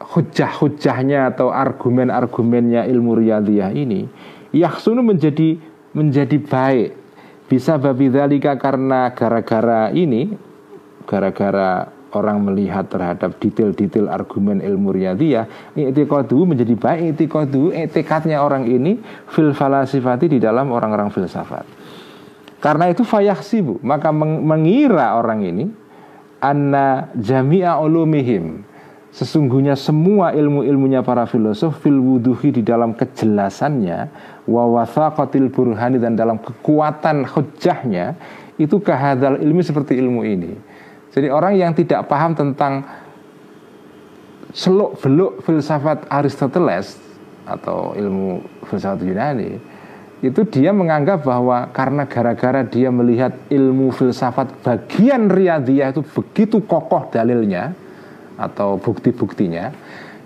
hujah-hujahnya 0.00 1.36
atau 1.36 1.52
argumen-argumennya 1.52 2.88
ilmu 2.88 3.20
riyadhiyah 3.20 3.70
ini 3.76 4.08
yahsunu 4.56 5.04
menjadi 5.04 5.60
menjadi 5.94 6.38
baik. 6.40 6.90
Bisa 7.50 7.82
babi 7.82 8.14
karena 8.14 9.10
gara-gara 9.10 9.90
ini 9.90 10.30
gara-gara 11.10 11.90
orang 12.14 12.38
melihat 12.42 12.86
terhadap 12.86 13.38
detail-detail 13.42 14.06
argumen 14.10 14.62
ilmu 14.62 14.94
riyadhiyah 14.94 15.74
i'tiqadu 15.74 16.46
menjadi 16.46 16.74
baik 16.78 17.00
i'tiqadu 17.14 17.74
etikatnya 17.74 18.42
orang 18.42 18.66
ini 18.66 18.98
fil 19.30 19.50
falasifati 19.54 20.30
di 20.30 20.38
dalam 20.38 20.70
orang-orang 20.70 21.10
filsafat. 21.10 21.66
Karena 22.62 22.92
itu 22.92 23.02
fayahsibu 23.02 23.82
maka 23.82 24.14
mengira 24.14 25.18
orang 25.18 25.42
ini 25.42 25.64
anna 26.38 27.08
jami'a 27.18 27.78
ulumihim 27.82 28.62
sesungguhnya 29.10 29.74
semua 29.74 30.30
ilmu-ilmunya 30.30 31.02
para 31.02 31.26
filosof 31.26 31.82
fil 31.82 31.98
wuduhi 31.98 32.54
di 32.54 32.62
dalam 32.62 32.94
kejelasannya 32.94 33.98
wa 34.46 34.64
wathaqatil 34.78 35.50
burhani 35.50 35.98
dan 35.98 36.14
dalam 36.14 36.38
kekuatan 36.38 37.26
hujahnya 37.26 38.14
itu 38.60 38.76
kehadal 38.78 39.40
ilmi 39.40 39.64
seperti 39.64 39.98
ilmu 39.98 40.22
ini 40.22 40.52
jadi 41.10 41.28
orang 41.34 41.58
yang 41.58 41.72
tidak 41.74 42.06
paham 42.06 42.38
tentang 42.38 42.86
seluk 44.54 44.98
beluk 45.02 45.42
filsafat 45.42 46.06
Aristoteles 46.10 46.98
atau 47.46 47.94
ilmu 47.94 48.42
filsafat 48.66 49.02
Yunani 49.02 49.58
itu 50.20 50.44
dia 50.46 50.70
menganggap 50.70 51.24
bahwa 51.24 51.70
karena 51.72 52.04
gara-gara 52.04 52.60
dia 52.62 52.92
melihat 52.92 53.32
ilmu 53.48 53.90
filsafat 53.90 54.52
bagian 54.62 55.32
riyadhiyah 55.32 55.96
itu 55.96 56.02
begitu 56.04 56.60
kokoh 56.62 57.08
dalilnya 57.08 57.72
atau 58.36 58.76
bukti-buktinya 58.76 59.72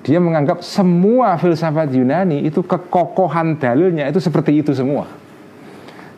dia 0.05 0.21
menganggap 0.21 0.61
semua 0.61 1.41
filsafat 1.41 1.89
Yunani 1.97 2.45
itu 2.45 2.61
kekokohan 2.61 3.57
dalilnya 3.57 4.13
itu 4.13 4.21
seperti 4.21 4.61
itu 4.61 4.77
semua. 4.77 5.09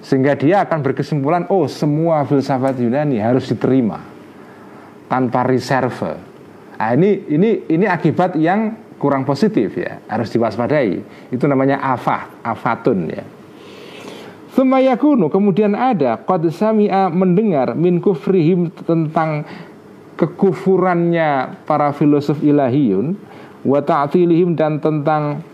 Sehingga 0.02 0.34
dia 0.34 0.66
akan 0.66 0.82
berkesimpulan 0.82 1.46
oh 1.46 1.70
semua 1.70 2.26
filsafat 2.26 2.82
Yunani 2.82 3.22
harus 3.22 3.46
diterima 3.46 4.15
tanpa 5.06 5.46
reserve. 5.46 6.18
Nah, 6.76 6.90
ini 6.92 7.24
ini 7.32 7.50
ini 7.70 7.86
akibat 7.88 8.36
yang 8.36 8.74
kurang 9.00 9.24
positif 9.24 9.76
ya. 9.76 10.02
Harus 10.10 10.28
diwaspadai. 10.32 11.00
Itu 11.32 11.48
namanya 11.48 11.80
afat 11.80 12.42
afatun 12.44 12.98
ya. 13.08 13.24
Semayakunu 14.56 15.28
kemudian 15.28 15.76
ada 15.76 16.16
qad 16.16 16.48
sami'a 16.48 17.12
mendengar 17.12 17.76
min 17.76 18.00
kufrihim 18.00 18.72
tentang 18.88 19.44
kekufurannya 20.16 21.60
para 21.68 21.92
filosof 21.92 22.40
ilahiyun 22.40 23.20
wa 23.68 23.84
ta'tilihim 23.84 24.56
dan 24.56 24.80
tentang 24.80 25.44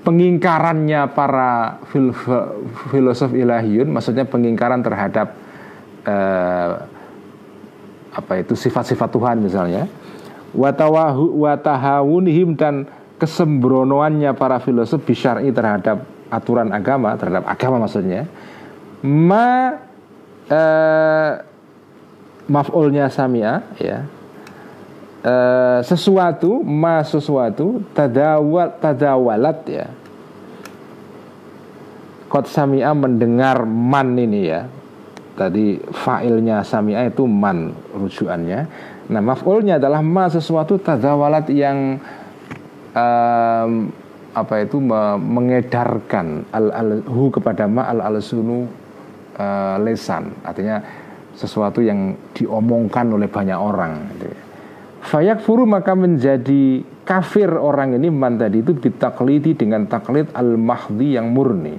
pengingkarannya 0.00 1.12
para 1.12 1.80
fil 1.92 2.12
filosof 2.88 3.36
ilahiyun 3.36 3.92
maksudnya 3.92 4.24
pengingkaran 4.24 4.80
terhadap 4.80 5.36
eh, 6.08 6.72
apa 8.14 8.38
itu 8.38 8.54
sifat-sifat 8.54 9.10
Tuhan 9.10 9.42
misalnya. 9.42 9.90
Watahawunihim 10.54 12.54
dan 12.54 12.86
kesembronoannya 13.18 14.30
para 14.38 14.62
filosof 14.62 15.02
bisyari 15.02 15.50
terhadap 15.50 16.06
aturan 16.30 16.70
agama 16.70 17.18
terhadap 17.18 17.42
agama 17.50 17.82
maksudnya. 17.82 18.30
Ma 19.02 19.74
eh, 20.46 21.42
maf'ulnya 22.46 23.10
samia 23.10 23.66
ya. 23.82 24.06
Eh, 25.24 25.80
sesuatu 25.82 26.62
ma 26.62 27.02
sesuatu 27.02 27.82
tadawat 27.90 28.78
tadawalat 28.78 29.58
ya. 29.66 29.90
Kot 32.30 32.46
samia 32.46 32.94
mendengar 32.94 33.66
man 33.66 34.14
ini 34.14 34.46
ya 34.46 34.70
tadi 35.34 35.78
fa'ilnya 35.78 36.62
samia 36.62 37.06
itu 37.06 37.26
man 37.26 37.74
rujukannya 37.94 38.60
nah 39.10 39.20
maf'ulnya 39.20 39.76
adalah 39.76 40.00
ma 40.00 40.30
sesuatu 40.30 40.80
tadawalat 40.80 41.50
yang 41.52 42.00
um, 42.94 43.90
apa 44.34 44.54
itu 44.66 44.82
mengedarkan 45.20 46.48
al 46.50 46.66
al 46.74 46.90
hu 47.06 47.30
kepada 47.30 47.70
ma 47.70 47.86
al 47.86 48.02
al 48.02 48.18
sunu 48.18 48.66
uh, 49.38 49.76
lesan 49.78 50.34
artinya 50.42 50.82
sesuatu 51.34 51.82
yang 51.82 52.14
diomongkan 52.34 53.10
oleh 53.10 53.26
banyak 53.26 53.58
orang 53.58 53.92
gitu. 54.14 54.26
Ya. 54.30 54.40
Fayak 55.04 55.44
furu 55.44 55.68
maka 55.68 55.92
menjadi 55.92 56.80
kafir 57.04 57.52
orang 57.52 58.00
ini 58.00 58.08
man 58.08 58.40
tadi 58.40 58.64
itu 58.64 58.72
ditaklidi 58.72 59.52
dengan 59.52 59.84
taklid 59.84 60.32
al 60.32 60.56
mahdi 60.56 61.18
yang 61.18 61.28
murni. 61.28 61.76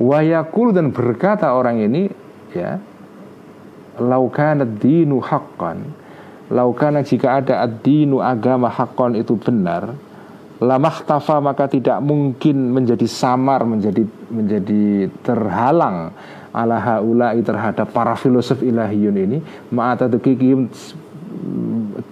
Wayakul 0.00 0.72
dan 0.72 0.96
berkata 0.96 1.52
orang 1.52 1.84
ini 1.84 2.08
ya 2.56 2.80
laukana 4.00 4.64
dinu 4.64 5.20
haqqan 5.20 5.84
laukana 6.48 7.04
jika 7.04 7.36
ada 7.44 7.60
ad-dinu 7.68 8.24
agama 8.24 8.72
haqqan 8.72 9.12
itu 9.20 9.36
benar 9.36 9.92
tafa 11.04 11.36
maka 11.44 11.68
tidak 11.68 12.00
mungkin 12.00 12.72
menjadi 12.72 13.04
samar 13.04 13.64
menjadi 13.68 14.08
menjadi 14.32 15.08
terhalang 15.20 16.16
ala 16.52 16.76
haulai 16.80 17.40
terhadap 17.44 17.92
para 17.92 18.16
filosof 18.16 18.64
ilahiyun 18.64 19.16
ini 19.20 19.38
ma'atadukikihim 19.68 20.68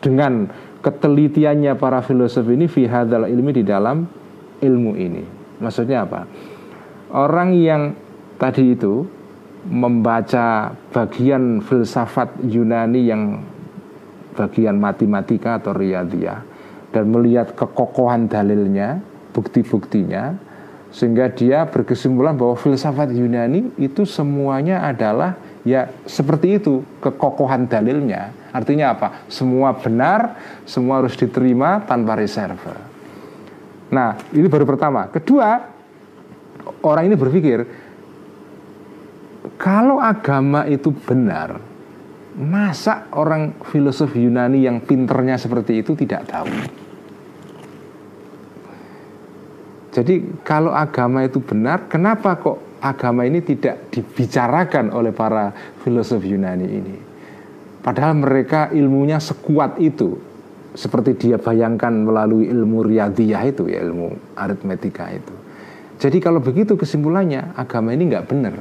dengan 0.05 0.49
ketelitiannya 0.80 1.74
para 1.74 2.01
filosof 2.01 2.47
ini 2.49 2.70
fi 2.70 2.86
ilmi 2.86 3.51
di 3.53 3.64
dalam 3.66 4.07
ilmu 4.62 4.93
ini. 4.95 5.22
Maksudnya 5.59 6.07
apa? 6.07 6.22
Orang 7.09 7.56
yang 7.56 7.96
tadi 8.36 8.76
itu 8.76 9.09
membaca 9.68 10.72
bagian 10.92 11.64
filsafat 11.64 12.40
Yunani 12.44 13.00
yang 13.09 13.40
bagian 14.36 14.78
matematika 14.78 15.59
atau 15.59 15.74
riyadhiyah 15.74 16.40
dan 16.94 17.04
melihat 17.11 17.52
kekokohan 17.52 18.30
dalilnya, 18.30 19.02
bukti-buktinya, 19.34 20.36
sehingga 20.88 21.28
dia 21.28 21.68
berkesimpulan 21.68 22.36
bahwa 22.36 22.56
filsafat 22.56 23.12
Yunani 23.12 23.76
itu 23.76 24.09
semuanya 24.09 24.88
adalah 24.88 25.36
ya 25.66 25.88
seperti 26.09 26.61
itu 26.61 26.80
kekokohan 27.04 27.68
dalilnya. 27.68 28.32
Artinya 28.52 28.96
apa? 28.96 29.09
Semua 29.28 29.76
benar, 29.76 30.40
semua 30.64 31.04
harus 31.04 31.12
diterima 31.12 31.84
tanpa 31.84 32.16
reserve. 32.16 32.72
Nah, 33.92 34.16
ini 34.32 34.48
baru 34.48 34.64
pertama. 34.64 35.09
Kedua, 35.12 35.78
orang 36.84 37.08
ini 37.08 37.16
berpikir 37.16 37.58
kalau 39.58 39.98
agama 39.98 40.68
itu 40.70 40.94
benar, 40.94 41.58
Masa 42.38 43.10
orang 43.18 43.58
filosof 43.66 44.14
Yunani 44.14 44.62
yang 44.62 44.78
pinternya 44.78 45.34
seperti 45.34 45.82
itu 45.82 45.98
tidak 45.98 46.22
tahu? 46.30 46.46
Jadi 49.90 50.38
kalau 50.46 50.70
agama 50.70 51.26
itu 51.26 51.42
benar, 51.42 51.90
kenapa 51.90 52.38
kok 52.38 52.78
agama 52.78 53.26
ini 53.26 53.42
tidak 53.42 53.90
dibicarakan 53.90 54.94
oleh 54.94 55.10
para 55.10 55.50
filosof 55.82 56.22
Yunani 56.22 56.68
ini? 56.70 56.96
Padahal 57.82 58.14
mereka 58.14 58.70
ilmunya 58.70 59.18
sekuat 59.18 59.82
itu, 59.82 60.14
seperti 60.78 61.18
dia 61.18 61.42
bayangkan 61.42 61.90
melalui 61.90 62.46
ilmu 62.46 62.86
riyadhiyah 62.86 63.42
itu 63.50 63.66
ya 63.66 63.82
ilmu 63.82 64.14
aritmetika 64.38 65.10
itu. 65.10 65.34
Jadi 65.99 66.22
kalau 66.22 66.38
begitu 66.38 66.78
kesimpulannya 66.78 67.59
agama 67.59 67.90
ini 67.90 68.07
nggak 68.07 68.26
benar. 68.30 68.55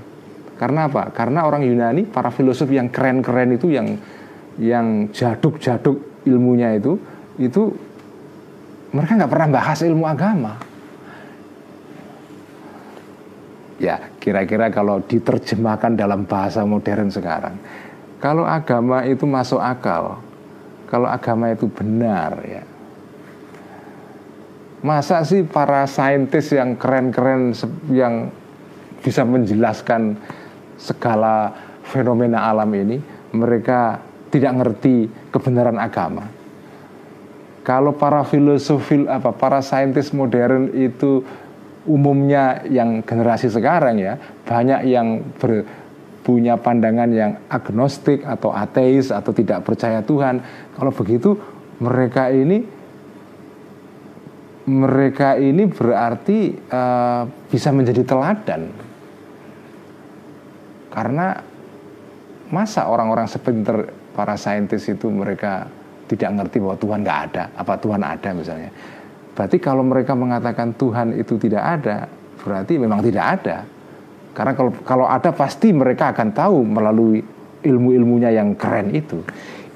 Karena 0.57 0.89
apa? 0.89 1.13
Karena 1.13 1.45
orang 1.45 1.61
Yunani, 1.61 2.09
para 2.09 2.33
filosof 2.33 2.65
yang 2.73 2.89
keren-keren 2.89 3.53
itu 3.53 3.69
yang 3.69 3.93
yang 4.57 5.13
jaduk-jaduk 5.13 6.25
ilmunya 6.25 6.73
itu 6.73 6.97
itu 7.37 7.69
mereka 8.89 9.21
nggak 9.21 9.31
pernah 9.31 9.49
bahas 9.53 9.79
ilmu 9.85 10.05
agama. 10.09 10.57
Ya, 13.77 14.09
kira-kira 14.17 14.73
kalau 14.73 14.97
diterjemahkan 15.05 15.93
dalam 15.93 16.25
bahasa 16.25 16.65
modern 16.65 17.13
sekarang, 17.13 17.61
kalau 18.17 18.41
agama 18.41 19.05
itu 19.05 19.29
masuk 19.29 19.61
akal, 19.61 20.17
kalau 20.89 21.05
agama 21.05 21.53
itu 21.53 21.69
benar 21.69 22.41
ya. 22.41 22.65
Masa 24.85 25.25
sih 25.25 25.41
para 25.41 25.89
saintis 25.89 26.53
yang 26.53 26.77
keren-keren 26.77 27.49
yang 27.89 28.29
bisa 29.01 29.25
menjelaskan 29.25 30.13
segala 30.77 31.49
fenomena 31.81 32.45
alam 32.45 32.69
ini 32.77 33.01
mereka 33.33 33.97
tidak 34.29 34.53
ngerti 34.53 35.09
kebenaran 35.33 35.81
agama. 35.81 36.29
Kalau 37.65 37.97
para 37.97 38.23
filosof 38.23 38.87
apa 39.09 39.33
para 39.35 39.59
saintis 39.65 40.13
modern 40.15 40.71
itu 40.71 41.25
umumnya 41.83 42.63
yang 42.67 43.01
generasi 43.01 43.49
sekarang 43.49 43.97
ya 43.99 44.19
banyak 44.45 44.87
yang 44.87 45.25
ber, 45.35 45.67
punya 46.21 46.59
pandangan 46.59 47.07
yang 47.11 47.39
agnostik 47.47 48.23
atau 48.27 48.51
ateis 48.51 49.11
atau 49.15 49.31
tidak 49.31 49.63
percaya 49.63 50.03
Tuhan. 50.03 50.43
Kalau 50.75 50.91
begitu 50.91 51.39
mereka 51.79 52.27
ini 52.31 52.76
mereka 54.67 55.39
ini 55.39 55.63
berarti 55.71 56.51
uh, 56.69 57.23
bisa 57.47 57.71
menjadi 57.71 58.03
teladan 58.03 58.67
karena 60.91 61.39
masa 62.51 62.87
orang-orang 62.91 63.27
sepinter 63.31 63.87
para 64.11 64.35
saintis 64.35 64.87
itu 64.89 65.07
mereka 65.07 65.69
tidak 66.07 66.29
ngerti 66.33 66.57
bahwa 66.63 66.75
Tuhan 66.79 66.99
nggak 67.03 67.19
ada, 67.31 67.43
apa 67.53 67.73
Tuhan 67.77 68.01
ada 68.01 68.29
misalnya. 68.33 68.71
Berarti 69.37 69.57
kalau 69.61 69.83
mereka 69.85 70.17
mengatakan 70.17 70.73
Tuhan 70.73 71.13
itu 71.13 71.37
tidak 71.37 71.63
ada, 71.63 72.09
berarti 72.41 72.73
memang 72.81 73.03
tidak 73.05 73.25
ada. 73.37 73.57
Karena 74.33 74.51
kalau 74.57 74.71
kalau 74.81 75.05
ada 75.05 75.29
pasti 75.35 75.69
mereka 75.69 76.09
akan 76.15 76.29
tahu 76.33 76.65
melalui 76.65 77.21
ilmu-ilmunya 77.61 78.33
yang 78.33 78.57
keren 78.57 78.89
itu. 78.95 79.21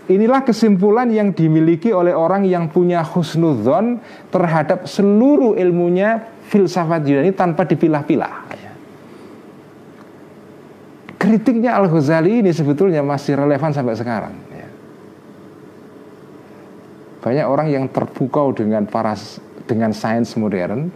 Inilah 0.10 0.42
kesimpulan 0.42 1.14
yang 1.14 1.30
dimiliki 1.32 1.94
oleh 1.94 2.12
orang 2.12 2.48
yang 2.48 2.74
punya 2.74 3.06
husnudzon 3.06 4.02
terhadap 4.34 4.90
seluruh 4.90 5.54
ilmunya 5.56 6.26
filsafat 6.50 7.06
Yunani 7.06 7.32
tanpa 7.32 7.64
dipilah-pilah 7.70 8.62
kritiknya 11.22 11.78
Al 11.78 11.86
Ghazali 11.86 12.42
ini 12.42 12.50
sebetulnya 12.50 13.06
masih 13.06 13.38
relevan 13.38 13.70
sampai 13.70 13.94
sekarang. 13.94 14.34
Ya. 14.50 14.68
Banyak 17.22 17.46
orang 17.46 17.68
yang 17.70 17.86
terpukau 17.94 18.50
dengan 18.50 18.90
para 18.90 19.14
dengan 19.70 19.94
sains 19.94 20.34
modern 20.34 20.90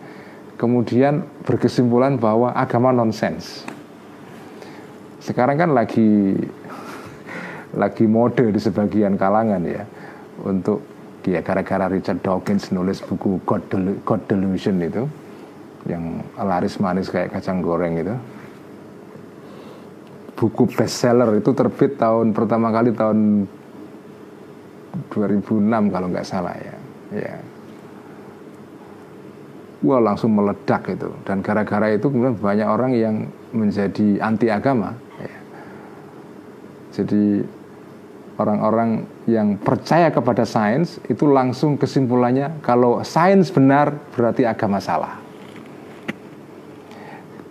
kemudian 0.58 1.22
berkesimpulan 1.46 2.18
bahwa 2.18 2.50
agama 2.58 2.90
nonsens. 2.90 3.62
Sekarang 5.22 5.62
kan 5.62 5.70
lagi 5.78 6.34
lagi 7.76 8.08
mode 8.08 8.52
di 8.52 8.60
sebagian 8.60 9.20
kalangan 9.20 9.62
ya 9.64 9.84
untuk 10.44 10.84
dia 11.26 11.42
gara-gara 11.42 11.90
Richard 11.90 12.22
Dawkins 12.22 12.70
nulis 12.70 13.02
buku 13.02 13.42
God, 13.44 13.66
Del 13.72 13.98
God 14.06 14.22
Delusion 14.30 14.78
itu 14.84 15.04
yang 15.90 16.22
laris 16.38 16.78
manis 16.78 17.10
kayak 17.10 17.34
kacang 17.34 17.62
goreng 17.66 17.98
itu. 17.98 18.16
Buku 20.36 20.68
bestseller 20.68 21.40
itu 21.40 21.50
terbit 21.56 21.96
tahun 21.96 22.36
pertama 22.36 22.68
kali 22.70 22.92
tahun 22.92 23.48
2006 25.10 25.94
kalau 25.94 26.08
nggak 26.12 26.28
salah 26.28 26.56
ya 26.60 26.76
ya. 27.16 27.36
Wah 29.86 30.02
langsung 30.02 30.34
meledak 30.34 30.90
itu. 30.90 31.10
Dan 31.26 31.46
gara-gara 31.46 31.94
itu 31.94 32.10
kemudian 32.10 32.38
banyak 32.38 32.68
orang 32.68 32.92
yang 32.94 33.16
menjadi 33.54 34.20
anti 34.20 34.50
agama 34.50 34.92
ya. 35.22 35.38
jadi 36.92 37.46
orang-orang 38.36 39.08
yang 39.32 39.56
percaya 39.56 40.12
kepada 40.12 40.44
sains 40.44 41.00
itu 41.08 41.24
langsung 41.28 41.80
kesimpulannya 41.80 42.60
kalau 42.60 43.00
sains 43.02 43.48
benar 43.52 43.96
berarti 44.12 44.44
agama 44.44 44.84
salah. 44.84 45.24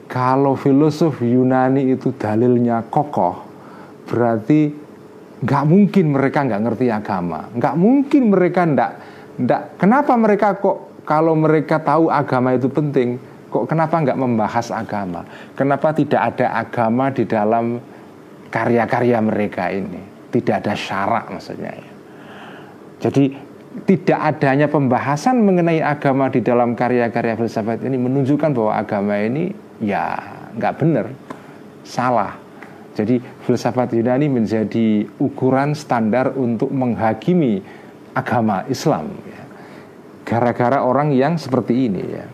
Kalau 0.04 0.54
filosof 0.54 1.18
Yunani 1.24 1.90
itu 1.90 2.14
dalilnya 2.14 2.86
kokoh 2.86 3.42
berarti 4.06 4.70
nggak 5.42 5.64
mungkin 5.66 6.14
mereka 6.14 6.46
nggak 6.46 6.62
ngerti 6.62 6.86
agama. 6.92 7.50
Nggak 7.50 7.74
mungkin 7.74 8.22
mereka 8.30 8.62
nggak 8.68 8.92
nggak 9.40 9.62
kenapa 9.80 10.12
mereka 10.14 10.48
kok 10.60 11.02
kalau 11.02 11.34
mereka 11.34 11.82
tahu 11.82 12.12
agama 12.12 12.54
itu 12.54 12.70
penting 12.70 13.18
kok 13.50 13.66
kenapa 13.66 13.98
nggak 14.04 14.20
membahas 14.20 14.70
agama? 14.70 15.26
Kenapa 15.56 15.90
tidak 15.96 16.36
ada 16.36 16.62
agama 16.62 17.10
di 17.10 17.24
dalam 17.26 17.80
karya-karya 18.54 19.18
mereka 19.18 19.66
ini 19.74 20.13
tidak 20.34 20.66
ada 20.66 20.74
syarak 20.74 21.30
maksudnya 21.30 21.78
ya 21.78 21.90
jadi 22.98 23.24
tidak 23.86 24.20
adanya 24.34 24.66
pembahasan 24.70 25.42
mengenai 25.42 25.82
agama 25.82 26.30
di 26.30 26.42
dalam 26.42 26.74
karya-karya 26.74 27.38
filsafat 27.38 27.82
ini 27.86 27.98
menunjukkan 27.98 28.50
bahwa 28.54 28.72
agama 28.74 29.14
ini 29.18 29.54
ya 29.82 30.18
nggak 30.58 30.74
benar 30.78 31.06
salah 31.86 32.44
jadi 32.94 33.18
filsafat 33.42 33.90
Yunani 33.90 34.30
menjadi 34.30 35.02
ukuran 35.18 35.74
standar 35.74 36.30
untuk 36.38 36.70
menghakimi 36.70 37.58
agama 38.14 38.62
Islam. 38.70 39.10
Ya. 39.26 39.42
Gara-gara 40.22 40.80
orang 40.86 41.10
yang 41.10 41.34
seperti 41.34 41.90
ini 41.90 42.02
ya. 42.06 42.24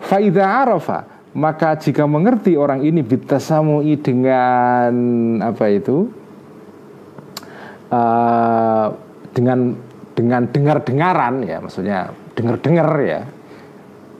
Faida 0.00 0.64
arafa 0.64 1.04
maka 1.36 1.76
jika 1.78 2.08
mengerti 2.08 2.56
orang 2.58 2.82
ini 2.82 3.04
bitasamui 3.06 4.00
dengan 4.00 4.92
apa 5.44 5.68
itu 5.70 6.10
uh, 7.90 8.86
dengan 9.30 9.76
dengan 10.14 10.42
dengar-dengaran 10.50 11.34
ya 11.46 11.58
maksudnya 11.62 12.10
dengar-dengar 12.34 12.88
ya 13.02 13.20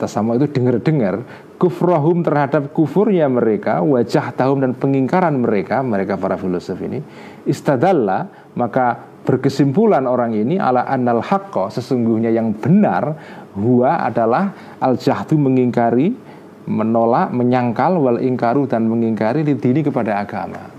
tasamu 0.00 0.36
itu 0.40 0.48
dengar-dengar 0.48 1.26
kufrahum 1.60 2.24
terhadap 2.24 2.72
kufurnya 2.72 3.28
mereka, 3.28 3.84
wajah 3.84 4.32
tahum 4.32 4.64
dan 4.64 4.72
pengingkaran 4.72 5.36
mereka, 5.36 5.84
mereka 5.84 6.16
para 6.16 6.40
filosof 6.40 6.80
ini, 6.80 7.04
istadalla 7.44 8.32
maka 8.56 9.10
berkesimpulan 9.28 10.08
orang 10.08 10.32
ini 10.32 10.56
ala 10.56 10.88
annal 10.88 11.20
haqqo 11.20 11.68
sesungguhnya 11.68 12.32
yang 12.32 12.56
benar 12.56 13.12
huwa 13.52 14.00
adalah 14.08 14.56
al 14.80 14.96
jahdu 14.96 15.36
mengingkari 15.36 16.16
menolak 16.64 17.28
menyangkal 17.28 18.00
wal 18.00 18.16
ingkaru 18.16 18.64
dan 18.64 18.88
mengingkari 18.88 19.44
dini 19.44 19.84
kepada 19.84 20.24
agama 20.24 20.69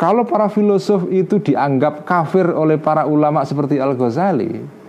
kalau 0.00 0.24
para 0.24 0.48
filosof 0.48 1.04
itu 1.12 1.36
dianggap 1.36 2.08
kafir 2.08 2.48
oleh 2.48 2.80
para 2.80 3.04
ulama 3.04 3.44
seperti 3.44 3.76
Al 3.76 3.92
Ghazali 3.92 4.80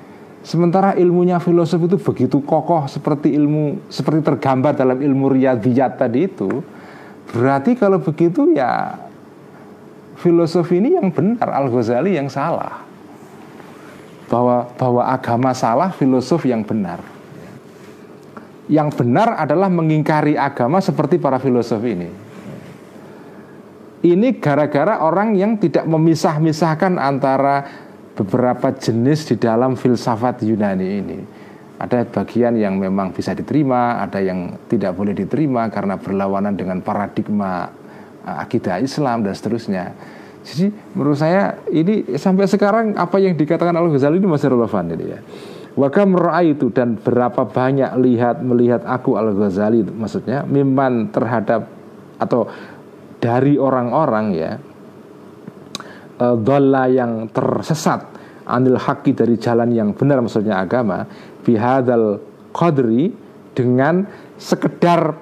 Sementara 0.41 0.97
ilmunya 0.97 1.37
filosof 1.37 1.85
itu 1.85 2.01
begitu 2.01 2.41
kokoh 2.41 2.89
seperti 2.89 3.29
ilmu 3.37 3.77
seperti 3.93 4.25
tergambar 4.25 4.73
dalam 4.73 4.97
ilmu 4.97 5.37
riyadhiyat 5.37 6.01
tadi 6.01 6.25
itu, 6.25 6.65
berarti 7.29 7.77
kalau 7.77 8.01
begitu 8.01 8.49
ya 8.49 8.97
filosofi 10.17 10.81
ini 10.81 10.97
yang 10.97 11.13
benar, 11.13 11.45
Al 11.45 11.69
Ghazali 11.69 12.17
yang 12.17 12.25
salah. 12.25 12.81
Bahwa 14.33 14.65
bahwa 14.81 15.05
agama 15.05 15.53
salah, 15.53 15.93
filosof 15.93 16.41
yang 16.49 16.65
benar. 16.65 16.97
Yang 18.65 18.97
benar 18.97 19.37
adalah 19.37 19.69
mengingkari 19.69 20.41
agama 20.41 20.81
seperti 20.81 21.21
para 21.21 21.37
filosof 21.37 21.85
ini. 21.85 22.09
Ini 24.01 24.41
gara-gara 24.41 24.97
orang 25.05 25.37
yang 25.37 25.61
tidak 25.61 25.85
memisah-misahkan 25.85 26.97
antara 26.97 27.69
beberapa 28.17 28.73
jenis 28.73 29.29
di 29.29 29.35
dalam 29.37 29.77
filsafat 29.77 30.41
Yunani 30.41 30.87
ini. 30.89 31.19
Ada 31.81 32.05
bagian 32.09 32.57
yang 32.57 32.77
memang 32.77 33.13
bisa 33.13 33.33
diterima, 33.33 34.01
ada 34.01 34.21
yang 34.21 34.57
tidak 34.69 34.93
boleh 34.97 35.13
diterima 35.17 35.69
karena 35.69 35.97
berlawanan 35.97 36.53
dengan 36.53 36.81
paradigma 36.81 37.69
uh, 38.25 38.37
akidah 38.41 38.77
Islam 38.81 39.25
dan 39.25 39.33
seterusnya. 39.33 39.93
Jadi 40.41 40.73
menurut 40.97 41.17
saya 41.21 41.61
ini 41.69 42.17
sampai 42.17 42.49
sekarang 42.49 42.97
apa 42.97 43.21
yang 43.21 43.37
dikatakan 43.37 43.73
Al 43.77 43.89
Ghazali 43.89 44.17
ini 44.17 44.29
masih 44.29 44.49
relevan 44.49 44.85
ini 44.93 45.05
ya. 45.13 45.19
Wakam 45.77 46.17
itu 46.43 46.67
dan 46.73 46.97
berapa 46.97 47.47
banyak 47.47 47.93
lihat 48.01 48.41
melihat 48.41 48.81
aku 48.85 49.15
Al 49.17 49.33
Ghazali 49.37 49.85
maksudnya 49.85 50.41
miman 50.45 51.13
terhadap 51.13 51.69
atau 52.21 52.45
dari 53.21 53.55
orang-orang 53.55 54.25
ya 54.33 54.51
uh, 56.19 56.87
yang 56.89 57.29
tersesat 57.29 58.01
anil 58.49 58.81
haki 58.81 59.13
dari 59.13 59.37
jalan 59.37 59.69
yang 59.71 59.93
benar 59.93 60.19
maksudnya 60.19 60.57
agama 60.57 61.05
bihadal 61.45 62.19
qadri 62.51 63.13
dengan 63.53 64.09
sekedar 64.41 65.15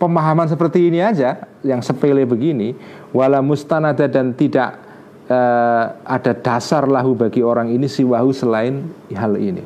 pemahaman 0.00 0.48
seperti 0.48 0.88
ini 0.88 1.04
aja 1.04 1.44
yang 1.62 1.84
sepele 1.84 2.24
begini 2.24 2.74
wala 3.12 3.44
mustanada 3.44 4.08
dan 4.08 4.32
tidak 4.34 4.80
uh, 5.28 5.84
ada 6.04 6.32
dasar 6.36 6.88
lahu 6.88 7.16
bagi 7.16 7.40
orang 7.40 7.70
ini 7.72 7.88
siwahu 7.88 8.30
selain 8.34 8.84
hal 9.12 9.36
ini. 9.38 9.62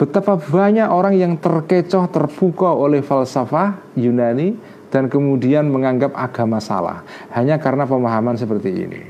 Betapa 0.00 0.40
banyak 0.40 0.88
orang 0.88 1.12
yang 1.12 1.36
terkecoh 1.36 2.08
terpukau 2.08 2.88
oleh 2.88 3.04
falsafah 3.04 3.76
Yunani 4.00 4.56
dan 4.90 5.06
kemudian 5.06 5.70
menganggap 5.70 6.12
agama 6.18 6.58
salah 6.58 7.06
hanya 7.32 7.56
karena 7.62 7.86
pemahaman 7.86 8.34
seperti 8.34 8.70
ini. 8.74 9.02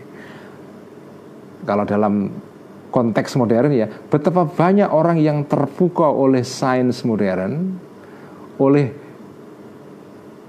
Kalau 1.65 1.85
dalam 1.85 2.33
konteks 2.91 3.39
modern 3.39 3.71
ya 3.73 3.87
betapa 3.87 4.45
banyak 4.45 4.91
orang 4.91 5.17
yang 5.23 5.47
terpukau 5.47 6.11
oleh 6.27 6.43
sains 6.43 7.07
modern 7.07 7.79
oleh 8.59 8.93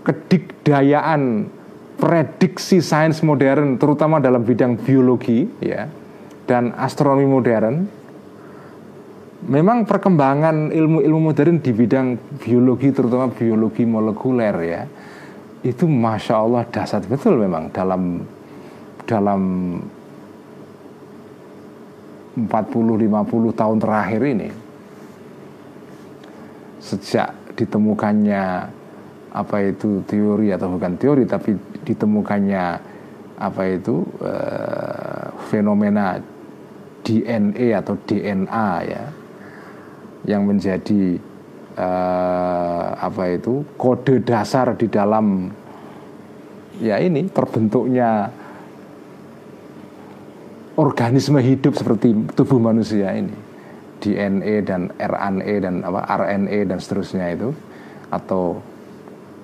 kedikdayaan 0.01 1.47
prediksi 2.01 2.81
sains 2.81 3.21
modern 3.21 3.77
terutama 3.77 4.17
dalam 4.17 4.41
bidang 4.41 4.75
biologi 4.81 5.45
ya 5.61 5.85
dan 6.49 6.73
astronomi 6.75 7.29
modern 7.29 7.85
memang 9.45 9.85
perkembangan 9.85 10.73
ilmu-ilmu 10.73 11.31
modern 11.31 11.61
di 11.61 11.71
bidang 11.71 12.17
biologi 12.41 12.89
terutama 12.89 13.29
biologi 13.29 13.85
molekuler 13.85 14.55
ya 14.65 14.81
itu 15.61 15.85
masya 15.85 16.41
Allah 16.41 16.65
dasar 16.69 17.05
betul 17.05 17.37
memang 17.37 17.69
dalam 17.69 18.25
dalam 19.05 19.41
40-50 22.37 23.59
tahun 23.59 23.77
terakhir 23.77 24.21
ini. 24.23 24.49
Sejak 26.81 27.35
ditemukannya 27.59 28.43
apa 29.31 29.57
itu 29.63 30.03
teori 30.09 30.51
atau 30.51 30.75
bukan 30.75 30.99
teori 30.99 31.23
tapi 31.23 31.55
ditemukannya 31.87 32.65
apa 33.39 33.63
itu 33.69 34.03
uh, 34.19 35.31
fenomena 35.47 36.19
DNA 37.01 37.79
atau 37.79 37.95
DNA 38.05 38.69
ya 38.85 39.03
yang 40.27 40.45
menjadi 40.45 41.17
uh, 41.77 42.85
apa 42.97 43.23
itu 43.35 43.63
kode 43.75 44.23
dasar 44.23 44.73
di 44.75 44.87
dalam 44.87 45.51
ya 46.81 46.97
ini 46.97 47.29
terbentuknya 47.29 48.31
organisme 50.79 51.37
hidup 51.43 51.77
seperti 51.77 52.33
tubuh 52.33 52.57
manusia 52.57 53.13
ini 53.13 53.35
DNA 54.01 54.55
dan 54.65 54.89
RNA 54.97 55.55
dan 55.61 55.75
apa 55.85 56.01
RNA 56.09 56.59
dan 56.73 56.77
seterusnya 56.81 57.37
itu 57.37 57.53
atau 58.09 58.59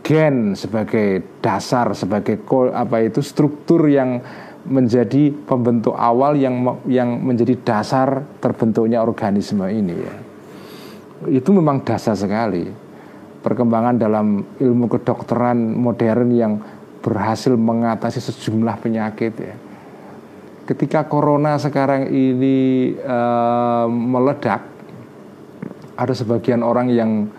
gen 0.02 0.58
sebagai 0.58 1.40
dasar 1.44 1.94
sebagai 1.94 2.42
apa 2.74 3.04
itu 3.06 3.22
struktur 3.22 3.86
yang 3.86 4.24
menjadi 4.68 5.32
pembentuk 5.32 5.96
awal 5.96 6.36
yang 6.36 6.84
yang 6.90 7.24
menjadi 7.24 7.56
dasar 7.64 8.24
terbentuknya 8.44 9.00
organisme 9.00 9.64
ini 9.72 9.96
ya. 9.96 10.16
Itu 11.26 11.50
memang 11.50 11.82
dasar 11.82 12.14
sekali. 12.14 12.70
Perkembangan 13.42 13.98
dalam 13.98 14.44
ilmu 14.62 14.86
kedokteran 14.92 15.58
modern 15.58 16.30
yang 16.36 16.54
berhasil 17.02 17.56
mengatasi 17.56 18.22
sejumlah 18.22 18.76
penyakit 18.78 19.34
ya. 19.40 19.56
Ketika 20.68 21.08
corona 21.08 21.56
sekarang 21.56 22.12
ini 22.12 22.92
uh, 23.00 23.88
meledak, 23.88 24.68
ada 25.96 26.12
sebagian 26.12 26.60
orang 26.60 26.92
yang 26.92 27.32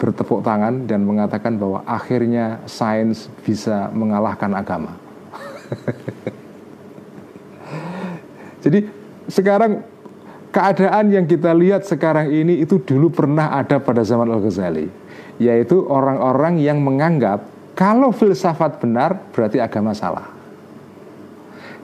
bertepuk 0.00 0.40
tangan 0.40 0.88
dan 0.88 1.04
mengatakan 1.04 1.60
bahwa 1.60 1.84
akhirnya 1.84 2.64
sains 2.64 3.28
bisa 3.44 3.92
mengalahkan 3.92 4.48
agama. 4.56 4.96
Jadi 8.64 8.88
sekarang 9.28 9.84
keadaan 10.50 11.14
yang 11.14 11.24
kita 11.26 11.54
lihat 11.54 11.86
sekarang 11.86 12.30
ini 12.30 12.62
itu 12.62 12.82
dulu 12.82 13.10
pernah 13.10 13.54
ada 13.54 13.78
pada 13.78 14.02
zaman 14.02 14.30
Al-Ghazali, 14.30 14.90
yaitu 15.38 15.86
orang-orang 15.86 16.58
yang 16.58 16.82
menganggap 16.82 17.46
kalau 17.78 18.12
filsafat 18.12 18.82
benar 18.82 19.30
berarti 19.32 19.62
agama 19.62 19.94
salah. 19.96 20.28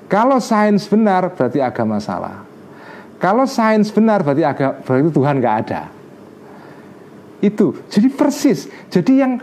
Kalau 0.07 0.39
sains 0.39 0.87
benar 0.87 1.35
berarti 1.35 1.59
agama 1.59 1.99
salah. 1.99 2.47
Kalau 3.17 3.49
sains 3.49 3.91
benar 3.91 4.23
berarti 4.23 4.45
agama, 4.45 4.79
berarti 4.85 5.09
Tuhan 5.11 5.35
nggak 5.41 5.57
ada. 5.67 5.83
Itu 7.43 7.75
jadi 7.91 8.09
persis. 8.12 8.71
Jadi 8.93 9.12
yang 9.19 9.41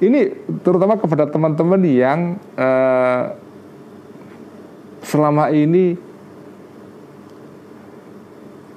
ini 0.00 0.32
terutama 0.64 0.96
kepada 0.96 1.28
teman-teman 1.28 1.82
yang 1.84 2.40
uh, 2.56 3.36
selama 5.04 5.52
ini 5.52 6.09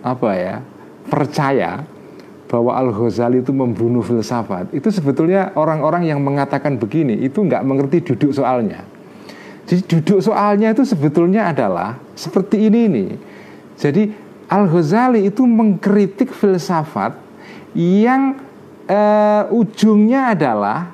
apa 0.04 0.30
ya 0.36 0.56
percaya 1.08 1.88
bahwa 2.52 2.76
Al 2.78 2.94
Ghazali 2.94 3.42
itu 3.42 3.50
membunuh 3.50 4.06
filsafat 4.06 4.70
itu 4.76 4.92
sebetulnya 4.94 5.56
orang-orang 5.58 6.06
yang 6.06 6.22
mengatakan 6.22 6.78
begini 6.78 7.18
itu 7.24 7.42
nggak 7.42 7.66
mengerti 7.66 8.14
duduk 8.14 8.36
soalnya 8.36 8.86
jadi 9.64 9.82
duduk 9.88 10.20
soalnya 10.20 10.76
itu 10.76 10.84
sebetulnya 10.84 11.56
adalah 11.56 11.96
seperti 12.20 12.68
ini 12.68 12.82
nih. 12.92 13.10
Jadi 13.80 14.04
Al 14.52 14.68
Ghazali 14.68 15.24
itu 15.24 15.48
mengkritik 15.48 16.36
filsafat 16.36 17.16
yang 17.74 18.38
uh, 18.86 19.44
ujungnya 19.50 20.36
adalah 20.36 20.92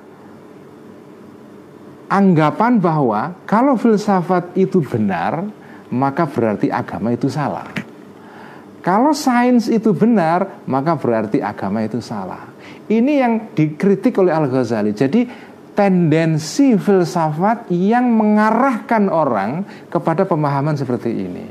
anggapan 2.08 2.78
bahwa 2.78 3.34
kalau 3.50 3.74
filsafat 3.74 4.54
itu 4.54 4.80
benar, 4.86 5.50
maka 5.90 6.30
berarti 6.30 6.70
agama 6.70 7.10
itu 7.12 7.26
salah. 7.28 7.66
Kalau 8.80 9.12
sains 9.12 9.68
itu 9.68 9.92
benar, 9.92 10.64
maka 10.64 10.96
berarti 10.96 11.44
agama 11.44 11.84
itu 11.84 12.00
salah. 12.00 12.48
Ini 12.88 13.14
yang 13.20 13.34
dikritik 13.52 14.16
oleh 14.18 14.32
Al 14.32 14.48
Ghazali. 14.48 14.96
Jadi 14.96 15.28
tendensi 15.76 16.76
filsafat 16.76 17.72
yang 17.72 18.12
mengarahkan 18.12 19.08
orang 19.08 19.64
kepada 19.88 20.28
pemahaman 20.28 20.76
seperti 20.76 21.12
ini. 21.12 21.46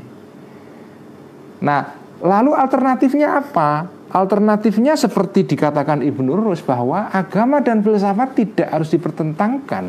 Nah, 1.65 1.81
lalu 2.21 2.53
alternatifnya 2.53 3.41
apa? 3.41 3.89
Alternatifnya 4.09 4.97
seperti 4.97 5.45
dikatakan 5.45 6.01
Ibnu 6.01 6.33
Rus 6.33 6.65
bahwa 6.65 7.13
agama 7.13 7.61
dan 7.61 7.85
filsafat 7.85 8.33
tidak 8.33 8.67
harus 8.73 8.89
dipertentangkan. 8.89 9.85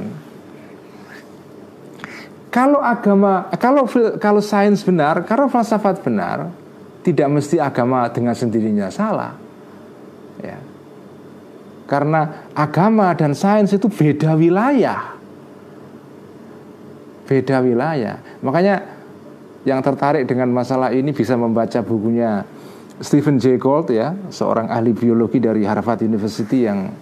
Kalau 2.52 2.82
agama, 2.82 3.48
kalau 3.56 3.88
kalau 4.20 4.42
sains 4.44 4.82
benar, 4.84 5.24
kalau 5.24 5.46
filsafat 5.48 6.02
benar, 6.04 6.52
tidak 7.00 7.28
mesti 7.32 7.56
agama 7.56 8.08
dengan 8.12 8.36
sendirinya 8.36 8.92
salah. 8.92 9.32
Ya. 10.40 10.58
Karena 11.88 12.46
agama 12.54 13.10
dan 13.18 13.34
sains 13.34 13.74
itu 13.74 13.90
beda 13.90 14.38
wilayah. 14.38 15.18
Beda 17.26 17.58
wilayah. 17.62 18.20
Makanya 18.44 19.00
yang 19.66 19.82
tertarik 19.84 20.24
dengan 20.24 20.48
masalah 20.54 20.94
ini 20.94 21.12
bisa 21.12 21.36
membaca 21.36 21.82
bukunya 21.82 22.46
Stephen 23.00 23.40
Jay 23.40 23.56
Gould 23.56 23.88
ya, 23.92 24.12
seorang 24.28 24.68
ahli 24.68 24.92
biologi 24.92 25.40
dari 25.40 25.64
Harvard 25.64 26.04
University 26.04 26.68
yang 26.68 26.92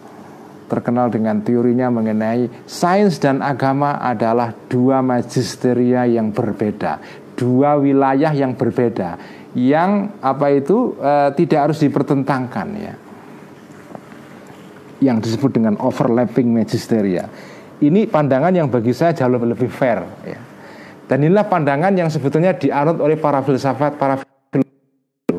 terkenal 0.70 1.10
dengan 1.10 1.42
teorinya 1.42 1.88
mengenai 1.90 2.68
sains 2.68 3.18
dan 3.18 3.40
agama 3.42 3.98
adalah 3.98 4.54
dua 4.68 5.02
magisteria 5.02 6.04
yang 6.06 6.30
berbeda, 6.30 7.02
dua 7.34 7.80
wilayah 7.80 8.30
yang 8.30 8.54
berbeda, 8.54 9.37
yang 9.56 10.20
apa 10.20 10.52
itu 10.52 10.92
e, 11.00 11.12
tidak 11.38 11.70
harus 11.70 11.78
dipertentangkan 11.80 12.68
ya 12.76 12.94
yang 14.98 15.22
disebut 15.22 15.54
dengan 15.54 15.78
overlapping 15.78 16.50
magisteria. 16.50 17.30
Ini 17.78 18.10
pandangan 18.10 18.50
yang 18.50 18.66
bagi 18.66 18.90
saya 18.90 19.14
jauh 19.14 19.30
lebih 19.30 19.70
fair. 19.70 20.02
Ya. 20.26 20.38
Dan 21.06 21.22
inilah 21.22 21.46
pandangan 21.46 21.94
yang 21.94 22.10
sebetulnya 22.10 22.52
dianut 22.58 22.98
oleh 22.98 23.14
para 23.14 23.38
filsafat, 23.46 23.94
para 23.94 24.18
filsafat. 24.18 25.38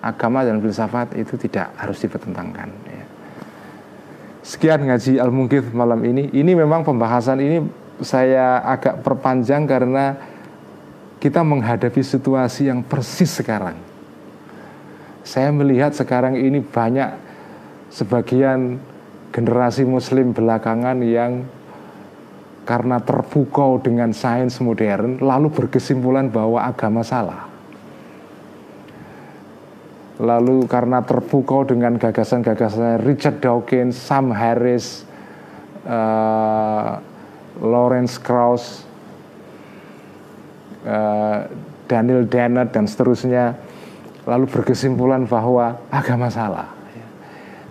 Agama 0.00 0.46
dan 0.46 0.62
filsafat 0.62 1.18
itu 1.18 1.34
tidak 1.36 1.74
harus 1.74 1.98
dipertentangkan. 1.98 2.70
Ya. 2.86 3.04
Sekian 4.40 4.86
ngaji 4.86 5.18
al 5.18 5.34
mungkif 5.34 5.74
malam 5.74 6.00
ini. 6.06 6.30
Ini 6.30 6.54
memang 6.54 6.86
pembahasan 6.86 7.42
ini 7.42 7.58
saya 8.00 8.64
agak 8.64 9.04
perpanjang 9.04 9.68
karena 9.68 10.16
kita 11.20 11.44
menghadapi 11.44 12.00
situasi 12.00 12.72
yang 12.72 12.80
persis 12.80 13.28
sekarang. 13.28 13.76
Saya 15.20 15.52
melihat 15.52 15.92
sekarang 15.92 16.40
ini 16.40 16.64
banyak 16.64 17.12
sebagian 17.92 18.80
generasi 19.30 19.84
muslim 19.84 20.32
belakangan 20.32 20.96
yang 21.04 21.44
karena 22.64 22.98
terpukau 23.04 23.78
dengan 23.84 24.16
sains 24.16 24.58
modern 24.64 25.20
lalu 25.20 25.52
berkesimpulan 25.52 26.32
bahwa 26.32 26.64
agama 26.64 27.04
salah. 27.04 27.46
Lalu 30.20 30.68
karena 30.68 31.00
terpukau 31.00 31.64
dengan 31.64 31.96
gagasan-gagasan 31.96 33.00
Richard 33.04 33.40
Dawkins, 33.40 33.96
Sam 33.96 34.28
Harris, 34.32 35.08
uh, 35.88 37.00
Lawrence 37.60 38.20
Krauss, 38.20 38.84
uh, 40.86 41.48
Daniel 41.90 42.24
Dennett 42.30 42.70
dan 42.70 42.86
seterusnya, 42.86 43.58
lalu 44.24 44.46
berkesimpulan 44.46 45.26
bahwa 45.26 45.80
agama 45.90 46.30
salah. 46.30 46.70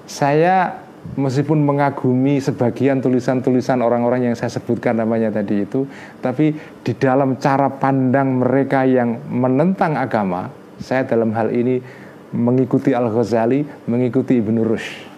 Saya 0.10 0.76
meskipun 1.16 1.64
mengagumi 1.64 2.44
sebagian 2.44 3.00
tulisan-tulisan 3.00 3.80
orang-orang 3.80 4.30
yang 4.30 4.36
saya 4.36 4.52
sebutkan 4.52 5.00
namanya 5.00 5.32
tadi 5.32 5.64
itu, 5.64 5.88
tapi 6.20 6.52
di 6.84 6.94
dalam 7.00 7.40
cara 7.40 7.72
pandang 7.72 8.44
mereka 8.44 8.84
yang 8.84 9.24
menentang 9.32 9.96
agama, 9.96 10.52
saya 10.78 11.08
dalam 11.08 11.32
hal 11.32 11.50
ini 11.56 11.80
mengikuti 12.36 12.94
Al-Ghazali, 12.94 13.90
mengikuti 13.90 14.38
Ibnu 14.38 14.62
Rushd. 14.62 15.09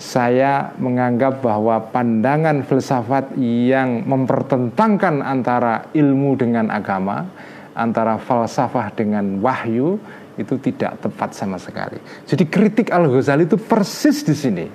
Saya 0.00 0.72
menganggap 0.80 1.44
bahwa 1.44 1.76
pandangan 1.92 2.64
filsafat 2.64 3.36
yang 3.36 4.08
mempertentangkan 4.08 5.20
antara 5.20 5.92
ilmu 5.92 6.40
dengan 6.40 6.72
agama, 6.72 7.28
antara 7.76 8.16
falsafah 8.16 8.96
dengan 8.96 9.44
wahyu, 9.44 10.00
itu 10.40 10.56
tidak 10.56 11.04
tepat 11.04 11.36
sama 11.36 11.60
sekali. 11.60 12.00
Jadi 12.24 12.48
kritik 12.48 12.88
Al 12.88 13.12
Ghazali 13.12 13.44
itu 13.44 13.60
persis 13.60 14.24
di 14.24 14.32
sini. 14.32 14.66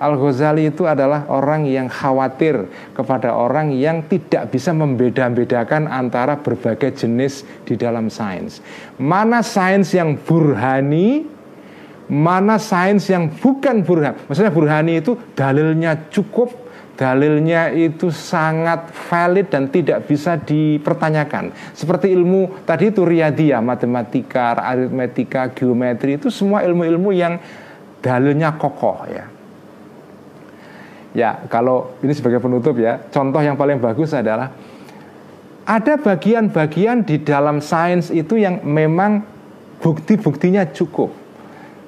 Al 0.00 0.16
Ghazali 0.16 0.72
itu 0.72 0.88
adalah 0.88 1.28
orang 1.28 1.68
yang 1.68 1.92
khawatir 1.92 2.70
kepada 2.96 3.36
orang 3.36 3.74
yang 3.76 4.06
tidak 4.08 4.48
bisa 4.48 4.72
membeda-bedakan 4.72 5.90
antara 5.90 6.40
berbagai 6.40 7.04
jenis 7.04 7.44
di 7.68 7.76
dalam 7.76 8.08
sains. 8.08 8.64
Mana 8.96 9.44
sains 9.44 9.92
yang 9.92 10.16
burhani, 10.16 11.36
mana 12.08 12.56
sains 12.56 13.04
yang 13.12 13.28
bukan 13.28 13.84
burhan. 13.84 14.16
Maksudnya 14.26 14.52
burhani 14.52 15.00
itu 15.00 15.16
dalilnya 15.36 16.08
cukup 16.08 16.68
dalilnya 16.98 17.70
itu 17.70 18.10
sangat 18.10 18.90
valid 19.06 19.46
dan 19.46 19.70
tidak 19.70 20.10
bisa 20.10 20.34
dipertanyakan. 20.34 21.54
Seperti 21.70 22.10
ilmu 22.10 22.66
tadi 22.66 22.90
itu 22.90 23.06
riadia, 23.06 23.62
matematika, 23.62 24.58
aritmetika, 24.58 25.54
geometri 25.54 26.18
itu 26.18 26.26
semua 26.26 26.66
ilmu-ilmu 26.66 27.14
yang 27.14 27.38
dalilnya 28.02 28.58
kokoh 28.58 29.06
ya. 29.06 29.24
Ya, 31.14 31.30
kalau 31.48 31.96
ini 32.02 32.12
sebagai 32.12 32.42
penutup 32.42 32.76
ya, 32.76 33.00
contoh 33.14 33.40
yang 33.40 33.54
paling 33.54 33.78
bagus 33.78 34.12
adalah 34.12 34.52
ada 35.64 35.94
bagian-bagian 35.96 37.06
di 37.06 37.22
dalam 37.22 37.62
sains 37.62 38.10
itu 38.10 38.36
yang 38.36 38.60
memang 38.66 39.22
bukti-buktinya 39.78 40.66
cukup. 40.74 41.14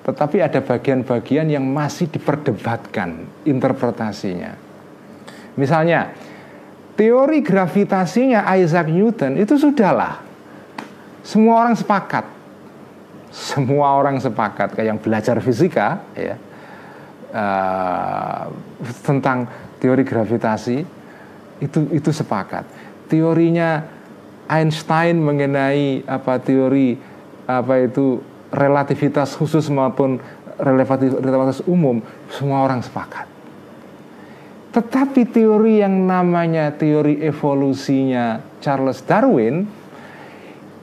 Tetapi 0.00 0.40
ada 0.40 0.64
bagian-bagian 0.64 1.52
yang 1.52 1.64
masih 1.64 2.08
diperdebatkan 2.08 3.28
interpretasinya. 3.44 4.56
Misalnya, 5.60 6.16
teori 6.96 7.44
gravitasinya 7.44 8.48
Isaac 8.56 8.88
Newton 8.88 9.36
itu 9.36 9.60
sudahlah 9.60 10.20
semua 11.24 11.64
orang 11.64 11.76
sepakat. 11.76 12.26
semua 13.30 13.94
orang 13.94 14.18
sepakat 14.18 14.74
kayak 14.74 14.88
yang 14.90 14.98
belajar 14.98 15.38
fisika 15.38 16.02
ya 16.18 16.34
uh, 17.30 18.50
tentang 19.06 19.46
teori 19.78 20.02
gravitasi 20.02 20.82
itu 21.62 21.78
itu 21.94 22.10
sepakat. 22.10 22.66
Teorinya 23.06 23.86
Einstein 24.50 25.22
mengenai 25.22 26.02
apa 26.10 26.42
teori 26.42 26.98
apa 27.46 27.86
itu 27.86 28.18
relativitas 28.50 29.34
khusus 29.38 29.70
maupun 29.70 30.18
relativitas 30.60 31.64
umum 31.64 32.02
semua 32.28 32.66
orang 32.66 32.84
sepakat. 32.84 33.26
Tetapi 34.70 35.26
teori 35.26 35.82
yang 35.82 36.06
namanya 36.06 36.70
teori 36.70 37.18
evolusinya 37.26 38.38
Charles 38.62 39.02
Darwin 39.02 39.66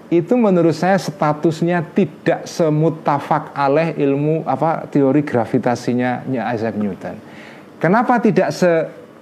itu 0.08 0.34
menurut 0.36 0.76
saya 0.76 1.00
statusnya 1.00 1.84
tidak 1.96 2.48
semutafak 2.48 3.52
aleh 3.56 3.96
ilmu 3.96 4.44
apa 4.44 4.88
teori 4.88 5.24
gravitasinya 5.24 6.28
Isaac 6.56 6.76
Newton. 6.76 7.16
Kenapa 7.80 8.20
tidak 8.20 8.52
se 8.52 8.72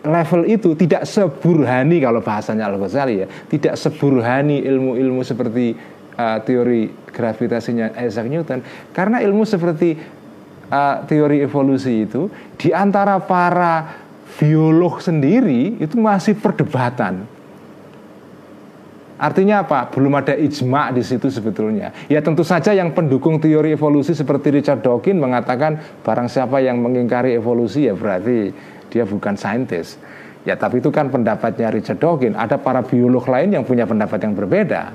level 0.06 0.46
itu 0.46 0.78
tidak 0.78 1.10
seburhani 1.10 1.98
kalau 1.98 2.22
bahasanya 2.22 2.70
Al 2.70 2.78
Ghazali 2.78 3.26
ya, 3.26 3.28
tidak 3.50 3.74
seburhani 3.76 4.62
ilmu-ilmu 4.62 5.26
seperti 5.26 5.74
uh, 6.18 6.40
teori 6.42 6.92
gravitasinya 7.12 7.96
Isaac 8.02 8.28
Newton 8.28 8.60
karena 8.92 9.22
ilmu 9.22 9.44
seperti 9.46 9.96
uh, 10.72 11.06
teori 11.08 11.44
evolusi 11.44 12.04
itu 12.08 12.28
di 12.60 12.74
antara 12.76 13.20
para 13.22 14.04
biolog 14.36 15.00
sendiri 15.00 15.80
itu 15.80 15.96
masih 15.96 16.36
perdebatan 16.36 17.36
Artinya 19.16 19.64
apa? 19.64 19.88
Belum 19.96 20.12
ada 20.20 20.36
ijma 20.36 20.92
di 20.92 21.00
situ 21.00 21.32
sebetulnya. 21.32 21.96
Ya 22.12 22.20
tentu 22.20 22.44
saja 22.44 22.76
yang 22.76 22.92
pendukung 22.92 23.40
teori 23.40 23.72
evolusi 23.72 24.12
seperti 24.12 24.52
Richard 24.60 24.84
Dawkins 24.84 25.16
mengatakan 25.16 25.80
barang 26.04 26.28
siapa 26.28 26.60
yang 26.60 26.84
mengingkari 26.84 27.32
evolusi 27.32 27.88
ya 27.88 27.96
berarti 27.96 28.52
dia 28.92 29.08
bukan 29.08 29.40
saintis. 29.40 29.96
Ya 30.44 30.60
tapi 30.60 30.84
itu 30.84 30.92
kan 30.92 31.08
pendapatnya 31.08 31.72
Richard 31.72 32.04
Dawkins. 32.04 32.36
Ada 32.36 32.60
para 32.60 32.84
biolog 32.84 33.24
lain 33.32 33.56
yang 33.56 33.64
punya 33.64 33.88
pendapat 33.88 34.20
yang 34.20 34.36
berbeda. 34.36 34.92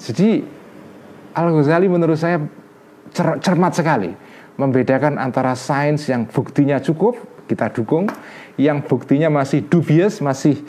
Jadi 0.00 0.42
Al 1.36 1.52
Ghazali 1.52 1.86
menurut 1.86 2.16
saya 2.16 2.40
cer 3.12 3.38
cermat 3.44 3.76
sekali 3.76 4.10
membedakan 4.56 5.20
antara 5.20 5.52
sains 5.54 6.08
yang 6.08 6.24
buktinya 6.28 6.80
cukup 6.80 7.16
kita 7.50 7.66
dukung, 7.74 8.06
yang 8.54 8.78
buktinya 8.86 9.26
masih 9.26 9.66
dubious, 9.66 10.22
masih 10.22 10.62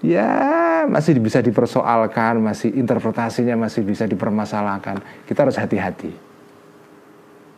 ya 0.00 0.84
masih 0.88 1.20
bisa 1.20 1.44
dipersoalkan, 1.44 2.40
masih 2.40 2.72
interpretasinya 2.72 3.68
masih 3.68 3.84
bisa 3.84 4.08
dipermasalahkan. 4.08 5.04
Kita 5.28 5.44
harus 5.44 5.60
hati-hati. 5.60 6.12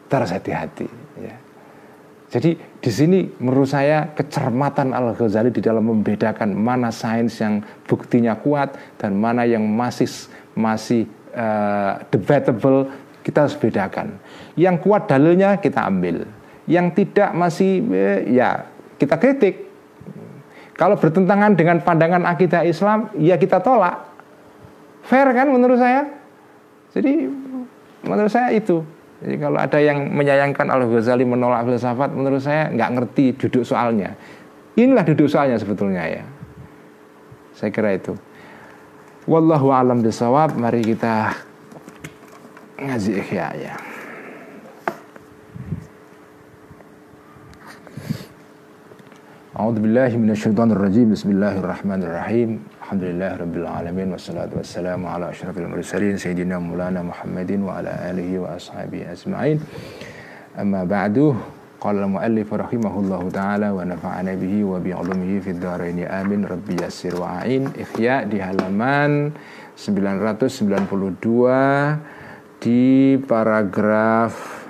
Kita 0.07 0.15
harus 0.23 0.31
hati-hati. 0.35 0.87
Ya. 1.23 1.46
Jadi 2.27 2.59
di 2.59 2.91
sini 2.91 3.23
menurut 3.39 3.71
saya 3.71 4.11
kecermatan 4.11 4.91
Al 4.91 5.15
Ghazali 5.15 5.55
di 5.55 5.63
dalam 5.63 5.87
membedakan 5.87 6.59
mana 6.59 6.91
sains 6.91 7.39
yang 7.39 7.63
buktinya 7.87 8.35
kuat 8.35 8.75
dan 8.99 9.15
mana 9.15 9.47
yang 9.47 9.63
masih 9.63 10.11
masih 10.59 11.07
uh, 11.39 12.03
debatable 12.11 12.91
kita 13.23 13.47
harus 13.47 13.55
bedakan. 13.55 14.19
Yang 14.59 14.77
kuat 14.83 15.07
dalilnya 15.07 15.63
kita 15.63 15.87
ambil, 15.87 16.27
yang 16.67 16.91
tidak 16.91 17.31
masih 17.31 17.83
eh, 17.95 18.27
ya 18.35 18.67
kita 18.99 19.19
kritik 19.23 19.67
kalau 20.77 21.01
bertentangan 21.01 21.57
dengan 21.57 21.81
pandangan 21.81 22.29
akidah 22.29 22.61
Islam, 22.61 23.09
ya 23.17 23.41
kita 23.41 23.65
tolak. 23.65 24.13
Fair 25.09 25.25
kan 25.33 25.49
menurut 25.49 25.81
saya? 25.81 26.05
Jadi 26.93 27.33
menurut 28.05 28.29
saya 28.29 28.53
itu. 28.53 28.85
Jadi 29.17 29.41
kalau 29.41 29.57
ada 29.57 29.81
yang 29.81 30.13
menyayangkan 30.13 30.69
Al-Ghazali 30.69 31.25
menolak 31.25 31.65
filsafat, 31.65 32.13
menurut 32.13 32.45
saya 32.45 32.69
nggak 32.69 32.91
ngerti 32.93 33.33
duduk 33.33 33.65
soalnya. 33.65 34.13
Inilah 34.77 35.09
duduk 35.09 35.25
soalnya 35.25 35.57
sebetulnya 35.57 36.05
ya. 36.05 36.21
Saya 37.57 37.73
kira 37.73 37.97
itu. 37.97 38.13
Wallahu 39.25 39.73
alam 39.73 40.05
bisawab. 40.05 40.53
Mari 40.61 40.85
kita 40.85 41.33
ngaji 42.77 43.25
ikhya 43.25 43.57
ya. 43.57 43.73
A'udzu 49.57 49.81
billahi. 49.81 50.21
Bismillahirrahmanirrahim. 50.21 52.76
Alhamdulillah 52.87 53.43
Rabbil 53.43 53.67
Alamin 53.67 54.15
Wassalatu 54.15 54.63
wassalamu 54.63 55.11
ala 55.11 55.35
ashrafil 55.35 55.67
mursalin 55.67 56.15
Sayyidina 56.15 56.63
Mulana 56.63 57.03
Muhammadin 57.03 57.67
Wa 57.67 57.83
ala 57.83 57.91
alihi 58.15 58.39
wa 58.39 58.55
ashabihi 58.55 59.11
asma'in 59.11 59.59
Amma 60.55 60.87
ba'du 60.87 61.35
Qala 61.83 62.07
al-muallif 62.07 62.47
rahimahullahu 62.47 63.35
ta'ala 63.35 63.75
Wa 63.75 63.83
nafa'ana 63.83 64.39
bihi 64.39 64.63
wa 64.63 64.79
bi'ulumihi 64.79 65.43
Fi 65.43 65.59
dharaini 65.59 66.07
amin 66.07 66.47
Rabbi 66.47 66.79
yasir 66.79 67.19
wa'ain 67.19 67.75
Ikhya 67.75 68.23
di 68.31 68.39
halaman 68.39 69.35
992 69.75 70.79
Di 72.63 73.19
paragraf 73.19 74.63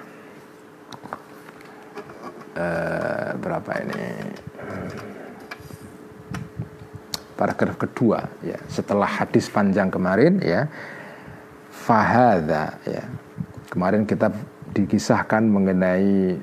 uh, 2.57 3.37
Berapa 3.37 3.73
ini? 3.85 4.09
Paragraf 7.37 7.77
kedua 7.77 8.27
ya. 8.41 8.57
Setelah 8.67 9.07
hadis 9.07 9.47
panjang 9.53 9.93
kemarin 9.93 10.41
ya. 10.41 10.67
Fahada 11.71 12.81
ya. 12.89 13.05
Kemarin 13.69 14.09
kita 14.09 14.33
dikisahkan 14.73 15.45
mengenai 15.45 16.41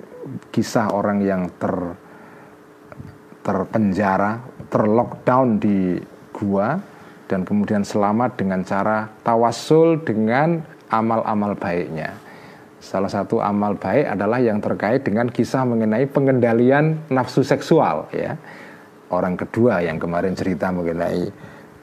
kisah 0.53 0.93
orang 0.93 1.19
yang 1.25 1.49
ter 1.57 1.73
terpenjara 3.43 4.39
terlockdown 4.71 5.59
di 5.59 5.99
gua 6.31 6.79
dan 7.27 7.43
kemudian 7.43 7.83
selamat 7.83 8.39
dengan 8.39 8.63
cara 8.63 9.11
tawasul 9.25 9.99
dengan 10.05 10.63
amal-amal 10.87 11.57
baiknya. 11.59 12.15
Salah 12.79 13.11
satu 13.11 13.39
amal 13.43 13.75
baik 13.79 14.15
adalah 14.15 14.39
yang 14.39 14.59
terkait 14.59 15.03
dengan 15.03 15.27
kisah 15.27 15.63
mengenai 15.63 16.07
pengendalian 16.07 16.99
nafsu 17.11 17.43
seksual 17.43 18.07
ya 18.11 18.35
orang 19.13 19.37
kedua 19.37 19.85
yang 19.85 20.01
kemarin 20.01 20.33
cerita 20.33 20.73
mengenai 20.73 21.29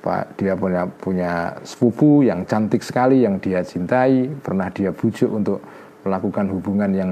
Pak 0.00 0.40
dia 0.40 0.56
punya 0.56 0.88
punya 0.88 1.60
sepupu 1.60 2.24
yang 2.24 2.48
cantik 2.48 2.80
sekali 2.80 3.20
yang 3.20 3.36
dia 3.36 3.60
cintai. 3.60 4.32
Pernah 4.40 4.72
dia 4.72 4.96
bujuk 4.96 5.28
untuk 5.28 5.60
melakukan 6.08 6.48
hubungan 6.48 6.90
yang 6.96 7.10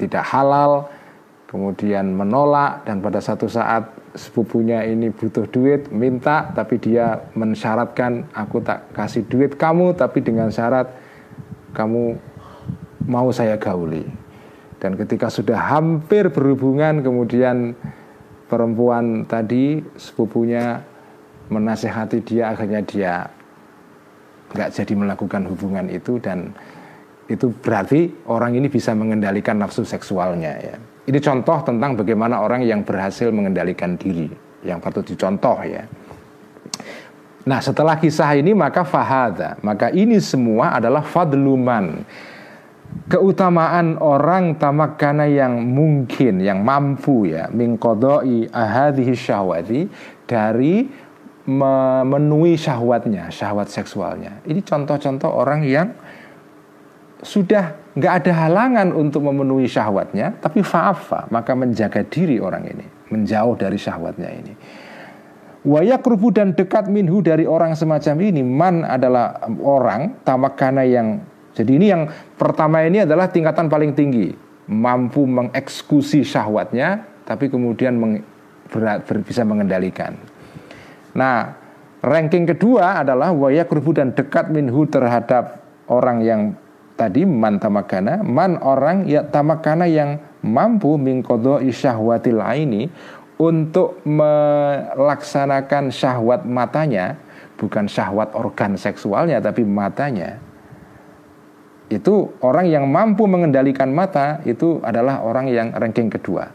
tidak 0.00 0.24
halal 0.24 0.88
kemudian 1.46 2.16
menolak 2.16 2.82
dan 2.88 3.04
pada 3.04 3.20
satu 3.20 3.46
saat 3.46 3.92
sepupunya 4.16 4.82
ini 4.88 5.12
butuh 5.12 5.46
duit 5.46 5.92
minta 5.92 6.50
tapi 6.56 6.80
dia 6.80 7.20
mensyaratkan 7.36 8.26
aku 8.32 8.64
tak 8.64 8.90
kasih 8.96 9.28
duit 9.28 9.54
kamu 9.54 9.94
tapi 9.94 10.24
dengan 10.24 10.48
syarat 10.48 10.90
kamu 11.76 12.16
mau 13.04 13.28
saya 13.28 13.60
gauli. 13.60 14.08
Dan 14.80 14.96
ketika 14.96 15.28
sudah 15.28 15.56
hampir 15.56 16.32
berhubungan 16.32 17.04
kemudian 17.04 17.76
perempuan 18.46 19.26
tadi 19.26 19.82
sepupunya 19.98 20.78
menasehati 21.50 22.22
dia 22.22 22.54
akhirnya 22.54 22.82
dia 22.82 23.14
nggak 24.54 24.70
jadi 24.72 24.94
melakukan 24.94 25.42
hubungan 25.50 25.86
itu 25.90 26.18
dan 26.22 26.54
itu 27.26 27.50
berarti 27.50 28.06
orang 28.30 28.54
ini 28.54 28.70
bisa 28.70 28.94
mengendalikan 28.94 29.58
nafsu 29.58 29.82
seksualnya 29.82 30.52
ya. 30.62 30.76
Ini 31.06 31.18
contoh 31.22 31.58
tentang 31.62 31.98
bagaimana 31.98 32.42
orang 32.42 32.66
yang 32.66 32.82
berhasil 32.82 33.30
mengendalikan 33.30 33.98
diri 33.98 34.30
yang 34.62 34.78
patut 34.82 35.06
dicontoh 35.06 35.58
ya. 35.66 35.86
Nah 37.46 37.62
setelah 37.62 37.94
kisah 37.94 38.34
ini 38.34 38.50
maka 38.58 38.82
fahada 38.82 39.54
Maka 39.62 39.94
ini 39.94 40.18
semua 40.18 40.74
adalah 40.74 41.06
fadluman 41.06 42.02
keutamaan 43.04 44.00
orang 44.00 44.56
tamakana 44.56 45.28
yang 45.28 45.60
mungkin 45.60 46.40
yang 46.40 46.64
mampu 46.64 47.28
ya 47.28 47.52
mingkodoi 47.52 48.48
ahadihi 48.48 49.12
syahwati 49.12 49.80
dari 50.24 50.88
memenuhi 51.46 52.58
syahwatnya 52.58 53.30
syahwat 53.30 53.70
seksualnya. 53.70 54.42
Ini 54.48 54.64
contoh-contoh 54.66 55.30
orang 55.30 55.62
yang 55.62 55.94
sudah 57.22 57.94
nggak 57.96 58.12
ada 58.24 58.32
halangan 58.44 58.92
untuk 58.92 59.24
memenuhi 59.24 59.64
syahwatnya 59.64 60.36
tapi 60.36 60.60
fa'afa 60.60 61.32
maka 61.32 61.56
menjaga 61.56 62.04
diri 62.04 62.36
orang 62.36 62.68
ini 62.68 62.86
menjauh 63.08 63.54
dari 63.56 63.78
syahwatnya 63.78 64.30
ini. 64.30 64.52
Wayak 65.66 66.06
rubu 66.06 66.30
dan 66.30 66.54
dekat 66.54 66.86
minhu 66.86 67.18
dari 67.26 67.42
orang 67.42 67.74
semacam 67.74 68.14
ini 68.22 68.42
Man 68.46 68.86
adalah 68.86 69.42
orang 69.58 70.22
tamakana 70.22 70.86
yang 70.86 71.26
jadi 71.56 71.70
ini 71.72 71.86
yang 71.88 72.12
pertama 72.36 72.84
ini 72.84 73.08
adalah 73.08 73.32
tingkatan 73.32 73.72
paling 73.72 73.96
tinggi, 73.96 74.36
mampu 74.68 75.24
mengeksekusi 75.24 76.20
syahwatnya, 76.20 77.08
tapi 77.24 77.48
kemudian 77.48 77.96
meng, 77.96 78.20
ber, 78.68 79.00
ber, 79.00 79.16
bisa 79.24 79.40
mengendalikan. 79.40 80.20
Nah, 81.16 81.56
ranking 82.04 82.44
kedua 82.44 83.00
adalah 83.00 83.32
wayak 83.32 83.72
rubu 83.72 83.96
dan 83.96 84.12
dekat 84.12 84.52
minhu 84.52 84.84
terhadap 84.84 85.64
orang 85.88 86.20
yang 86.20 86.52
tadi 87.00 87.24
man 87.24 87.56
tamakana 87.56 88.20
man 88.24 88.60
orang 88.60 89.08
ya 89.08 89.24
tamakana 89.24 89.88
yang 89.88 90.20
mampu 90.40 90.96
mingkodo 90.96 91.60
isyahwatil 91.60 92.40
aini 92.40 92.88
untuk 93.36 94.00
melaksanakan 94.08 95.92
syahwat 95.92 96.48
matanya 96.48 97.20
bukan 97.60 97.84
syahwat 97.84 98.32
organ 98.32 98.80
seksualnya 98.80 99.44
tapi 99.44 99.60
matanya 99.60 100.40
itu 101.86 102.34
orang 102.42 102.66
yang 102.66 102.84
mampu 102.90 103.30
mengendalikan 103.30 103.94
mata 103.94 104.42
itu 104.42 104.82
adalah 104.82 105.22
orang 105.22 105.46
yang 105.46 105.70
ranking 105.70 106.10
kedua. 106.10 106.50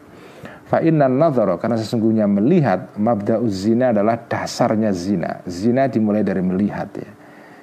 Fa 0.68 0.80
karena 0.80 1.76
sesungguhnya 1.76 2.32
melihat 2.32 2.96
mabda 2.96 3.44
zina 3.52 3.92
adalah 3.92 4.16
dasarnya 4.16 4.96
zina. 4.96 5.44
Zina 5.44 5.92
dimulai 5.92 6.24
dari 6.24 6.40
melihat 6.40 6.88
ya. 6.96 7.12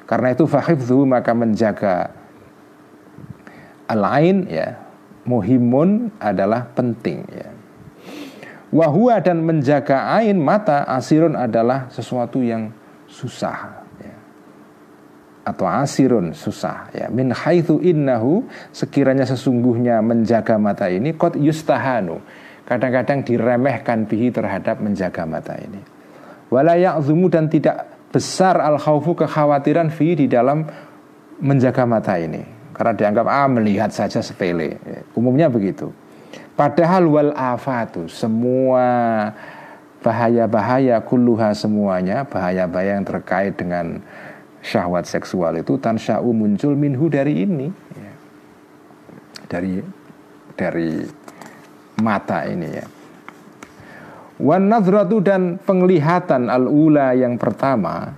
Karena 0.04 0.32
itu 0.32 0.44
fahifdhu 0.44 1.08
maka 1.08 1.32
menjaga 1.32 2.12
al-ain 3.88 4.48
ya. 4.48 4.76
Muhimun 5.28 6.08
adalah 6.16 6.72
penting 6.72 7.20
ya. 7.28 7.48
Wahua 8.68 9.20
dan 9.20 9.44
menjaga 9.44 10.12
ain 10.16 10.36
mata 10.36 10.84
asirun 10.88 11.36
adalah 11.36 11.88
sesuatu 11.92 12.40
yang 12.40 12.72
susah. 13.08 13.77
Atau 15.48 15.64
asirun 15.64 16.36
susah 16.36 16.92
ya 16.92 17.06
min 17.08 17.32
haitsu 17.32 17.80
innahu 17.80 18.44
sekiranya 18.70 19.24
sesungguhnya 19.24 20.04
menjaga 20.04 20.60
mata 20.60 20.92
ini 20.92 21.16
kot 21.16 21.40
yustahanu 21.40 22.20
kadang-kadang 22.68 23.24
diremehkan 23.24 24.04
bihi 24.04 24.28
terhadap 24.28 24.84
menjaga 24.84 25.24
mata 25.24 25.56
ini 25.56 25.80
wala 26.52 26.76
ya'zumu 26.76 27.32
dan 27.32 27.48
tidak 27.48 27.88
besar 28.12 28.60
al 28.60 28.76
khawfu 28.76 29.16
kekhawatiran 29.16 29.88
fi 29.88 30.12
di 30.12 30.28
dalam 30.28 30.68
menjaga 31.40 31.88
mata 31.88 32.20
ini 32.20 32.58
karena 32.78 32.94
dianggap 32.94 33.26
ah 33.26 33.50
melihat 33.50 33.90
saja 33.90 34.22
sepele. 34.22 34.78
Umumnya 35.18 35.50
begitu. 35.50 35.90
Padahal 36.54 37.10
wal 37.10 37.32
afatu 37.34 38.06
semua 38.06 38.86
bahaya-bahaya 39.98 41.02
kulluha 41.02 41.50
semuanya 41.58 42.22
bahaya-bahaya 42.22 43.02
yang 43.02 43.06
terkait 43.06 43.58
dengan 43.58 43.98
syahwat 44.68 45.08
seksual 45.08 45.56
itu 45.56 45.80
tansya'u 45.80 46.28
muncul 46.36 46.76
minhu 46.76 47.08
dari 47.08 47.48
ini 47.48 47.72
ya. 47.96 48.12
dari 49.48 49.80
dari 50.52 51.00
mata 52.04 52.44
ini 52.44 52.68
ya 52.68 52.86
wan 54.44 54.68
dan 55.24 55.56
penglihatan 55.64 56.52
al-ula 56.52 57.16
yang 57.16 57.40
pertama 57.40 58.12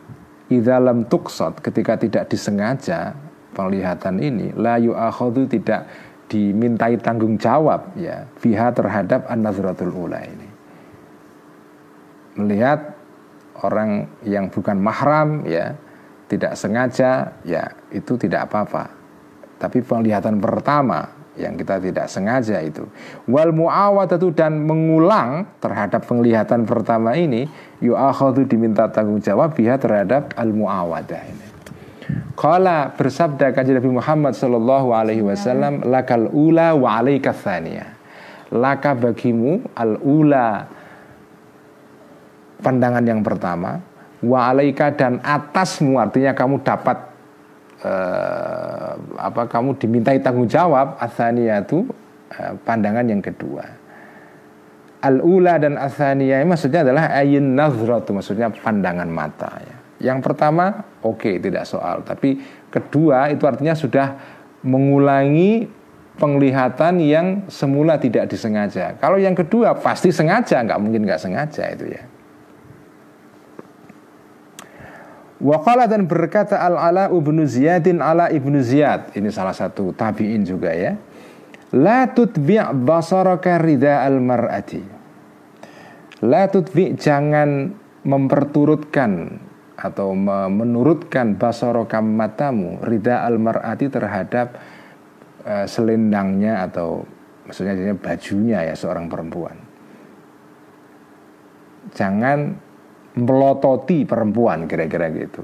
idalam 0.51 1.06
tuksot 1.06 1.62
ketika 1.62 1.94
tidak 1.94 2.27
disengaja 2.27 3.14
penglihatan 3.55 4.18
ini 4.18 4.51
la 4.59 4.74
yu'akhadhu 4.82 5.47
tidak 5.47 5.86
dimintai 6.31 6.94
tanggung 7.02 7.35
jawab 7.35 7.90
ya 7.98 8.31
fiha 8.39 8.70
terhadap 8.70 9.27
an-nazratul 9.27 9.90
ula 9.90 10.22
ini. 10.22 10.48
Melihat 12.39 12.94
orang 13.66 14.06
yang 14.22 14.47
bukan 14.47 14.78
mahram 14.78 15.43
ya 15.43 15.74
tidak 16.31 16.55
sengaja 16.55 17.43
ya 17.43 17.74
itu 17.90 18.15
tidak 18.15 18.47
apa-apa. 18.47 18.86
Tapi 19.59 19.82
penglihatan 19.82 20.39
pertama 20.39 21.20
yang 21.35 21.59
kita 21.59 21.82
tidak 21.82 22.07
sengaja 22.07 22.59
itu 22.62 22.86
wal 23.27 23.51
muawadatu 23.51 24.31
dan 24.35 24.62
mengulang 24.62 25.47
terhadap 25.59 26.05
penglihatan 26.05 26.69
pertama 26.69 27.16
ini 27.16 27.48
yu'akhadhu 27.82 28.47
diminta 28.47 28.86
tanggung 28.93 29.19
jawab 29.19 29.57
fiha 29.59 29.74
terhadap 29.81 30.31
al 30.39 30.55
muawadah 30.55 31.23
ini. 31.27 31.47
Kala 32.35 32.90
bersabda 32.97 33.52
kajian 33.55 33.78
Nabi 33.78 33.90
Muhammad 33.93 34.35
Sallallahu 34.35 34.90
Alaihi 34.90 35.23
Wasallam 35.23 35.86
lakal 35.86 36.27
ula 36.32 36.74
wa 36.74 36.98
alaika 36.98 37.36
laka 38.51 38.98
bagimu 38.98 39.62
al 39.78 39.94
ula 40.02 40.66
pandangan 42.65 43.05
yang 43.07 43.23
pertama 43.23 43.78
wa 44.24 44.52
alaika 44.52 44.92
dan 44.92 45.20
atasmu 45.20 45.97
artinya 45.97 46.36
kamu 46.36 46.60
dapat 46.60 46.98
uh, 47.84 48.92
apa 49.16 49.48
kamu 49.48 49.80
dimintai 49.80 50.20
tanggung 50.20 50.48
jawab 50.48 51.01
itu 51.01 51.88
uh, 52.36 52.52
pandangan 52.64 53.06
yang 53.09 53.24
kedua 53.24 53.64
al 55.01 55.16
ula 55.24 55.56
dan 55.56 55.80
asania 55.80 56.44
maksudnya 56.44 56.84
adalah 56.84 57.09
ayin 57.16 57.56
nazratu 57.56 58.12
maksudnya 58.12 58.52
pandangan 58.52 59.09
mata 59.09 59.48
ya 59.64 59.80
yang 60.01 60.24
pertama 60.24 60.97
oke 61.05 61.20
okay, 61.20 61.34
tidak 61.36 61.68
soal, 61.68 62.01
tapi 62.01 62.40
kedua 62.72 63.28
itu 63.28 63.44
artinya 63.44 63.76
sudah 63.76 64.16
mengulangi 64.64 65.68
penglihatan 66.16 67.01
yang 67.05 67.26
semula 67.52 68.01
tidak 68.01 68.32
disengaja. 68.32 68.97
Kalau 68.97 69.20
yang 69.20 69.36
kedua 69.36 69.76
pasti 69.76 70.09
sengaja, 70.09 70.64
nggak 70.64 70.80
mungkin 70.80 71.05
nggak 71.05 71.20
sengaja 71.20 71.64
itu 71.76 71.92
ya. 71.92 72.02
Wakala 75.41 75.89
dan 75.89 76.05
berkata 76.05 76.61
al 76.61 76.77
ala 76.77 77.09
ibnu 77.09 77.49
Ziyadin 77.49 78.05
ala 78.05 78.29
ibnu 78.29 78.61
Ziyad 78.61 79.17
ini 79.17 79.33
salah 79.33 79.57
satu 79.57 79.97
tabiin 79.97 80.45
juga 80.45 80.69
ya. 80.77 81.01
La 81.73 82.12
tutbi' 82.12 82.61
basaraka 82.85 83.57
rida 83.57 84.05
al 84.05 84.21
mar'ati. 84.21 84.83
La 86.29 86.45
tutbi' 86.53 86.93
jangan 86.93 87.73
memperturutkan 88.05 89.41
atau 89.81 90.12
menurutkan 90.53 91.41
basorokam 91.41 92.05
matamu 92.05 92.77
rida 92.85 93.25
al 93.25 93.41
mar'ati 93.41 93.89
terhadap 93.89 94.61
uh, 95.49 95.65
selendangnya 95.65 96.69
atau 96.69 97.09
maksudnya 97.49 97.97
bajunya 97.97 98.69
ya 98.69 98.75
seorang 98.77 99.09
perempuan. 99.09 99.57
Jangan 101.97 102.61
melototi 103.19 104.07
perempuan 104.07 104.70
kira-kira 104.70 105.11
gitu. 105.11 105.43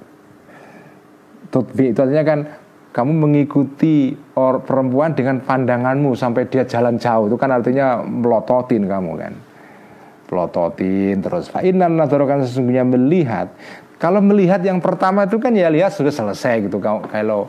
Tutbi 1.51 1.90
itu 1.90 1.98
artinya 2.02 2.24
kan 2.26 2.40
kamu 2.94 3.12
mengikuti 3.12 4.14
or, 4.38 4.62
perempuan 4.62 5.12
dengan 5.12 5.43
pandanganmu 5.43 6.14
sampai 6.14 6.47
dia 6.47 6.64
jalan 6.64 6.97
jauh. 6.97 7.26
Itu 7.26 7.36
kan 7.36 7.51
artinya 7.52 8.02
melototin 8.02 8.86
kamu 8.86 9.12
kan? 9.18 9.32
Pelototin 10.26 11.22
terus 11.22 11.51
fa'inan 11.51 11.98
nadharakan 11.98 12.47
sesungguhnya 12.47 12.82
melihat. 12.86 13.51
Kalau 13.97 14.20
melihat 14.20 14.60
yang 14.60 14.82
pertama 14.82 15.24
itu 15.24 15.40
kan 15.40 15.55
ya 15.56 15.72
lihat 15.72 15.94
sudah 15.94 16.12
selesai 16.12 16.68
gitu. 16.68 16.82
Kalau 16.82 17.48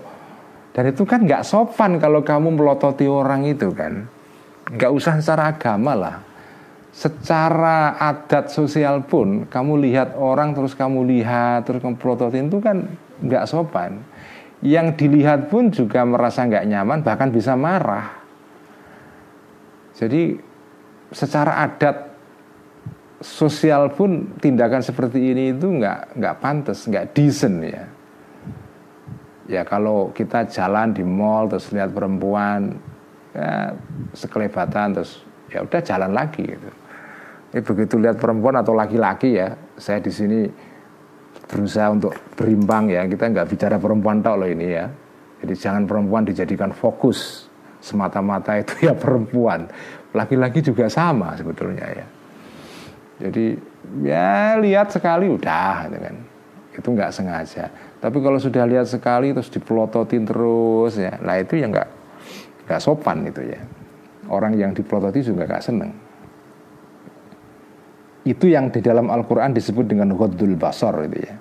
dan 0.71 0.83
itu 0.93 1.03
kan 1.09 1.25
nggak 1.25 1.41
sopan 1.41 1.97
kalau 1.97 2.21
kamu 2.21 2.53
melototi 2.53 3.09
orang 3.09 3.49
itu 3.49 3.73
kan? 3.73 4.05
Nggak 4.67 4.91
usah 4.93 5.13
secara 5.17 5.55
agama 5.55 5.95
lah 5.97 6.26
secara 6.97 7.93
adat 8.01 8.49
sosial 8.49 9.05
pun 9.05 9.45
kamu 9.45 9.85
lihat 9.85 10.17
orang 10.17 10.57
terus 10.57 10.73
kamu 10.73 11.05
lihat 11.05 11.69
terus 11.69 11.77
kamu 11.85 12.01
pelototin 12.01 12.49
itu 12.49 12.57
kan 12.57 12.89
nggak 13.21 13.45
sopan 13.45 14.01
yang 14.65 14.97
dilihat 14.97 15.53
pun 15.53 15.69
juga 15.69 16.01
merasa 16.01 16.41
nggak 16.41 16.65
nyaman 16.65 17.05
bahkan 17.05 17.29
bisa 17.29 17.53
marah 17.53 18.17
jadi 19.93 20.37
secara 21.13 21.65
adat 21.65 22.07
sosial 23.17 23.89
pun 23.97 24.37
tindakan 24.37 24.85
seperti 24.85 25.33
ini 25.33 25.57
itu 25.57 25.65
nggak 25.65 26.17
nggak 26.21 26.35
pantas, 26.37 26.85
nggak 26.85 27.17
decent 27.17 27.57
ya. 27.65 27.85
Ya 29.47 29.61
kalau 29.63 30.11
kita 30.11 30.45
jalan 30.51 30.91
di 30.91 31.01
mall 31.01 31.49
terus 31.49 31.71
lihat 31.71 31.95
perempuan 31.95 32.77
ya, 33.33 33.73
sekelebatan 34.13 35.01
terus 35.01 35.23
ya 35.49 35.63
udah 35.63 35.81
jalan 35.81 36.11
lagi 36.13 36.45
gitu. 36.45 36.69
Ini 37.47 37.61
begitu 37.63 37.95
lihat 37.95 38.19
perempuan 38.19 38.59
atau 38.59 38.75
laki-laki 38.75 39.39
ya, 39.39 39.55
saya 39.79 40.03
di 40.03 40.11
sini 40.11 40.43
berusaha 41.47 41.87
untuk 41.95 42.11
berimbang 42.35 42.91
ya. 42.91 43.07
Kita 43.07 43.31
nggak 43.31 43.47
bicara 43.47 43.75
perempuan 43.79 44.19
tau 44.19 44.35
loh 44.35 44.51
ini 44.51 44.67
ya. 44.67 44.85
Jadi 45.39 45.53
jangan 45.55 45.87
perempuan 45.87 46.27
dijadikan 46.27 46.75
fokus 46.75 47.47
semata-mata 47.79 48.57
itu 48.59 48.91
ya 48.91 48.93
perempuan. 48.97 49.69
Laki-laki 50.11 50.59
juga 50.59 50.91
sama 50.91 51.39
sebetulnya 51.39 51.87
ya. 51.87 52.07
Jadi 53.17 53.55
ya 54.03 54.59
lihat 54.59 54.91
sekali 54.91 55.31
udah 55.31 55.87
gitu 55.87 55.97
kan. 56.03 56.15
Itu 56.77 56.87
nggak 56.93 57.11
sengaja. 57.15 57.65
Tapi 57.97 58.17
kalau 58.21 58.37
sudah 58.37 58.67
lihat 58.67 58.85
sekali 58.85 59.33
terus 59.33 59.49
dipelototin 59.49 60.27
terus 60.27 60.99
ya, 60.99 61.17
lah 61.23 61.41
itu 61.41 61.57
ya 61.57 61.65
nggak 61.71 61.89
nggak 62.69 62.81
sopan 62.83 63.25
itu 63.25 63.41
ya. 63.41 63.61
Orang 64.27 64.53
yang 64.59 64.75
dipelototi 64.75 65.23
juga 65.23 65.47
nggak 65.47 65.63
seneng. 65.63 66.06
Itu 68.27 68.51
yang 68.51 68.67
di 68.67 68.83
dalam 68.83 69.07
Al-Quran 69.07 69.55
disebut 69.55 69.87
dengan 69.87 70.11
ghaddul 70.11 70.59
basar 70.59 70.99
itu 71.07 71.23
ya. 71.23 71.35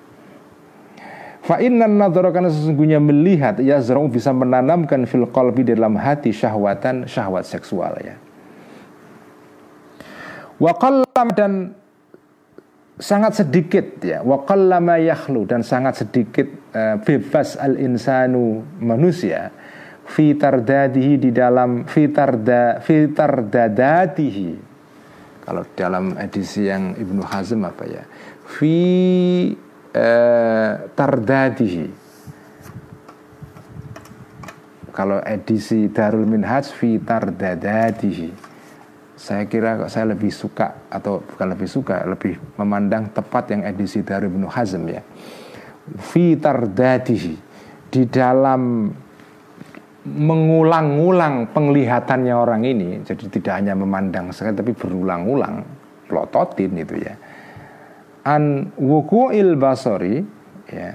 Fa 1.43 1.63
innan 1.63 1.95
karena 2.11 2.51
sesungguhnya 2.51 2.99
melihat 2.99 3.63
ya 3.63 3.79
zarau 3.79 4.11
bisa 4.11 4.35
menanamkan 4.35 5.07
fil 5.07 5.27
qalbi 5.31 5.63
dalam 5.63 5.95
hati 5.95 6.35
syahwatan 6.35 7.07
syahwat 7.07 7.47
seksual 7.47 7.95
ya. 8.03 8.19
Wa 10.59 10.75
dan 11.31 11.71
sangat 12.97 13.45
sedikit 13.45 14.01
ya 14.01 14.25
wa 14.25 14.41
qallama 14.41 14.97
yakhlu 14.97 15.45
dan 15.45 15.61
sangat 15.61 16.01
sedikit 16.01 16.49
uh, 16.73 16.97
bebas 16.97 17.53
al 17.55 17.77
insanu 17.77 18.65
manusia 18.81 19.53
fitardadihi 20.09 21.21
di 21.21 21.29
dalam 21.29 21.85
fitarda 21.85 22.81
fitardadatihi 22.81 24.66
kalau 25.47 25.63
dalam 25.79 26.19
edisi 26.19 26.67
yang 26.67 26.91
Ibnu 26.99 27.23
Hazm 27.23 27.63
apa 27.63 27.87
ya? 27.87 28.03
Fi 28.43 28.75
eh, 29.95 30.71
tardadihi. 30.91 31.87
Kalau 34.91 35.23
edisi 35.23 35.87
Darul 35.87 36.27
Minhaj 36.27 36.67
fi 36.73 36.99
tardadatihi 36.99 38.59
saya 39.17 39.47
kira 39.49 39.87
saya 39.89 40.13
lebih 40.13 40.29
suka 40.29 40.85
atau 40.93 41.23
bukan 41.23 41.47
lebih 41.55 41.65
suka 41.65 42.05
lebih 42.05 42.37
memandang 42.59 43.09
tepat 43.09 43.49
yang 43.55 43.63
edisi 43.63 44.03
Darul 44.03 44.27
Ibnu 44.29 44.51
Hazm 44.51 44.83
ya. 44.83 44.99
Fi 45.95 46.35
tardadihi. 46.35 47.35
Di 47.87 48.03
dalam 48.03 48.91
mengulang-ulang 50.07 51.51
penglihatannya 51.51 52.31
orang 52.31 52.63
ini 52.63 53.03
jadi 53.03 53.25
tidak 53.27 53.53
hanya 53.59 53.73
memandang 53.75 54.31
sekali 54.31 54.55
tapi 54.55 54.71
berulang-ulang 54.71 55.67
plototin 56.07 56.71
itu 56.79 56.95
ya. 57.03 57.13
An 58.23 58.71
wuku'il 58.75 59.59
basori 59.59 60.23
ya 60.67 60.91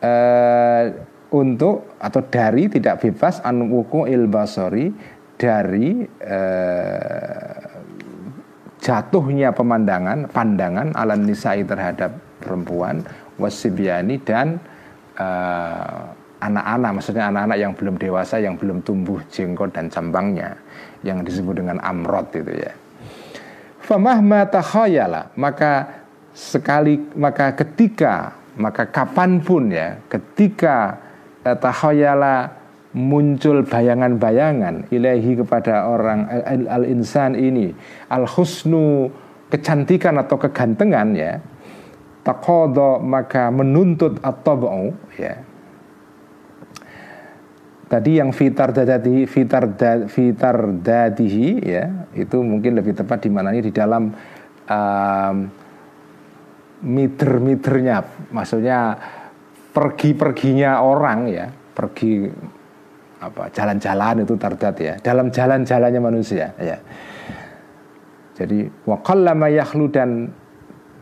eh, 0.00 0.84
untuk 1.32 1.96
atau 2.00 2.20
dari 2.28 2.72
tidak 2.72 3.04
bebas 3.04 3.40
an 3.44 3.68
wuku'il 3.68 4.28
basori 4.28 4.92
dari 5.36 6.04
eh, 6.04 7.68
jatuhnya 8.80 9.52
pemandangan 9.52 10.30
pandangan 10.32 10.96
ala 10.96 11.16
nisai 11.18 11.68
terhadap 11.68 12.16
perempuan 12.40 13.04
wasibiani 13.36 14.16
dan 14.24 14.56
eh, 15.20 16.17
anak-anak, 16.38 16.90
maksudnya 16.98 17.30
anak-anak 17.30 17.58
yang 17.58 17.72
belum 17.74 17.94
dewasa, 17.98 18.38
yang 18.38 18.54
belum 18.54 18.82
tumbuh 18.86 19.18
jenggot 19.30 19.74
dan 19.74 19.90
cambangnya, 19.90 20.54
yang 21.02 21.22
disebut 21.22 21.62
dengan 21.62 21.82
amrot 21.82 22.30
itu 22.34 22.54
ya. 22.54 22.72
Famahma 23.82 24.46
takhayala, 24.46 25.34
maka 25.34 26.04
sekali, 26.34 27.00
maka 27.18 27.56
ketika, 27.56 28.36
maka 28.54 28.86
kapan 28.86 29.42
pun 29.42 29.72
ya, 29.72 29.98
ketika 30.06 30.98
eh, 31.42 31.56
takhayala 31.58 32.54
muncul 32.94 33.66
bayangan-bayangan 33.66 34.88
ilahi 34.88 35.32
kepada 35.44 35.90
orang 35.90 36.24
al-insan 36.68 37.34
ini, 37.34 37.74
al-husnu 38.08 39.10
kecantikan 39.48 40.20
atau 40.20 40.36
kegantengan 40.36 41.08
ya, 41.16 41.40
takodo 42.28 43.00
maka 43.00 43.48
menuntut 43.48 44.20
atau 44.20 44.92
ya 45.16 45.47
tadi 47.88 48.20
yang 48.20 48.30
fitar 48.36 48.70
dadati 48.70 49.24
fitar 49.24 49.64
da, 49.74 50.04
fitar 50.06 50.56
dadihi 50.84 51.48
ya 51.64 51.84
itu 52.12 52.36
mungkin 52.44 52.76
lebih 52.76 52.92
tepat 52.92 53.24
di 53.24 53.30
mana 53.32 53.50
di 53.50 53.72
dalam 53.72 54.12
um, 54.68 55.36
meter-meternya. 56.78 58.30
Maksudnya 58.30 58.94
pergi-perginya 59.72 60.84
orang 60.84 61.18
ya 61.32 61.46
pergi 61.48 62.28
apa 63.18 63.50
jalan-jalan 63.50 64.22
itu 64.22 64.34
tardat 64.38 64.76
ya 64.78 64.94
dalam 65.02 65.32
jalan-jalannya 65.32 66.00
manusia 66.02 66.54
ya. 66.60 66.78
Jadi 68.38 68.70
waqallama 68.86 69.50
yahlu 69.50 69.90
dan 69.90 70.30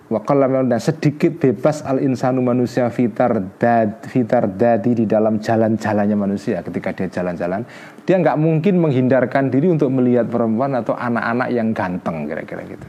Wakalam 0.06 0.70
dan 0.70 0.78
sedikit 0.78 1.34
bebas 1.42 1.82
al 1.82 1.98
insanu 1.98 2.38
manusia 2.38 2.86
fitar 2.94 3.42
dad 3.58 4.06
fitar 4.06 4.46
dadi 4.46 4.94
di 4.94 5.02
dalam 5.02 5.42
jalan-jalannya 5.42 6.14
manusia. 6.14 6.62
Ketika 6.62 6.94
dia 6.94 7.10
jalan-jalan 7.10 7.66
dia 8.06 8.14
nggak 8.14 8.38
mungkin 8.38 8.78
menghindarkan 8.78 9.50
diri 9.50 9.66
untuk 9.66 9.90
melihat 9.90 10.30
perempuan 10.30 10.78
atau 10.78 10.94
anak-anak 10.94 11.50
yang 11.50 11.74
ganteng 11.74 12.30
kira-kira 12.30 12.62
gitu. 12.70 12.86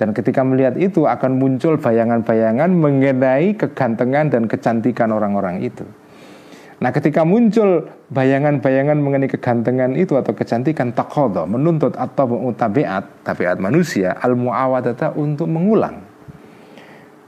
Dan 0.00 0.16
ketika 0.16 0.40
melihat 0.40 0.80
itu 0.80 1.04
akan 1.04 1.36
muncul 1.36 1.76
bayangan-bayangan 1.76 2.72
mengenai 2.72 3.52
kegantengan 3.52 4.32
dan 4.32 4.48
kecantikan 4.48 5.12
orang-orang 5.12 5.60
itu. 5.60 5.84
Nah 6.80 6.88
ketika 6.88 7.20
muncul 7.20 7.84
bayangan-bayangan 8.08 8.96
mengenai 8.96 9.28
kegantengan 9.28 9.92
itu 9.92 10.16
atau 10.16 10.32
kecantikan 10.32 10.96
takodo 10.96 11.44
menuntut 11.44 11.92
atau 12.00 12.24
tabiat 12.56 13.28
tabiat 13.28 13.60
manusia 13.60 14.16
al 14.16 14.40
muawadata 14.40 15.12
untuk 15.20 15.52
mengulang 15.52 16.09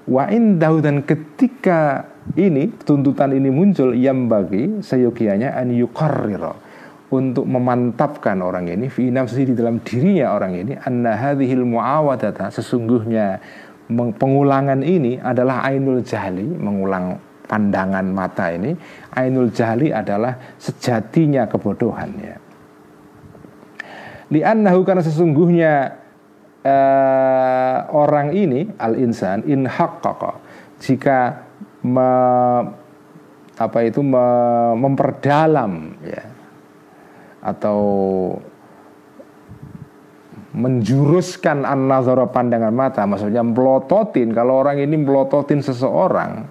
Wa 0.02 0.26
indahu 0.26 0.82
dan 0.82 1.06
ketika 1.06 2.10
ini 2.34 2.70
tuntutan 2.82 3.34
ini 3.34 3.50
muncul 3.50 3.94
yang 3.94 4.26
bagi 4.26 4.82
seyogianya 4.82 5.54
an 5.54 5.70
yukarrira 5.74 6.54
untuk 7.12 7.44
memantapkan 7.44 8.40
orang 8.40 8.72
ini 8.72 8.88
fi 8.88 9.12
nafsi 9.12 9.44
di 9.44 9.54
dalam 9.54 9.84
dirinya 9.84 10.32
orang 10.32 10.52
ini 10.56 10.72
anna 10.80 11.12
hadhil 11.12 11.66
muawadata 11.68 12.48
sesungguhnya 12.48 13.36
pengulangan 13.92 14.80
ini 14.80 15.20
adalah 15.20 15.60
ainul 15.68 16.00
jahli 16.00 16.46
mengulang 16.46 17.20
pandangan 17.44 18.06
mata 18.08 18.48
ini 18.48 18.72
ainul 19.12 19.52
jahli 19.52 19.92
adalah 19.92 20.56
sejatinya 20.56 21.44
kebodohan 21.52 22.10
ya 22.16 22.36
li'annahu 24.32 24.80
karena 24.88 25.04
sesungguhnya 25.04 26.01
uh, 26.66 27.76
orang 27.90 28.34
ini 28.34 28.70
al 28.78 28.98
insan 28.98 29.46
in 29.46 29.66
haqqaqa 29.66 30.38
jika 30.82 31.46
me, 31.86 32.10
apa 33.58 33.78
itu 33.86 34.02
me, 34.02 34.26
memperdalam 34.78 35.94
ya 36.02 36.24
atau 37.42 37.80
menjuruskan 40.52 41.64
an 41.64 41.88
pandangan 42.28 42.74
mata 42.74 43.02
maksudnya 43.08 43.40
melototin 43.40 44.36
kalau 44.36 44.60
orang 44.62 44.84
ini 44.84 45.00
melototin 45.00 45.64
seseorang 45.64 46.44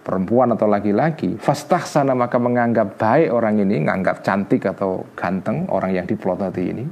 perempuan 0.00 0.56
atau 0.56 0.64
laki-laki 0.64 1.36
fastah 1.36 1.84
sana 1.84 2.16
maka 2.16 2.40
menganggap 2.40 2.96
baik 2.96 3.28
orang 3.28 3.60
ini 3.60 3.84
menganggap 3.84 4.24
cantik 4.24 4.64
atau 4.64 5.04
ganteng 5.12 5.68
orang 5.68 5.92
yang 5.92 6.08
dipelototi 6.08 6.64
ini 6.72 6.84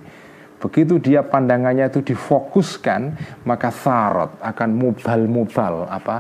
Begitu 0.67 0.99
dia 0.99 1.23
pandangannya 1.23 1.87
itu 1.87 2.03
difokuskan, 2.03 3.15
maka 3.47 3.71
sarot 3.71 4.35
akan 4.43 4.71
mubal-mubal 4.75 5.87
apa 5.87 6.17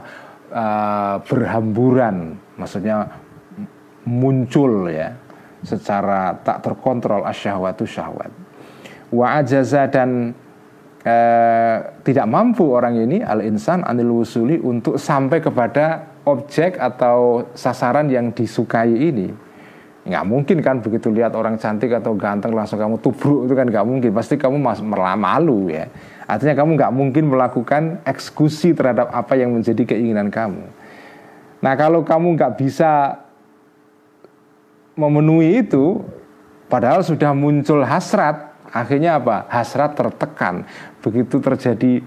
uh, 0.54 1.16
berhamburan, 1.26 2.38
maksudnya 2.54 3.10
muncul 4.06 4.86
ya 4.86 5.18
secara 5.66 6.38
tak 6.46 6.62
terkontrol 6.62 7.26
asyahwatu 7.26 7.82
syahwat. 7.82 8.30
Wa 9.10 9.42
ajaza 9.42 9.90
dan 9.90 10.30
uh, 11.02 11.76
tidak 12.06 12.26
mampu 12.30 12.70
orang 12.70 13.02
ini 13.02 13.26
al 13.26 13.42
insan 13.42 13.82
anil 13.82 14.22
wusuli 14.22 14.62
untuk 14.62 14.94
sampai 14.94 15.42
kepada 15.42 16.06
objek 16.22 16.78
atau 16.78 17.50
sasaran 17.58 18.06
yang 18.06 18.30
disukai 18.30 18.94
ini 18.94 19.45
nggak 20.06 20.24
mungkin 20.24 20.62
kan 20.62 20.78
begitu 20.78 21.10
lihat 21.10 21.34
orang 21.34 21.58
cantik 21.58 21.90
atau 21.90 22.14
ganteng 22.14 22.54
langsung 22.54 22.78
kamu 22.78 23.02
tubruk 23.02 23.50
itu 23.50 23.54
kan 23.58 23.66
nggak 23.66 23.86
mungkin. 23.86 24.10
Pasti 24.14 24.38
kamu 24.38 24.56
mas 24.62 24.78
malu 24.80 25.66
ya. 25.66 25.90
Artinya 26.30 26.54
kamu 26.54 26.78
nggak 26.78 26.92
mungkin 26.94 27.24
melakukan 27.26 27.82
eksekusi 28.06 28.70
terhadap 28.70 29.10
apa 29.10 29.34
yang 29.34 29.50
menjadi 29.50 29.82
keinginan 29.82 30.30
kamu. 30.30 30.62
Nah 31.58 31.74
kalau 31.74 32.06
kamu 32.06 32.38
nggak 32.38 32.54
bisa 32.54 33.18
memenuhi 34.94 35.66
itu 35.66 36.06
padahal 36.70 37.02
sudah 37.02 37.34
muncul 37.34 37.82
hasrat 37.82 38.54
akhirnya 38.70 39.18
apa? 39.18 39.50
Hasrat 39.50 39.98
tertekan. 39.98 40.62
Begitu 41.02 41.42
terjadi 41.42 42.02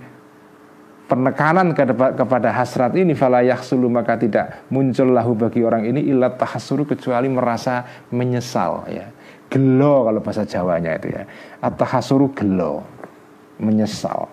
penekanan 1.10 1.74
kepada 2.14 2.54
hasrat 2.54 2.94
ini 2.94 3.18
fala 3.18 3.42
yahsulu 3.42 3.90
maka 3.90 4.16
tidak 4.22 4.70
muncul 4.70 5.10
lahu 5.10 5.34
bagi 5.34 5.66
orang 5.66 5.90
ini 5.90 6.06
ilat 6.06 6.38
tahassuru 6.38 6.86
kecuali 6.86 7.26
merasa 7.26 8.06
menyesal 8.14 8.86
ya. 8.88 9.10
Gelo 9.50 10.06
kalau 10.06 10.22
bahasa 10.22 10.46
Jawanya 10.46 11.02
itu 11.02 11.10
ya. 11.10 11.26
At-tahassuru 11.58 12.38
gelo, 12.38 12.86
menyesal. 13.58 14.30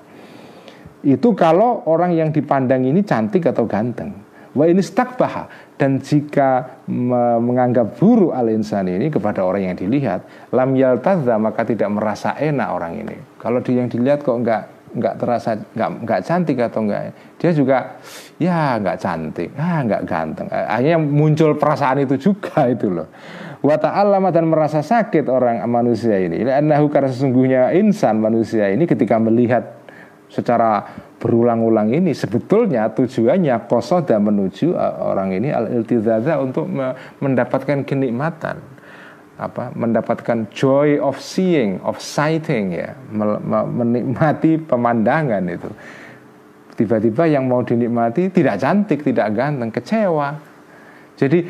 Itu 1.00 1.32
kalau 1.32 1.88
orang 1.88 2.12
yang 2.12 2.28
dipandang 2.36 2.84
ini 2.84 3.00
cantik 3.00 3.48
atau 3.48 3.64
ganteng. 3.64 4.12
Wa 4.52 4.68
ini 4.68 4.84
stakbaha 4.84 5.72
dan 5.80 6.00
jika 6.00 6.80
menganggap 7.40 7.96
buruk 7.96 8.32
al 8.32 8.52
insan 8.52 8.88
ini 8.88 9.08
kepada 9.08 9.44
orang 9.44 9.72
yang 9.72 9.76
dilihat, 9.76 10.52
lam 10.52 10.76
yaltadza 10.76 11.36
maka 11.40 11.64
tidak 11.64 11.88
merasa 11.92 12.36
enak 12.36 12.68
orang 12.68 12.92
ini. 13.00 13.16
Kalau 13.40 13.64
dia 13.64 13.80
yang 13.80 13.88
dilihat 13.88 14.20
kok 14.20 14.36
enggak 14.36 14.75
nggak 14.96 15.14
terasa 15.20 15.60
nggak 15.76 15.90
nggak 16.02 16.20
cantik 16.24 16.56
atau 16.56 16.80
enggak 16.82 17.12
dia 17.36 17.50
juga 17.52 18.00
ya 18.40 18.80
nggak 18.80 18.96
cantik. 18.96 19.50
Ah 19.60 19.84
nggak 19.84 20.02
ganteng. 20.08 20.48
Eh, 20.48 20.66
akhirnya 20.66 20.98
muncul 20.98 21.54
perasaan 21.60 22.02
itu 22.02 22.16
juga 22.16 22.64
itu 22.74 22.88
loh. 22.88 23.08
Wa 23.60 23.76
ta'allama 23.76 24.32
dan 24.32 24.48
merasa 24.48 24.80
sakit 24.80 25.28
orang 25.28 25.60
manusia 25.68 26.16
ini. 26.16 26.44
Annahu 26.44 26.88
karena 26.88 27.12
sesungguhnya 27.12 27.76
insan 27.76 28.20
manusia 28.20 28.72
ini 28.72 28.88
ketika 28.88 29.20
melihat 29.20 29.84
secara 30.26 30.82
berulang-ulang 31.16 31.94
ini 31.94 32.12
sebetulnya 32.12 32.90
tujuannya 32.92 33.56
dan 34.04 34.20
menuju 34.20 34.74
eh, 34.74 34.94
orang 35.00 35.32
ini 35.32 35.48
al 35.52 35.70
iltizaza 35.70 36.40
untuk 36.40 36.66
mendapatkan 37.22 37.86
kenikmatan 37.86 38.75
apa 39.36 39.68
mendapatkan 39.76 40.48
joy 40.48 40.96
of 40.96 41.20
seeing, 41.20 41.76
of 41.84 42.00
sighting 42.00 42.72
ya, 42.72 42.96
menikmati 43.68 44.56
pemandangan 44.56 45.44
itu. 45.44 45.68
Tiba-tiba 46.76 47.24
yang 47.28 47.48
mau 47.48 47.64
dinikmati 47.64 48.32
tidak 48.32 48.60
cantik, 48.60 49.00
tidak 49.04 49.32
ganteng, 49.32 49.72
kecewa. 49.72 50.36
Jadi 51.16 51.48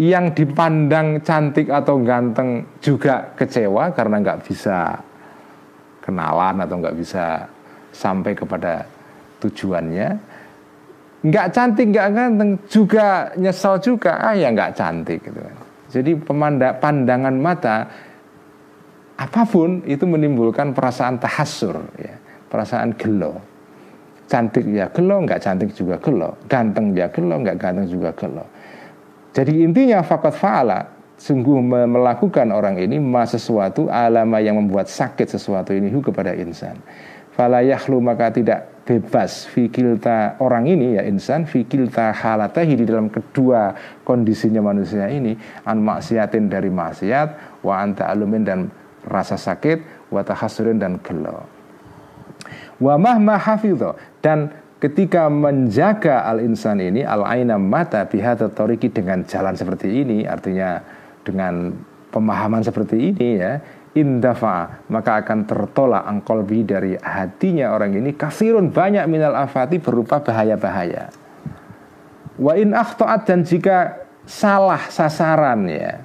yang 0.00 0.32
dipandang 0.32 1.20
cantik 1.20 1.68
atau 1.68 2.00
ganteng 2.00 2.64
juga 2.80 3.28
kecewa 3.36 3.92
karena 3.92 4.16
nggak 4.24 4.40
bisa 4.48 4.96
kenalan 6.00 6.64
atau 6.64 6.76
nggak 6.80 6.96
bisa 6.96 7.44
sampai 7.92 8.32
kepada 8.32 8.88
tujuannya. 9.40 10.08
Nggak 11.22 11.46
cantik, 11.54 11.86
nggak 11.92 12.08
ganteng 12.12 12.50
juga 12.66 13.30
nyesal 13.38 13.78
juga, 13.78 14.18
ah 14.18 14.34
ya 14.34 14.50
nggak 14.50 14.74
cantik 14.74 15.22
gitu 15.22 15.38
kan. 15.38 15.61
Jadi 15.92 16.16
pemanda, 16.16 16.72
pandangan 16.80 17.36
mata 17.36 17.76
apa 19.20 19.44
pun 19.44 19.84
itu 19.84 20.08
menimbulkan 20.08 20.72
perasaan 20.72 21.20
tahasur, 21.20 21.84
ya, 22.00 22.16
perasaan 22.48 22.96
gelo. 22.96 23.36
Cantik 24.24 24.64
ya 24.72 24.88
gelo, 24.88 25.20
nggak 25.28 25.44
cantik 25.44 25.76
juga 25.76 26.00
gelo. 26.00 26.40
Ganteng 26.48 26.96
ya 26.96 27.12
gelo, 27.12 27.36
nggak 27.44 27.60
ganteng 27.60 27.84
juga 27.92 28.16
gelo. 28.16 28.48
Jadi 29.36 29.68
intinya 29.68 30.00
fakat 30.00 30.32
faala 30.32 30.88
sungguh 31.20 31.60
melakukan 31.86 32.48
orang 32.48 32.80
ini 32.80 32.96
ma 32.96 33.28
sesuatu 33.28 33.92
alama 33.92 34.40
yang 34.40 34.56
membuat 34.56 34.88
sakit 34.88 35.28
sesuatu 35.28 35.76
ini 35.76 35.92
kepada 35.92 36.32
insan. 36.32 36.80
Falayahlu 37.36 38.00
maka 38.00 38.32
tidak 38.32 38.71
bebas 38.82 39.46
fikilta 39.46 40.42
orang 40.42 40.66
ini 40.66 40.98
ya 40.98 41.06
insan 41.06 41.46
fikilta 41.46 42.10
halatahi 42.10 42.74
di 42.74 42.84
dalam 42.84 43.06
kedua 43.08 43.74
kondisinya 44.02 44.58
manusia 44.58 45.06
ini 45.06 45.38
an 45.62 45.78
maksiatin 45.78 46.50
dari 46.50 46.66
maksiat 46.66 47.62
wa 47.62 47.78
anta 47.78 48.10
alumin 48.10 48.42
dan 48.42 48.60
rasa 49.06 49.38
sakit 49.38 50.10
wa 50.10 50.22
tahasurin 50.26 50.82
dan 50.82 50.98
gelo. 51.02 51.46
Wa 52.82 52.98
mahma 52.98 53.38
hafidho 53.38 53.94
dan 54.18 54.50
ketika 54.82 55.30
menjaga 55.30 56.26
al 56.26 56.42
insan 56.42 56.82
ini 56.82 57.06
al 57.06 57.22
aina 57.22 57.54
mata 57.54 58.02
bihata 58.02 58.50
toriki 58.50 58.90
dengan 58.90 59.22
jalan 59.22 59.54
seperti 59.54 60.02
ini 60.02 60.26
artinya 60.26 60.82
dengan 61.22 61.70
pemahaman 62.10 62.66
seperti 62.66 63.14
ini 63.14 63.38
ya 63.38 63.62
indafa 63.92 64.84
maka 64.88 65.20
akan 65.20 65.44
tertolak 65.44 66.04
angkolbi 66.08 66.64
dari 66.64 66.96
hatinya 66.96 67.72
orang 67.72 67.96
ini. 67.96 68.16
Kasirun 68.16 68.72
banyak 68.72 69.04
minal 69.08 69.36
afati 69.36 69.76
berupa 69.80 70.20
bahaya-bahaya. 70.20 71.12
Wa 72.40 72.56
in 72.56 72.72
akhtoat 72.72 73.28
dan 73.28 73.44
jika 73.44 74.08
salah 74.24 74.88
sasaran 74.88 75.68
ya. 75.68 76.00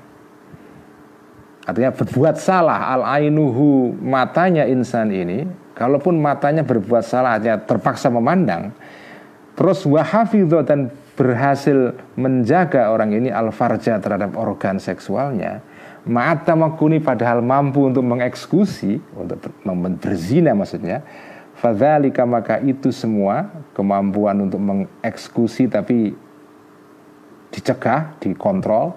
Artinya 1.68 1.91
berbuat 1.91 2.39
salah 2.39 2.95
al 2.95 3.03
ainuhu 3.03 3.91
matanya 3.99 4.64
insan 4.64 5.11
ini 5.11 5.43
kalaupun 5.76 6.15
matanya 6.15 6.64
berbuat 6.64 7.03
salah 7.03 7.35
artinya 7.35 7.59
terpaksa 7.59 8.07
memandang 8.09 8.72
terus 9.53 9.84
wahafidho 9.84 10.64
dan 10.64 10.89
berhasil 11.19 11.91
menjaga 12.15 12.88
orang 12.88 13.14
ini 13.14 13.30
al 13.30 13.51
farja 13.51 13.99
terhadap 13.99 14.34
organ 14.39 14.80
seksualnya 14.80 15.59
Ma'at 16.08 16.48
tamakuni 16.48 17.04
padahal 17.04 17.44
mampu 17.44 17.84
untuk 17.84 18.04
mengeksekusi 18.08 19.04
Untuk 19.12 19.44
berzina 20.00 20.56
maksudnya. 20.56 21.04
Fadzalika 21.60 22.24
maka 22.24 22.64
itu 22.64 22.96
semua 22.96 23.52
Kemampuan 23.76 24.48
untuk 24.48 24.64
mengeksekusi 24.64 25.68
Tapi 25.68 26.16
dicegah, 27.52 28.16
dikontrol. 28.24 28.96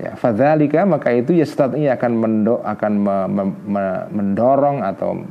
Ya, 0.00 0.16
Fadzalika 0.16 0.88
maka 0.88 1.12
itu 1.12 1.36
ya 1.36 1.46
ini 1.76 1.88
akan, 1.92 2.12
mendo, 2.16 2.60
akan 2.64 2.92
me, 2.96 3.16
me, 3.28 3.44
me, 3.68 3.84
mendorong 4.08 4.80
Atau 4.80 5.24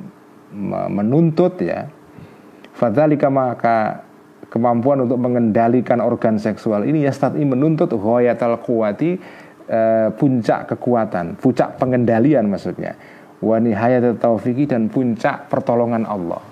me, 0.54 0.80
menuntut 0.90 1.58
ya. 1.62 1.90
Fadzalika 2.78 3.28
maka 3.28 4.06
kemampuan 4.52 5.08
untuk 5.08 5.16
mengendalikan 5.16 6.04
organ 6.04 6.36
seksual 6.36 6.84
ini 6.84 7.08
ya 7.08 7.16
ini 7.40 7.48
menuntut 7.48 7.88
ghayatal 7.96 8.60
kuwati 8.60 9.16
Eh, 9.72 10.12
puncak 10.20 10.76
kekuatan, 10.76 11.40
puncak 11.40 11.80
pengendalian 11.80 12.44
maksudnya. 12.52 12.92
Wa 13.40 13.56
nihayat 13.56 14.20
taufiki 14.20 14.68
dan 14.68 14.92
puncak 14.92 15.48
pertolongan 15.48 16.04
Allah. 16.04 16.44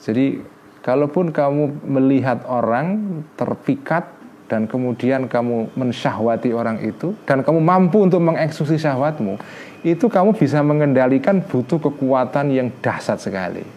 Jadi 0.00 0.40
kalaupun 0.80 1.36
kamu 1.36 1.84
melihat 1.84 2.40
orang 2.48 3.20
terpikat 3.36 4.08
dan 4.48 4.64
kemudian 4.64 5.28
kamu 5.28 5.68
mensyahwati 5.76 6.56
orang 6.56 6.80
itu 6.80 7.12
dan 7.28 7.44
kamu 7.44 7.60
mampu 7.60 8.08
untuk 8.08 8.24
mengeksekusi 8.24 8.80
syahwatmu, 8.80 9.36
itu 9.84 10.08
kamu 10.08 10.32
bisa 10.32 10.64
mengendalikan 10.64 11.44
butuh 11.44 11.76
kekuatan 11.76 12.56
yang 12.56 12.72
dahsyat 12.80 13.20
sekali. 13.20 13.68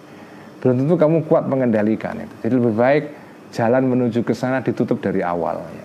Belum 0.64 0.88
tentu 0.88 0.96
kamu 0.96 1.28
kuat 1.28 1.52
mengendalikan 1.52 2.16
itu. 2.16 2.36
Jadi 2.48 2.54
lebih 2.56 2.76
baik 2.80 3.04
jalan 3.52 3.92
menuju 3.92 4.24
ke 4.24 4.32
sana 4.32 4.64
ditutup 4.64 5.04
dari 5.04 5.20
awal 5.20 5.60
ya. 5.68 5.83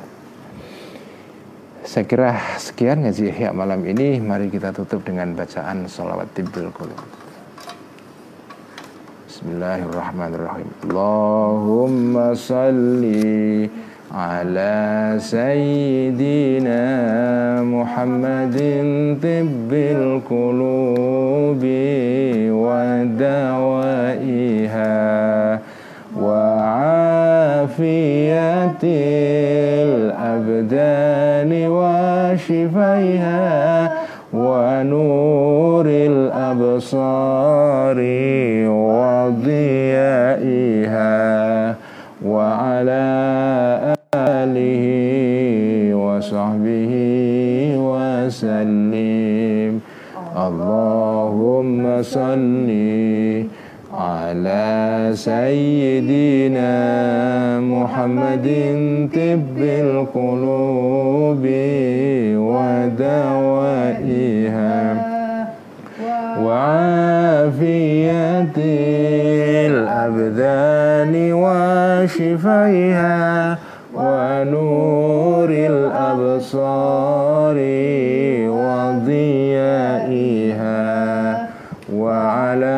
Saya 1.89 2.05
kira 2.05 2.37
sekian 2.61 3.01
ngaji 3.01 3.33
Ihya 3.33 3.49
malam 3.57 3.81
ini. 3.89 4.21
Mari 4.21 4.53
kita 4.53 4.77
tutup 4.77 5.09
dengan 5.09 5.33
bacaan 5.33 5.89
salawat 5.89 6.29
tibbil 6.37 6.69
qulub. 6.77 7.01
Bismillahirrahmanirrahim. 9.25 10.69
Allahumma 10.85 12.37
salli 12.37 13.73
ala 14.13 15.17
sayyidina 15.17 16.85
Muhammadin 17.65 19.17
tibbil 19.17 20.21
qulubi 20.29 21.73
wa 22.53 23.01
dawaiha 23.17 24.93
wa 25.57 25.68
afiyati 27.79 28.91
الأبدان 29.87 31.51
وشفيها 31.71 33.47
ونور 34.35 35.87
الأبصار 35.87 37.19
وضيائها 38.99 39.95
وعلى 42.27 43.07
آله 44.15 44.85
وصحبه 45.95 46.93
وسلم. 47.79 49.73
اللهم 50.37 52.03
صلِّ 52.03 52.69
على 53.99 55.11
سيدنا 55.15 56.71
محمد 57.61 58.47
طب 59.15 59.59
القلوب 59.59 61.45
ودوائها 63.59 64.79
وعافية 66.43 68.57
الأبدان 69.67 71.33
وشفيها 71.33 73.19
ونور 73.95 75.51
الأبصار 75.51 77.57
وضيائها 79.99 81.49
وعلى 81.95 82.78